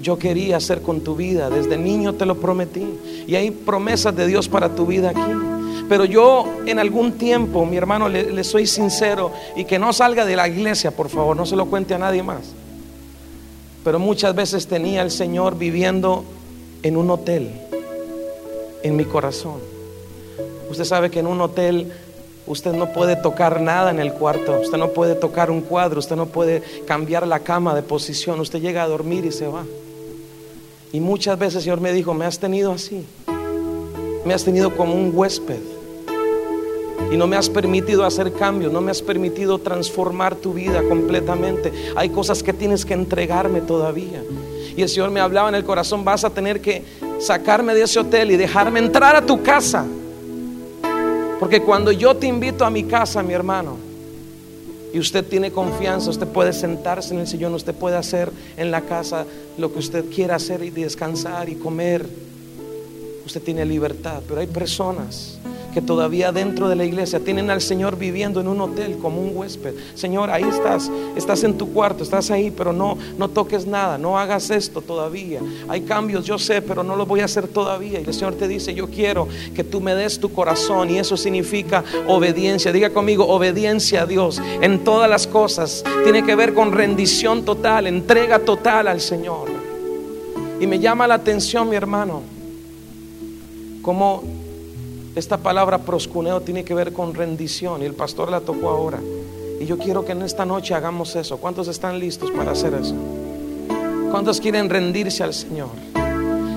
yo 0.00 0.18
quería 0.18 0.56
hacer 0.56 0.82
con 0.82 1.00
tu 1.00 1.16
vida. 1.16 1.50
Desde 1.50 1.76
niño 1.76 2.14
te 2.14 2.26
lo 2.26 2.36
prometí. 2.36 2.86
Y 3.26 3.34
hay 3.34 3.50
promesas 3.50 4.14
de 4.14 4.26
Dios 4.26 4.48
para 4.48 4.74
tu 4.74 4.86
vida 4.86 5.10
aquí. 5.10 5.32
Pero 5.88 6.04
yo 6.04 6.44
en 6.66 6.78
algún 6.78 7.12
tiempo, 7.12 7.64
mi 7.64 7.76
hermano, 7.76 8.08
le, 8.08 8.44
soy 8.44 8.66
sincero 8.66 9.32
y 9.56 9.64
que 9.64 9.78
no 9.78 9.92
salga 9.92 10.24
de 10.26 10.36
la 10.36 10.46
iglesia, 10.46 10.90
por 10.90 11.08
favor, 11.08 11.36
no 11.36 11.46
se 11.46 11.56
lo 11.56 11.66
cuente 11.66 11.94
a 11.94 11.98
nadie 11.98 12.22
más. 12.22 12.52
Pero 13.84 13.98
muchas 13.98 14.34
veces 14.34 14.66
tenía 14.66 15.00
el 15.00 15.10
Señor 15.10 15.56
viviendo 15.56 16.24
en 16.82 16.96
un 16.96 17.10
hotel, 17.10 17.50
en 18.82 18.96
mi 18.96 19.06
corazón. 19.06 19.60
Usted 20.70 20.84
sabe 20.84 21.10
que 21.10 21.20
en 21.20 21.26
un 21.26 21.40
hotel 21.40 21.90
usted 22.46 22.72
no 22.72 22.92
puede 22.92 23.16
tocar 23.16 23.62
nada 23.62 23.90
en 23.90 23.98
el 23.98 24.12
cuarto, 24.12 24.60
usted 24.60 24.76
no 24.76 24.88
puede 24.88 25.14
tocar 25.14 25.50
un 25.50 25.62
cuadro, 25.62 26.00
usted 26.00 26.16
no 26.16 26.26
puede 26.26 26.62
cambiar 26.86 27.26
la 27.26 27.40
cama 27.40 27.74
de 27.74 27.82
posición, 27.82 28.40
usted 28.40 28.60
llega 28.60 28.82
a 28.82 28.88
dormir 28.88 29.24
y 29.24 29.32
se 29.32 29.46
va. 29.46 29.64
Y 30.92 31.00
muchas 31.00 31.38
veces 31.38 31.56
el 31.56 31.62
Señor 31.62 31.80
me 31.80 31.92
dijo, 31.92 32.14
me 32.14 32.24
has 32.24 32.38
tenido 32.38 32.72
así. 32.72 33.04
Me 34.24 34.34
has 34.34 34.44
tenido 34.44 34.76
como 34.76 34.94
un 34.94 35.12
huésped. 35.14 35.60
Y 37.10 37.16
no 37.16 37.26
me 37.26 37.36
has 37.36 37.48
permitido 37.48 38.04
hacer 38.04 38.32
cambios, 38.32 38.72
no 38.72 38.80
me 38.80 38.90
has 38.90 39.00
permitido 39.00 39.58
transformar 39.58 40.34
tu 40.34 40.52
vida 40.52 40.82
completamente. 40.88 41.72
Hay 41.96 42.10
cosas 42.10 42.42
que 42.42 42.52
tienes 42.52 42.84
que 42.84 42.94
entregarme 42.94 43.60
todavía. 43.60 44.22
Y 44.76 44.82
el 44.82 44.88
Señor 44.88 45.10
me 45.10 45.20
hablaba 45.20 45.48
en 45.48 45.54
el 45.54 45.64
corazón, 45.64 46.04
vas 46.04 46.24
a 46.24 46.30
tener 46.30 46.60
que 46.60 46.84
sacarme 47.18 47.74
de 47.74 47.82
ese 47.82 47.98
hotel 47.98 48.30
y 48.30 48.36
dejarme 48.36 48.78
entrar 48.78 49.16
a 49.16 49.24
tu 49.24 49.42
casa. 49.42 49.86
Porque 51.40 51.62
cuando 51.62 51.92
yo 51.92 52.16
te 52.16 52.26
invito 52.26 52.64
a 52.64 52.70
mi 52.70 52.84
casa, 52.84 53.22
mi 53.22 53.32
hermano, 53.32 53.87
y 54.92 54.98
usted 54.98 55.24
tiene 55.24 55.50
confianza, 55.50 56.10
usted 56.10 56.26
puede 56.26 56.52
sentarse 56.52 57.14
en 57.14 57.20
el 57.20 57.26
sillón, 57.26 57.54
usted 57.54 57.74
puede 57.74 57.96
hacer 57.96 58.30
en 58.56 58.70
la 58.70 58.82
casa 58.82 59.26
lo 59.58 59.72
que 59.72 59.78
usted 59.78 60.04
quiera 60.06 60.36
hacer 60.36 60.62
y 60.62 60.70
descansar 60.70 61.48
y 61.48 61.56
comer. 61.56 62.06
Usted 63.26 63.42
tiene 63.42 63.64
libertad, 63.66 64.22
pero 64.26 64.40
hay 64.40 64.46
personas 64.46 65.38
que 65.72 65.82
todavía 65.82 66.32
dentro 66.32 66.68
de 66.68 66.76
la 66.76 66.84
iglesia 66.84 67.20
tienen 67.20 67.50
al 67.50 67.60
Señor 67.60 67.96
viviendo 67.96 68.40
en 68.40 68.48
un 68.48 68.60
hotel 68.60 68.98
como 68.98 69.20
un 69.20 69.36
huésped. 69.36 69.74
Señor, 69.94 70.30
ahí 70.30 70.44
estás, 70.44 70.90
estás 71.16 71.44
en 71.44 71.58
tu 71.58 71.72
cuarto, 71.72 72.02
estás 72.02 72.30
ahí, 72.30 72.50
pero 72.50 72.72
no, 72.72 72.96
no 73.16 73.28
toques 73.28 73.66
nada, 73.66 73.98
no 73.98 74.18
hagas 74.18 74.50
esto 74.50 74.80
todavía. 74.80 75.40
Hay 75.68 75.82
cambios, 75.82 76.24
yo 76.24 76.38
sé, 76.38 76.62
pero 76.62 76.82
no 76.82 76.96
lo 76.96 77.06
voy 77.06 77.20
a 77.20 77.26
hacer 77.26 77.48
todavía. 77.48 78.00
Y 78.00 78.04
el 78.04 78.14
Señor 78.14 78.34
te 78.34 78.48
dice, 78.48 78.74
yo 78.74 78.88
quiero 78.88 79.28
que 79.54 79.64
tú 79.64 79.80
me 79.80 79.94
des 79.94 80.18
tu 80.18 80.32
corazón 80.32 80.90
y 80.90 80.98
eso 80.98 81.16
significa 81.16 81.84
obediencia. 82.06 82.72
Diga 82.72 82.90
conmigo, 82.90 83.26
obediencia 83.26 84.02
a 84.02 84.06
Dios 84.06 84.40
en 84.60 84.84
todas 84.84 85.08
las 85.08 85.26
cosas. 85.26 85.84
Tiene 86.04 86.24
que 86.24 86.34
ver 86.34 86.54
con 86.54 86.72
rendición 86.72 87.44
total, 87.44 87.86
entrega 87.86 88.38
total 88.38 88.88
al 88.88 89.00
Señor. 89.00 89.48
Y 90.60 90.66
me 90.66 90.78
llama 90.78 91.06
la 91.06 91.14
atención, 91.14 91.68
mi 91.68 91.76
hermano, 91.76 92.22
como 93.82 94.37
esta 95.18 95.36
palabra 95.36 95.78
proscuneo 95.78 96.40
tiene 96.40 96.64
que 96.64 96.74
ver 96.74 96.92
con 96.92 97.14
rendición 97.14 97.82
y 97.82 97.86
el 97.86 97.94
pastor 97.94 98.30
la 98.30 98.40
tocó 98.40 98.70
ahora. 98.70 99.00
Y 99.60 99.66
yo 99.66 99.76
quiero 99.76 100.04
que 100.04 100.12
en 100.12 100.22
esta 100.22 100.46
noche 100.46 100.74
hagamos 100.74 101.16
eso. 101.16 101.38
¿Cuántos 101.38 101.66
están 101.68 101.98
listos 101.98 102.30
para 102.30 102.52
hacer 102.52 102.74
eso? 102.74 102.94
¿Cuántos 104.10 104.40
quieren 104.40 104.70
rendirse 104.70 105.24
al 105.24 105.34
Señor? 105.34 105.70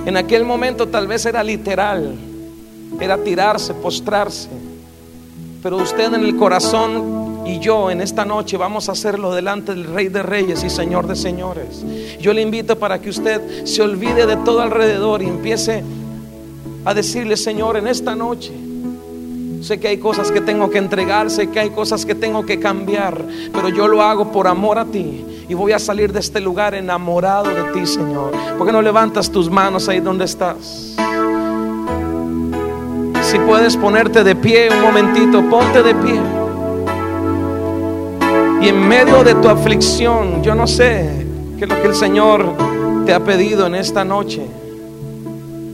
En 0.06 0.16
aquel 0.16 0.46
momento 0.46 0.88
tal 0.88 1.08
vez 1.08 1.26
era 1.26 1.44
literal, 1.44 2.16
era 3.00 3.18
tirarse, 3.18 3.74
postrarse. 3.74 4.50
Pero 5.64 5.78
usted 5.78 6.14
en 6.14 6.24
el 6.24 6.38
corazón 6.38 7.44
y 7.46 7.60
yo 7.60 7.90
en 7.90 8.02
esta 8.02 8.26
noche 8.26 8.58
vamos 8.58 8.90
a 8.90 8.92
hacerlo 8.92 9.34
delante 9.34 9.74
del 9.74 9.86
Rey 9.86 10.08
de 10.08 10.22
Reyes 10.22 10.64
y 10.64 10.70
Señor 10.70 11.08
de 11.08 11.16
Señores. 11.16 11.84
Yo 12.20 12.34
le 12.34 12.42
invito 12.42 12.78
para 12.78 13.02
que 13.02 13.10
usted 13.10 13.66
se 13.66 13.82
olvide 13.82 14.28
de 14.28 14.38
todo 14.38 14.62
alrededor 14.62 15.24
y 15.24 15.28
empiece 15.28 15.84
a 16.84 16.94
decirle, 16.94 17.38
Señor, 17.38 17.78
en 17.78 17.88
esta 17.88 18.16
noche, 18.16 18.52
sé 19.62 19.80
que 19.80 19.88
hay 19.88 19.98
cosas 19.98 20.32
que 20.32 20.42
tengo 20.42 20.70
que 20.70 20.80
entregar, 20.80 21.30
sé 21.30 21.48
que 21.48 21.60
hay 21.60 21.70
cosas 21.70 22.06
que 22.06 22.16
tengo 22.16 22.46
que 22.46 22.60
cambiar, 22.60 23.24
pero 23.54 23.70
yo 23.70 23.88
lo 23.88 24.02
hago 24.02 24.32
por 24.32 24.48
amor 24.48 24.80
a 24.80 24.86
ti. 24.86 25.26
Y 25.48 25.54
voy 25.54 25.74
a 25.74 25.80
salir 25.80 26.14
de 26.14 26.20
este 26.20 26.40
lugar 26.40 26.74
enamorado 26.74 27.50
de 27.50 27.72
ti, 27.74 27.86
Señor. 27.86 28.32
¿Por 28.58 28.66
qué 28.66 28.74
no 28.74 28.82
levantas 28.82 29.30
tus 29.30 29.50
manos 29.50 29.90
ahí 29.90 30.00
donde 30.00 30.26
estás? 30.26 30.96
Si 33.24 33.40
puedes 33.40 33.78
ponerte 33.78 34.24
de 34.24 34.36
pie 34.36 34.70
un 34.70 34.82
momentito, 34.82 35.42
ponte 35.50 35.84
de 35.84 35.94
pie. 35.96 36.22
Y 38.62 38.70
en 38.70 38.88
medio 38.88 39.24
de 39.24 39.36
tu 39.36 39.50
aflicción, 39.50 40.42
yo 40.42 40.56
no 40.56 40.68
sé 40.68 41.26
qué 41.58 41.66
es 41.66 41.70
lo 41.70 41.82
que 41.82 41.88
el 41.88 41.96
Señor 41.96 42.46
te 43.06 43.14
ha 43.14 43.20
pedido 43.20 43.68
en 43.68 43.76
esta 43.76 44.06
noche. 44.06 44.42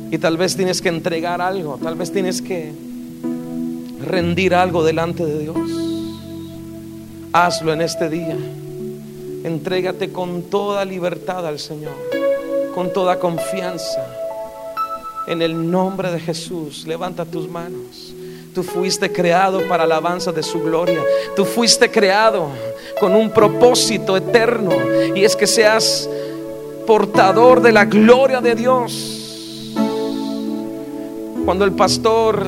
Y 0.10 0.18
tal 0.20 0.38
vez 0.38 0.55
tienes 0.55 0.82
que 0.82 0.89
entregar 0.89 1.41
algo, 1.41 1.78
tal 1.82 1.95
vez 1.95 2.12
tienes 2.12 2.41
que 2.41 2.72
rendir 4.05 4.55
algo 4.55 4.84
delante 4.84 5.26
de 5.26 5.39
Dios. 5.39 5.58
Hazlo 7.34 7.74
en 7.74 7.82
este 7.82 8.10
día. 8.10 8.38
Entrégate 9.43 10.12
con 10.12 10.43
toda 10.43 10.86
libertad 10.86 11.45
al 11.45 11.60
Señor, 11.60 11.95
con 12.74 12.93
toda 12.93 13.20
confianza. 13.20 14.05
En 15.28 15.41
el 15.41 15.70
nombre 15.70 16.10
de 16.10 16.22
Jesús, 16.22 16.88
levanta 16.88 17.26
tus 17.26 17.49
manos. 17.49 18.14
Tú 18.55 18.64
fuiste 18.64 19.12
creado 19.12 19.68
para 19.68 19.84
alabanza 19.84 20.32
de 20.32 20.41
su 20.41 20.62
gloria. 20.62 21.03
Tú 21.36 21.43
fuiste 21.43 21.91
creado 21.91 22.47
con 22.99 23.14
un 23.14 23.30
propósito 23.30 24.16
eterno 24.16 24.72
y 25.16 25.26
es 25.26 25.36
que 25.36 25.47
seas 25.47 26.10
portador 26.88 27.62
de 27.62 27.74
la 27.74 27.84
gloria 27.84 28.39
de 28.39 28.55
Dios 28.55 29.16
cuando 31.48 31.64
el 31.64 31.72
pastor 31.72 32.45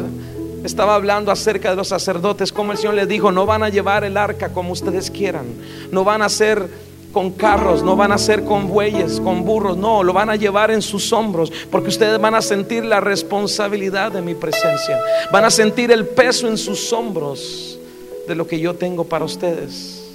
estaba 0.62 0.94
hablando 0.94 1.32
acerca 1.32 1.70
de 1.70 1.78
los 1.78 1.88
sacerdotes, 1.88 2.52
como 2.52 2.74
el 2.74 2.78
Señor 2.78 2.96
le 2.96 3.06
dijo, 3.06 3.32
no 3.32 3.46
van 3.46 3.64
a 3.64 3.70
llevar 3.70 4.04
el 4.04 4.18
arca 4.18 4.50
como 4.50 4.74
ustedes 4.74 5.10
quieran, 5.10 5.46
no 5.90 6.04
van 6.04 6.22
a 6.22 6.28
ser 6.28 6.68
con 7.14 7.32
carros, 7.32 7.82
no 7.82 7.96
van 7.96 8.12
a 8.12 8.18
ser 8.18 8.44
con 8.44 8.68
bueyes, 8.68 9.22
con 9.22 9.46
burros, 9.46 9.78
no, 9.78 10.04
lo 10.04 10.12
van 10.12 10.30
a 10.30 10.36
llevar 10.36 10.70
en 10.70 10.82
sus 10.82 11.14
hombros, 11.14 11.50
porque 11.72 11.88
ustedes 11.88 12.20
van 12.20 12.36
a 12.36 12.42
sentir 12.42 12.84
la 12.84 13.00
responsabilidad 13.00 14.12
de 14.12 14.22
mi 14.22 14.36
presencia, 14.36 15.00
van 15.32 15.46
a 15.46 15.50
sentir 15.50 15.94
el 15.94 16.06
peso 16.06 16.50
en 16.50 16.58
sus 16.58 16.92
hombros 16.92 17.80
de 18.28 18.36
lo 18.36 18.48
que 18.48 18.60
yo 18.60 18.74
tengo 18.74 19.06
para 19.06 19.24
ustedes. 19.24 20.12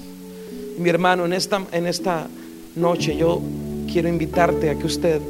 Mi 0.76 0.90
hermano, 0.90 1.24
en 1.24 1.32
esta, 1.32 1.62
en 1.72 1.86
esta 1.86 2.26
noche 2.76 3.16
yo 3.16 3.40
quiero 3.90 4.10
invitarte 4.10 4.68
a 4.68 4.74
que 4.74 4.84
usted 4.84 5.22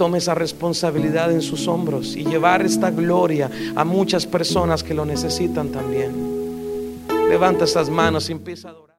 tome 0.00 0.16
esa 0.16 0.34
responsabilidad 0.34 1.30
en 1.30 1.42
sus 1.42 1.68
hombros 1.68 2.16
y 2.16 2.24
llevar 2.24 2.62
esta 2.62 2.90
gloria 2.90 3.50
a 3.76 3.84
muchas 3.84 4.24
personas 4.24 4.82
que 4.82 4.94
lo 4.94 5.04
necesitan 5.04 5.68
también. 5.68 7.04
Levanta 7.28 7.66
esas 7.66 7.90
manos 7.90 8.30
y 8.30 8.32
empieza 8.32 8.68
a 8.68 8.70
adorar. 8.70 8.89